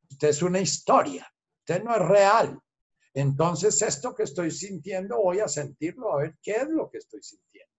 [0.09, 2.59] usted es una historia, usted no es real.
[3.13, 7.21] Entonces esto que estoy sintiendo voy a sentirlo, a ver qué es lo que estoy
[7.21, 7.71] sintiendo.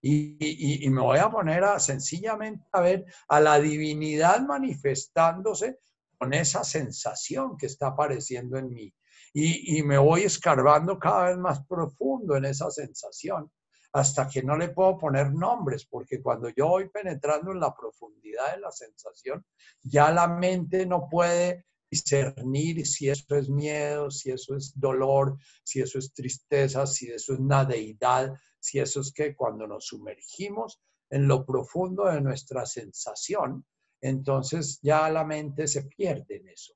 [0.00, 5.80] Y, me voy a poner a sencillamente a ver a la divinidad manifestándose
[6.16, 8.94] con esa sensación que está apareciendo en mí.
[9.32, 13.50] Y, me voy escarbando cada vez más profundo en esa sensación
[13.92, 18.54] hasta que no le puedo poner nombres, porque cuando yo voy penetrando en la profundidad
[18.54, 19.44] de la sensación,
[19.82, 25.80] ya la mente no puede discernir si eso es miedo, si eso es dolor, si
[25.80, 30.80] eso es tristeza, si eso es una deidad, si eso es que cuando nos sumergimos
[31.10, 33.64] en lo profundo de nuestra sensación,
[34.00, 36.74] entonces ya la mente se pierde en eso.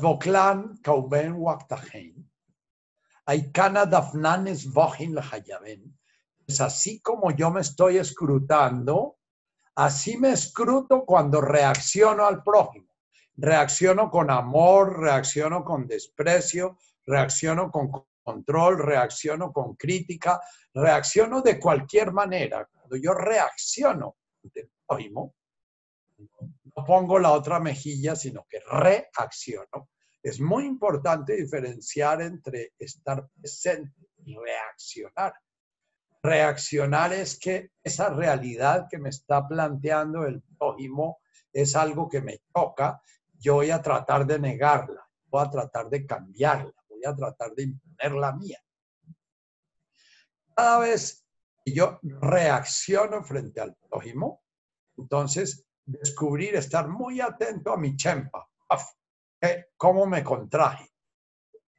[0.00, 1.36] Boklan kauben
[3.26, 5.16] Aikana dafnanes bohin
[6.46, 9.18] Es así como yo me estoy escrutando,
[9.74, 12.88] así me escruto cuando reacciono al prójimo.
[13.36, 17.90] Reacciono con amor, reacciono con desprecio, reacciono con
[18.22, 20.40] control, reacciono con crítica,
[20.72, 22.68] reacciono de cualquier manera.
[22.70, 25.34] Cuando yo reacciono ante prójimo,
[26.76, 29.90] no pongo la otra mejilla, sino que reacciono.
[30.22, 35.34] Es muy importante diferenciar entre estar presente y reaccionar.
[36.22, 41.18] Reaccionar es que esa realidad que me está planteando el prójimo
[41.52, 43.00] es algo que me toca
[43.44, 47.64] yo voy a tratar de negarla, voy a tratar de cambiarla, voy a tratar de
[47.64, 48.58] imponer la mía.
[50.56, 51.26] Cada vez
[51.62, 54.42] que yo reacciono frente al prójimo,
[54.96, 58.48] entonces descubrir, estar muy atento a mi chempa,
[59.76, 60.88] cómo me contraje.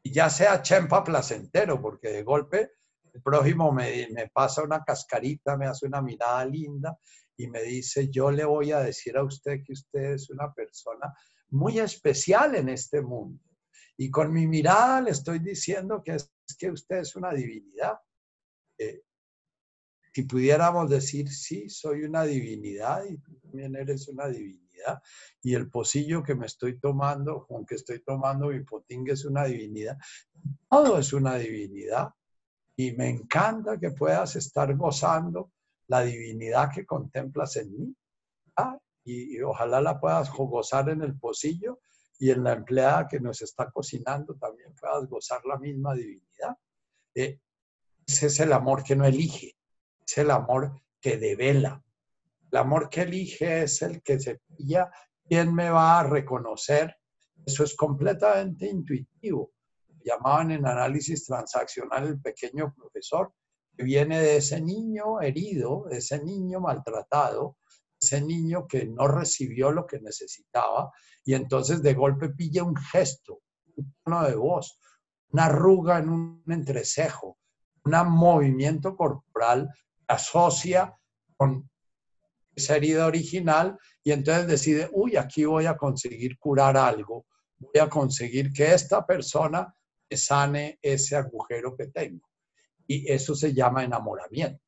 [0.04, 2.72] Y ya sea chempa placentero, porque de golpe
[3.14, 6.98] el prójimo me, me pasa una cascarita, me hace una mirada linda
[7.38, 11.14] y me dice, yo le voy a decir a usted que usted es una persona
[11.50, 13.42] muy especial en este mundo.
[13.98, 16.30] Y con mi mirada le estoy diciendo que es
[16.60, 17.98] que usted es una divinidad.
[18.78, 19.04] Eh,
[20.16, 24.66] si pudiéramos decir, sí, soy una divinidad y tú también eres una divinidad.
[24.76, 25.02] divinidad.
[25.42, 29.44] Y el pocillo que me estoy tomando, con que estoy tomando mi potingue es una
[29.44, 29.98] divinidad.
[30.70, 32.12] Todo es una divinidad.
[32.78, 35.52] Y me encanta que puedas estar gozando
[35.88, 37.96] la divinidad que contemplas en mí.
[38.56, 38.78] ¿ah?
[39.04, 41.82] Y, ojalá la puedas gozar en el pocillo
[42.20, 46.56] y en la empleada que nos está cocinando también puedas gozar la misma divinidad.
[47.14, 47.42] Eh,
[48.08, 49.55] ese es el amor que no elige,
[50.06, 51.84] es el amor que devela.
[52.52, 54.90] El amor que elige es el que se pilla
[55.28, 56.96] quién me va a reconocer.
[57.46, 59.52] Eso es completamente intuitivo.
[60.04, 63.34] Llamaban en análisis transaccional el pequeño profesor,
[63.76, 67.58] que viene de ese niño herido, ese niño maltratado,
[68.00, 70.92] ese niño que no recibió lo que necesitaba
[71.24, 73.42] y entonces de golpe pilla un gesto,
[73.76, 74.80] un tono de voz,
[75.32, 77.38] una arruga en un entrecejo,
[77.84, 79.70] un movimiento corporal
[80.08, 80.96] asocia
[81.36, 81.70] con
[82.56, 87.26] esa herida original y entonces decide, uy, aquí voy a conseguir curar algo,
[87.58, 89.76] voy a conseguir que esta persona
[90.18, 92.30] sane ese agujero que tengo.
[92.88, 94.64] Y eso se llama enamoramiento.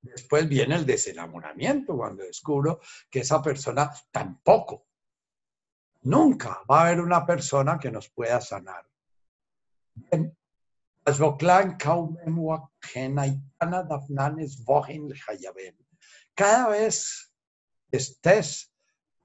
[0.00, 2.80] Después viene el desenamoramiento, cuando descubro
[3.10, 4.86] que esa persona tampoco,
[6.02, 8.86] nunca va a haber una persona que nos pueda sanar.
[16.34, 17.32] Cada vez
[17.90, 18.72] que estés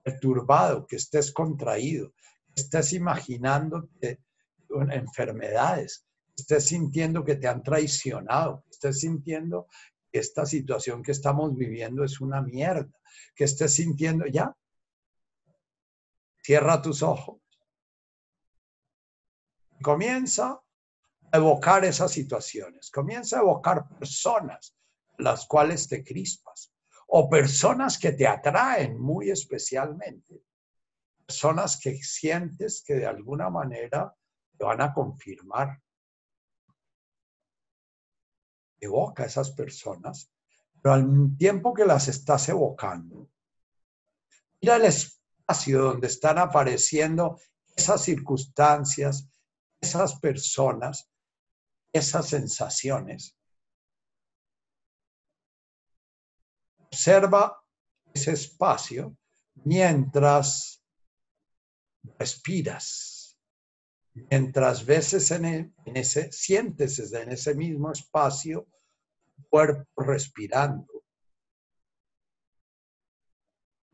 [0.04, 2.14] perturbado, que estés contraído,
[2.54, 4.22] que estés imaginándote
[4.92, 9.68] enfermedades, que estés sintiendo que te han traicionado, que estés sintiendo
[10.12, 12.92] que esta situación que estamos viviendo es una mierda,
[13.34, 14.54] que estés sintiendo ya,
[16.44, 17.40] cierra tus ojos.
[19.82, 20.62] Comienza
[21.38, 24.76] evocar esas situaciones, comienza a evocar personas
[25.20, 26.74] las cuales te crispas
[27.08, 30.44] o personas que te atraen muy especialmente,
[31.26, 34.16] personas que sientes que de alguna manera
[34.58, 35.82] te van a confirmar.
[38.80, 40.32] Evoca a esas personas,
[40.82, 43.30] pero al tiempo que las estás evocando,
[44.62, 47.40] mira el espacio donde están apareciendo
[47.76, 49.28] esas circunstancias,
[49.82, 51.10] esas personas
[51.92, 53.36] esas sensaciones.
[56.78, 57.64] Observa
[58.14, 59.16] ese espacio
[59.56, 60.82] mientras
[62.18, 63.38] respiras,
[64.14, 68.68] mientras veces en, e, en ese, sientes en ese mismo espacio
[69.50, 71.04] cuerpo respirando.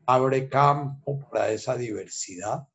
[0.06, 2.66] Abre campo para esa diversidad.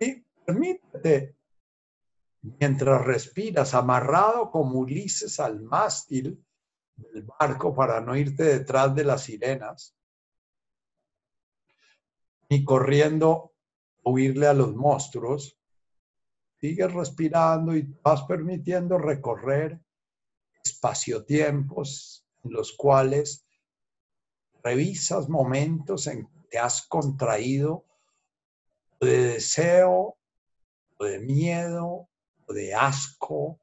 [0.00, 1.36] Y Permítete,
[2.42, 6.44] mientras respiras, amarrado como Ulises al mástil
[6.96, 9.96] del barco para no irte detrás de las sirenas,
[12.48, 13.54] ni corriendo
[14.02, 15.56] huirle a los monstruos,
[16.60, 19.80] sigues respirando y vas permitiendo recorrer
[20.64, 23.46] espaciotiempos en los cuales
[24.64, 27.84] revisas momentos en que te has contraído
[28.98, 30.16] de deseo
[31.04, 32.08] de miedo,
[32.48, 33.60] de asco,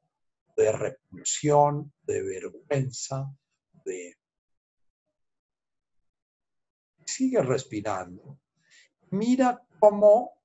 [0.56, 3.32] de repulsión, de vergüenza,
[3.84, 4.16] de...
[7.06, 8.38] Sigue respirando.
[9.10, 10.38] Mira cómo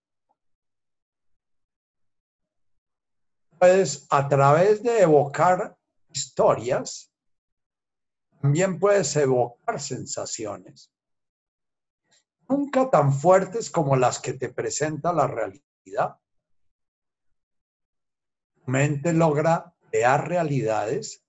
[3.59, 5.77] puedes, a través de evocar
[6.09, 7.11] historias,
[8.39, 10.91] también puedes evocar sensaciones.
[12.47, 16.17] Nunca tan fuertes como las que te presenta la realidad,
[18.65, 21.23] mente logra crear realidades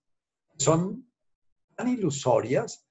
[0.56, 1.10] son
[1.74, 2.86] tan ilusorias,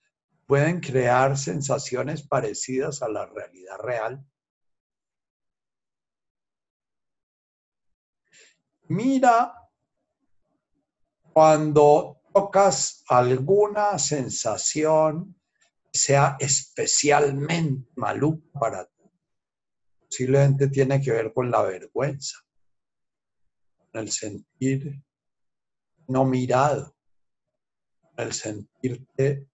[0.46, 4.26] pueden crear sensaciones parecidas a la realidad real.
[8.90, 9.54] Mira
[11.32, 15.36] cuando tocas alguna sensación
[15.92, 19.10] sea especialmente maluca para ti.
[20.06, 22.43] Posiblemente tiene que ver con la vergüenza
[23.94, 25.04] el sentir
[26.08, 26.96] no mirado,
[28.18, 29.48] el sentirte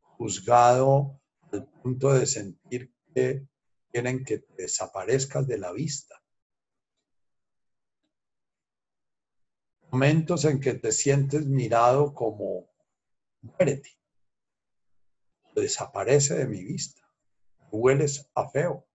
[0.00, 1.20] juzgado
[1.52, 3.46] al punto de sentir que
[3.92, 6.20] quieren que desaparezcas de la vista.
[9.90, 12.68] Momentos en que te sientes mirado como
[13.42, 13.90] muérete,
[15.54, 17.02] desaparece de mi vista,
[17.70, 18.86] hueles a feo.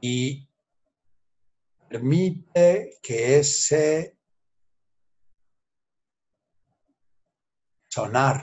[0.00, 0.48] Y
[1.94, 4.18] permite que ese
[7.88, 8.40] sonar,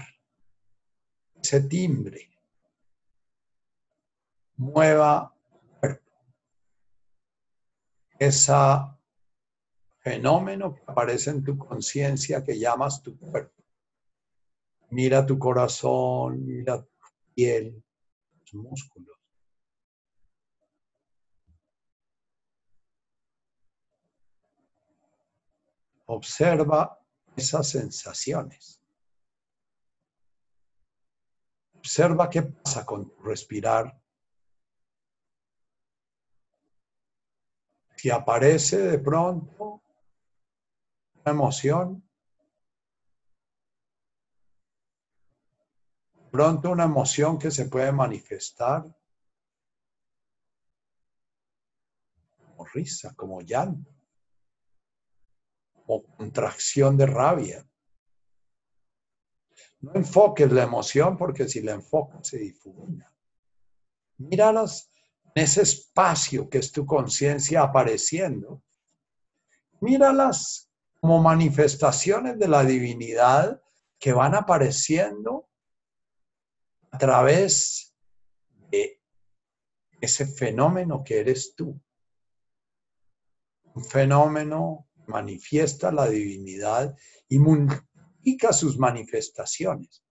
[1.36, 2.30] ese timbre,
[4.56, 5.36] mueva.
[8.18, 8.54] Ese
[10.00, 13.64] fenómeno que aparece en tu conciencia que llamas tu cuerpo.
[14.92, 16.90] Mira tu corazón, mira tu
[17.34, 17.84] piel,
[18.46, 19.21] tus músculos.
[26.14, 27.00] Observa
[27.38, 28.82] esas sensaciones.
[31.76, 33.98] Observa qué pasa con tu respirar.
[37.96, 39.82] Si aparece de pronto
[41.14, 42.04] una emoción,
[46.30, 48.84] pronto una emoción que se puede manifestar
[52.38, 54.01] como risa, como llanto
[55.94, 57.68] o contracción de rabia.
[59.82, 63.14] No enfoques la emoción porque si la enfocas se difumina.
[64.18, 64.90] Míralas
[65.36, 68.64] en ese espacio que es tu conciencia apareciendo.
[69.82, 70.70] Míralas
[71.02, 73.62] como manifestaciones de la divinidad
[74.00, 75.50] que van apareciendo
[76.92, 77.94] a través
[78.70, 79.02] de
[80.00, 81.78] ese fenómeno que eres tú.
[83.74, 86.98] Un fenómeno manifiesta la divinidad
[87.28, 90.04] y multiplica sus manifestaciones.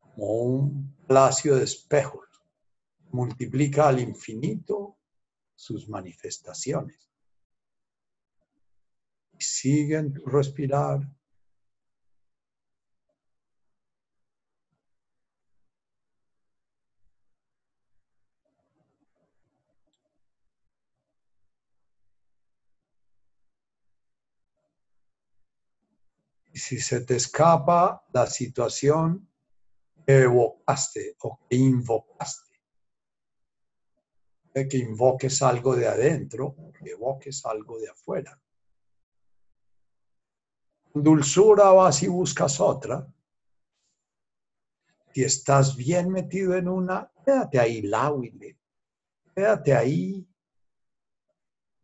[0.00, 2.28] Como un palacio de espejos,
[3.10, 4.98] multiplica al infinito
[5.54, 7.10] sus manifestaciones.
[9.38, 11.00] Y siguen tu respirar
[26.54, 29.28] Si se te escapa la situación
[30.06, 32.60] que evocaste o que invocaste,
[34.54, 38.40] de que invoques algo de adentro, que evoques algo de afuera.
[40.94, 43.04] dulzura vas y buscas otra.
[45.12, 48.58] Si estás bien metido en una, quédate ahí, láhuile.
[49.34, 50.26] Quédate ahí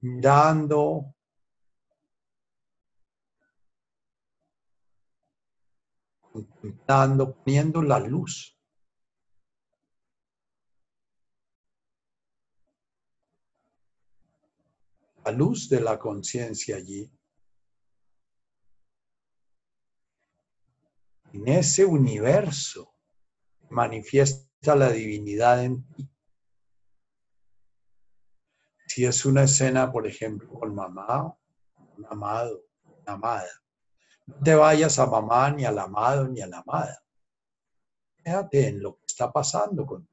[0.01, 1.15] mirando,
[6.33, 8.57] contemplando, poniendo la luz.
[15.25, 17.11] La luz de la conciencia allí.
[21.33, 22.95] En ese universo
[23.69, 26.11] manifiesta la divinidad en ti.
[28.87, 31.39] Si es una escena, por ejemplo, con mamá,
[31.97, 33.51] un amado, una amada,
[34.43, 37.03] te vayas a mamá, ni al amado, ni a la amada.
[38.17, 40.09] Fíjate en lo que está pasando con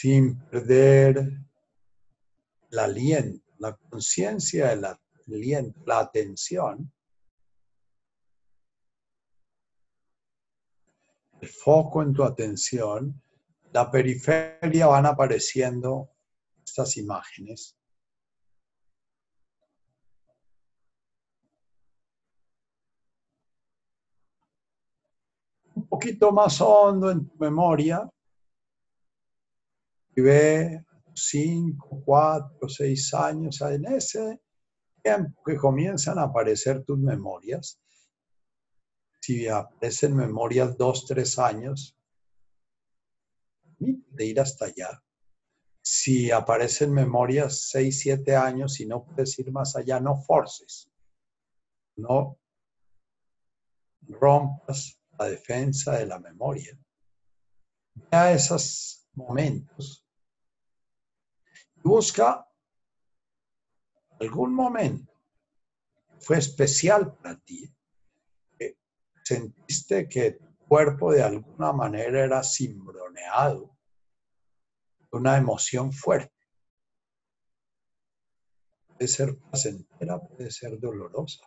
[0.00, 1.18] sin perder
[2.70, 4.72] el aliento, la conciencia
[5.26, 6.90] aliento, la atención,
[11.38, 13.22] el foco en tu atención,
[13.74, 16.08] la periferia van apareciendo
[16.64, 17.76] estas imágenes.
[25.74, 28.10] Un poquito más hondo en tu memoria,
[30.20, 30.84] ve
[31.14, 34.40] cinco, cuatro, seis años, en ese
[35.02, 37.80] tiempo que comienzan a aparecer tus memorias,
[39.20, 41.96] si aparecen memorias dos, tres años,
[43.78, 45.02] de ir hasta allá.
[45.82, 50.90] Si aparecen memorias seis, siete años y no puedes ir más allá, no forces.
[51.96, 52.38] No
[54.08, 56.78] rompas la defensa de la memoria.
[58.12, 60.06] Ya esos momentos
[61.82, 62.46] Busca
[64.20, 65.10] algún momento
[66.20, 67.74] fue especial para ti.
[68.58, 68.76] Que
[69.24, 73.76] sentiste que tu cuerpo de alguna manera era cimbroneado.
[75.12, 76.32] Una emoción fuerte.
[78.86, 81.42] Puede ser placentera, puede ser dolorosa.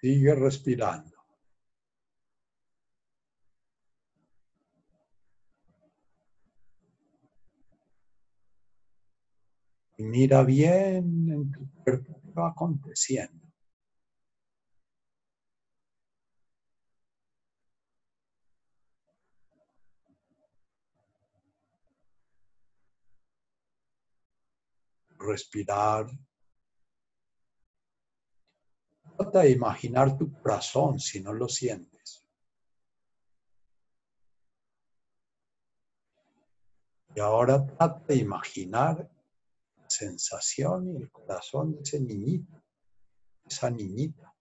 [0.00, 1.15] Sigue respirando.
[9.98, 13.46] Mira bien en tu cuerpo va aconteciendo.
[25.18, 26.06] Respirar.
[29.16, 32.22] Trata de imaginar tu corazón si no lo sientes.
[37.14, 39.15] Y ahora trata de imaginar
[39.88, 42.62] sensación y el corazón de ese niñito,
[43.44, 44.32] esa niñita.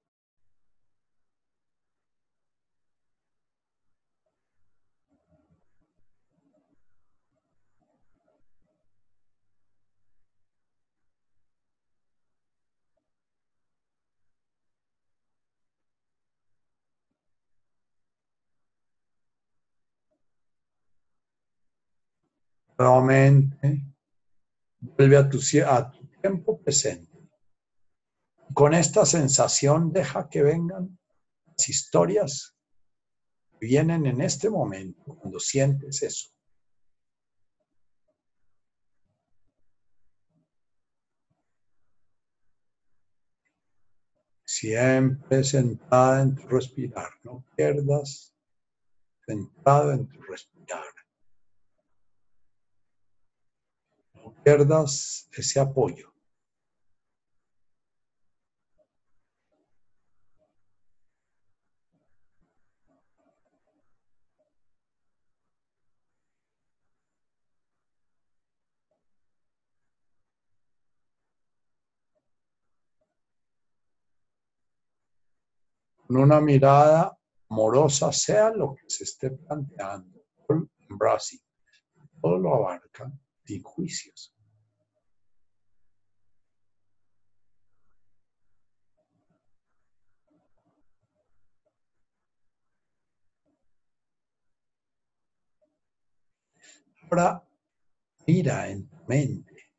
[22.77, 23.94] Nuevamente
[24.97, 27.11] Vuelve a tu, a tu tiempo presente.
[28.53, 30.97] Con esta sensación deja que vengan
[31.45, 32.55] las historias
[33.59, 36.29] que vienen en este momento cuando sientes eso.
[44.45, 48.33] Siempre sentada en tu respirar, no pierdas
[49.25, 50.94] sentado en tu respirar.
[54.43, 56.11] Pierdas ese apoyo.
[76.07, 77.17] Con una mirada
[77.49, 80.23] amorosa, sea lo que se esté planteando,
[80.87, 81.41] Brasil,
[82.21, 83.11] todo lo abarca
[83.45, 84.33] sin juicios.
[97.03, 97.47] Ahora,
[98.25, 99.71] mira en tu mente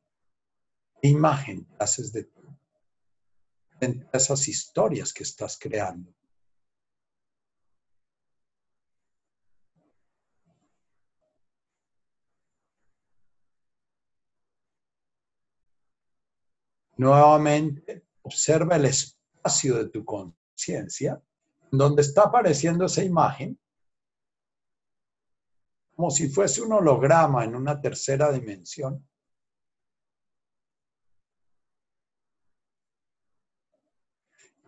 [1.02, 2.28] qué imagen haces de
[4.12, 6.14] esas historias que estás creando.
[16.96, 21.22] Nuevamente, observa el espacio de tu conciencia,
[21.70, 23.58] donde está apareciendo esa imagen,
[25.94, 29.06] como si fuese un holograma en una tercera dimensión.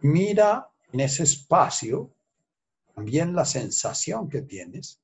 [0.01, 2.15] Mira en ese espacio
[2.95, 5.03] también la sensación que tienes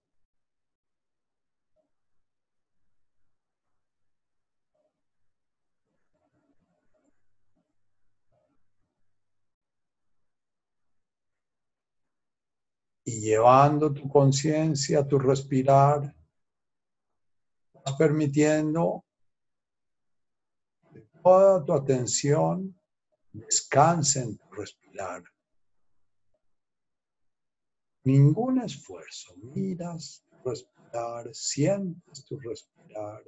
[13.05, 16.15] y llevando tu conciencia, tu respirar,
[17.97, 19.05] permitiendo
[20.93, 22.79] que toda tu atención
[23.33, 25.23] descanse en tu respirar.
[28.05, 33.23] Ningún esfuerzo, miras tu respirar, sientes tu respirar,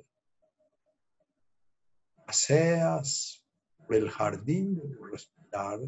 [2.26, 3.42] paseas
[3.78, 5.80] por el jardín de tu respirar,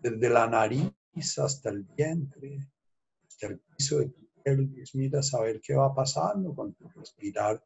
[0.00, 0.92] desde la nariz
[1.38, 2.58] hasta el vientre,
[3.40, 7.62] el piso de tu pelvis, mira a saber qué va pasando con tu respirar.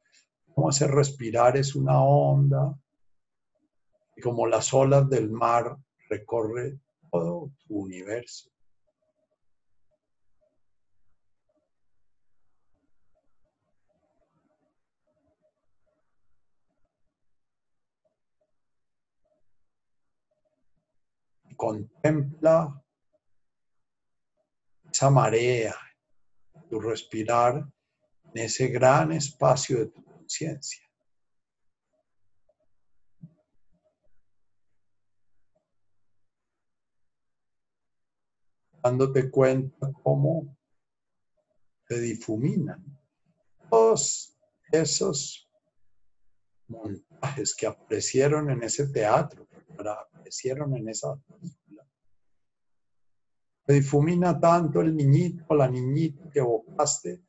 [0.55, 2.77] Cómo hacer respirar es una onda
[4.17, 5.77] y como las olas del mar
[6.09, 6.79] recorre
[7.11, 8.51] todo tu universo.
[21.59, 22.81] contempla
[24.99, 25.77] esa marea,
[26.69, 27.55] tu respirar
[28.35, 30.85] en ese gran espacio de tu conciencia.
[38.83, 40.59] Dándote cuenta cómo
[41.87, 42.85] se difuminan
[43.71, 44.37] todos
[44.73, 45.49] esos
[46.67, 51.17] montajes que aparecieron en ese teatro, que aparecieron en esa
[53.75, 57.23] difumina tanto el niñito o la niñita que evocaste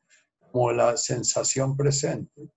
[0.52, 2.50] como la sensación presente.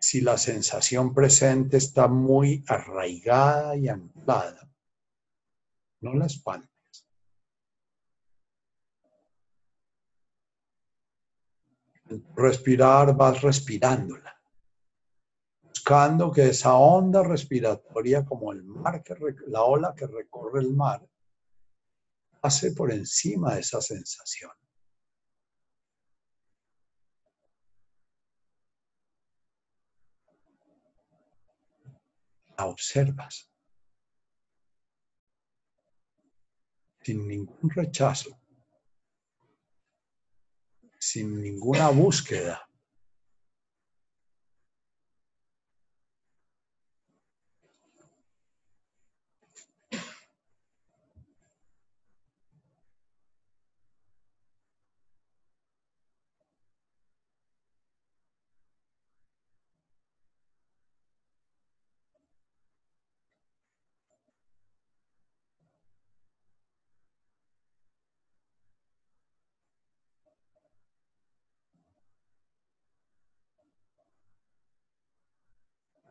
[0.00, 4.68] si la sensación presente está muy arraigada y anclada,
[6.00, 6.70] no la espantes.
[12.34, 14.39] Respirar, vas respirándola,
[16.32, 19.14] que esa onda respiratoria, como el mar, que
[19.48, 21.04] la ola que recorre el mar,
[22.40, 24.52] pase por encima de esa sensación.
[32.56, 33.50] La observas
[37.02, 38.30] sin ningún rechazo,
[41.00, 42.69] sin ninguna búsqueda.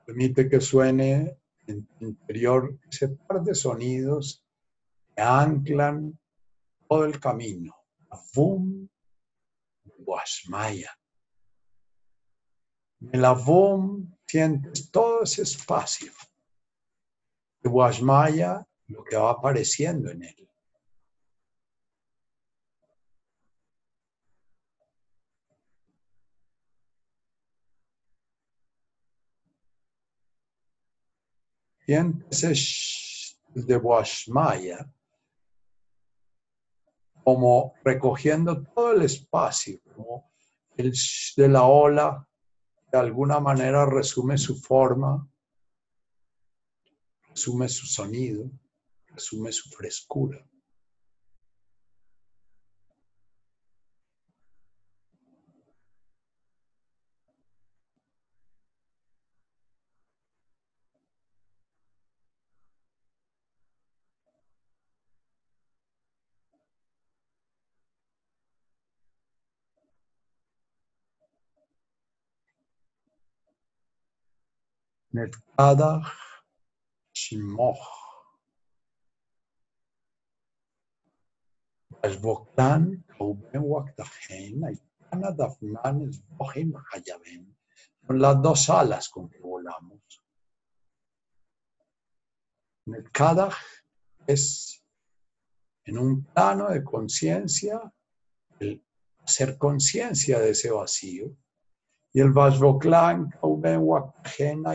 [0.10, 1.38] Permite que suene
[1.68, 4.44] en tu interior ese par de sonidos
[5.16, 6.20] que anclan
[6.88, 7.76] todo el camino.
[8.10, 8.90] Avum,
[10.00, 10.90] Guasmaya.
[13.02, 16.12] En el Avum sientes todo ese espacio.
[17.62, 20.49] Guasmaya, lo que va apareciendo en él.
[31.90, 32.54] Siéntese
[33.56, 34.88] de Washmaya
[37.24, 40.32] como recogiendo todo el espacio, como
[40.78, 40.94] el
[41.36, 42.28] de la ola
[42.92, 45.28] de alguna manera resume su forma,
[47.30, 48.52] resume su sonido,
[49.08, 50.48] resume su frescura.
[75.20, 76.12] Netkadach
[77.14, 77.86] Shimoch.
[82.02, 87.54] Ashboktan, Kauben Waktajen, Aitana Dafnan, Esbohim Hayaben.
[88.08, 90.02] Son las dos alas con que volamos.
[92.86, 93.58] Netkadach
[94.26, 94.82] es
[95.84, 97.82] en un plano de conciencia,
[98.60, 98.82] el
[99.24, 101.36] hacer conciencia de ese vacío.
[102.14, 104.66] Y el Vashvoklan, Kauben Waktajen,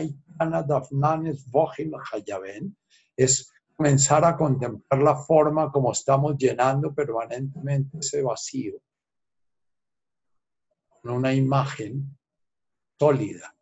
[3.17, 8.81] es comenzar a contemplar la forma como estamos llenando permanentemente ese vacío
[11.01, 12.17] con una imagen
[12.97, 13.55] sólida.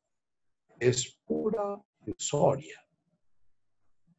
[0.80, 2.80] Es pura ilusoria.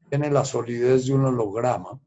[0.08, 2.00] Tiene la solidez de un holograma.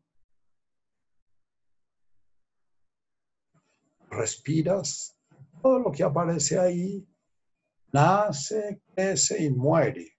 [4.10, 5.18] Respiras,
[5.62, 7.08] todo lo que aparece ahí
[7.92, 10.17] nace, crece y muere.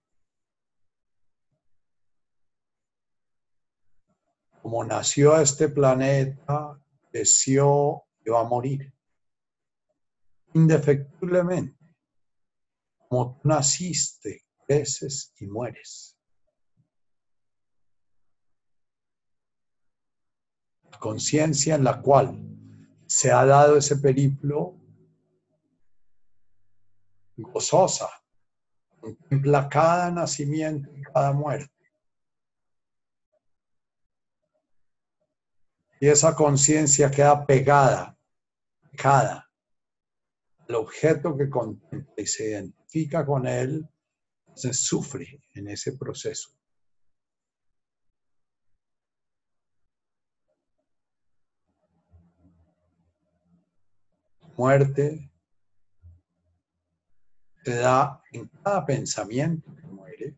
[4.69, 6.79] Como nació a este planeta,
[7.11, 8.93] creció y va a morir.
[10.53, 11.75] Indefectiblemente.
[13.07, 16.15] Como tú naciste, creces y mueres.
[20.91, 22.39] La conciencia en la cual
[23.07, 24.75] se ha dado ese periplo
[27.37, 28.07] gozosa,
[28.99, 31.78] contempla cada nacimiento y cada muerte.
[35.99, 38.17] Y esa conciencia queda pegada,
[38.91, 39.49] pegada
[40.69, 43.89] al objeto que contempla y se identifica con él,
[44.55, 46.51] se sufre en ese proceso.
[54.55, 55.31] Muerte
[57.63, 60.37] se da en cada pensamiento que muere.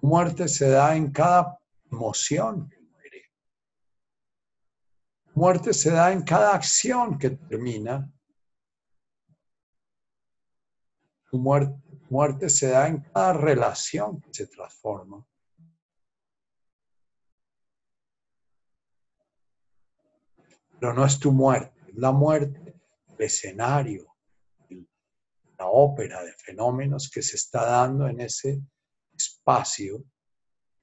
[0.00, 1.58] Muerte se da en cada
[1.90, 2.72] emoción
[5.38, 8.12] Muerte se da en cada acción que termina.
[11.30, 15.24] Muerte, muerte se da en cada relación que se transforma.
[20.80, 22.74] Pero no es tu muerte, es la muerte
[23.06, 24.16] el escenario,
[25.56, 28.60] la ópera de fenómenos que se está dando en ese
[29.14, 30.04] espacio.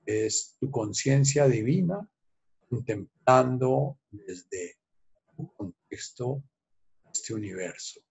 [0.05, 2.09] Es tu conciencia divina
[2.69, 4.77] contemplando desde
[5.35, 6.43] tu contexto
[7.11, 8.01] este universo.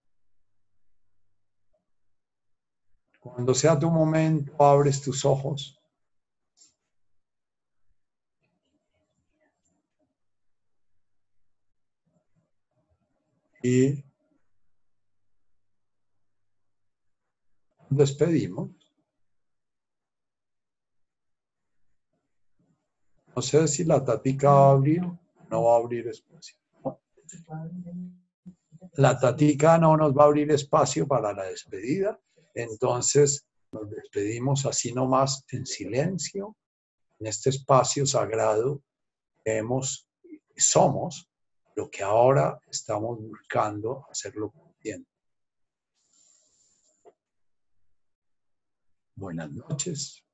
[3.19, 5.79] Cuando sea tu momento, abres tus ojos.
[13.63, 14.03] Y
[17.89, 18.84] despedimos.
[23.35, 25.03] No sé si la tatica va a abrir
[25.49, 26.57] no va a abrir espacio.
[28.93, 32.19] La tatica no nos va a abrir espacio para la despedida,
[32.53, 36.55] entonces nos despedimos así nomás en silencio,
[37.19, 38.81] en este espacio sagrado
[39.43, 40.07] que hemos,
[40.55, 41.29] somos
[41.75, 45.09] lo que ahora estamos buscando hacerlo consciente.
[49.15, 50.24] Buenas noches.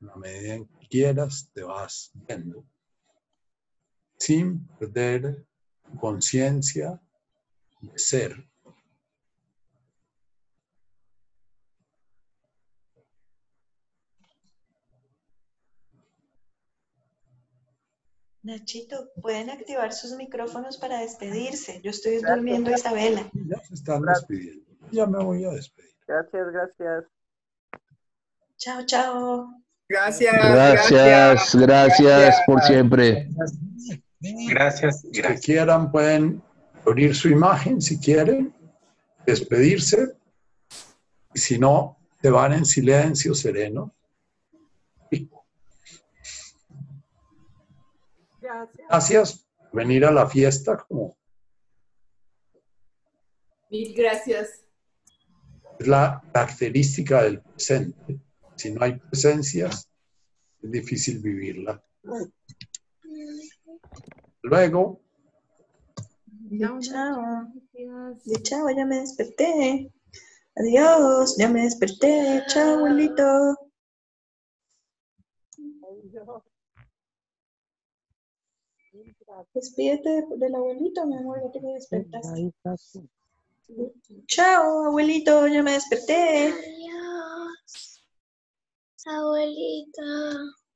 [0.00, 2.64] A la medida en que quieras, te vas viendo
[4.16, 5.46] sin perder
[6.00, 7.00] conciencia
[7.80, 8.48] de ser.
[18.42, 21.80] Nachito, pueden activar sus micrófonos para despedirse.
[21.82, 23.30] Yo estoy durmiendo, Isabela.
[23.34, 24.64] Ya se están despidiendo.
[24.90, 25.92] Ya me voy a despedir.
[26.06, 27.04] Gracias, gracias.
[28.56, 29.67] Chao, chao.
[29.88, 30.34] Gracias.
[30.34, 33.28] Gracias, gracias por siempre.
[34.20, 35.40] Gracias, gracias.
[35.40, 36.42] quieran pueden
[36.86, 38.54] abrir su imagen si quieren,
[39.24, 40.14] despedirse.
[41.34, 43.94] Y si no, te van en silencio sereno.
[48.88, 51.16] Gracias por venir a la fiesta como
[53.70, 54.64] Mil gracias.
[55.78, 58.18] es la característica del presente.
[58.58, 59.88] Si no hay presencias,
[60.62, 61.82] es difícil vivirla.
[64.42, 65.00] Luego,
[66.80, 67.46] Chao.
[68.42, 69.92] Chao, ya me desperté.
[70.56, 72.42] Adiós, ya me desperté.
[72.48, 73.56] Chao, abuelito.
[79.54, 82.52] Despídete de- del abuelito, mi amor, ya te me despertaste.
[84.26, 86.54] Chao, abuelito, ya me desperté.
[89.06, 90.02] Abuelita.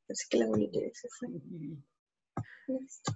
[0.07, 1.28] Parece que el abuelito ya se fue.
[2.69, 3.12] Listo.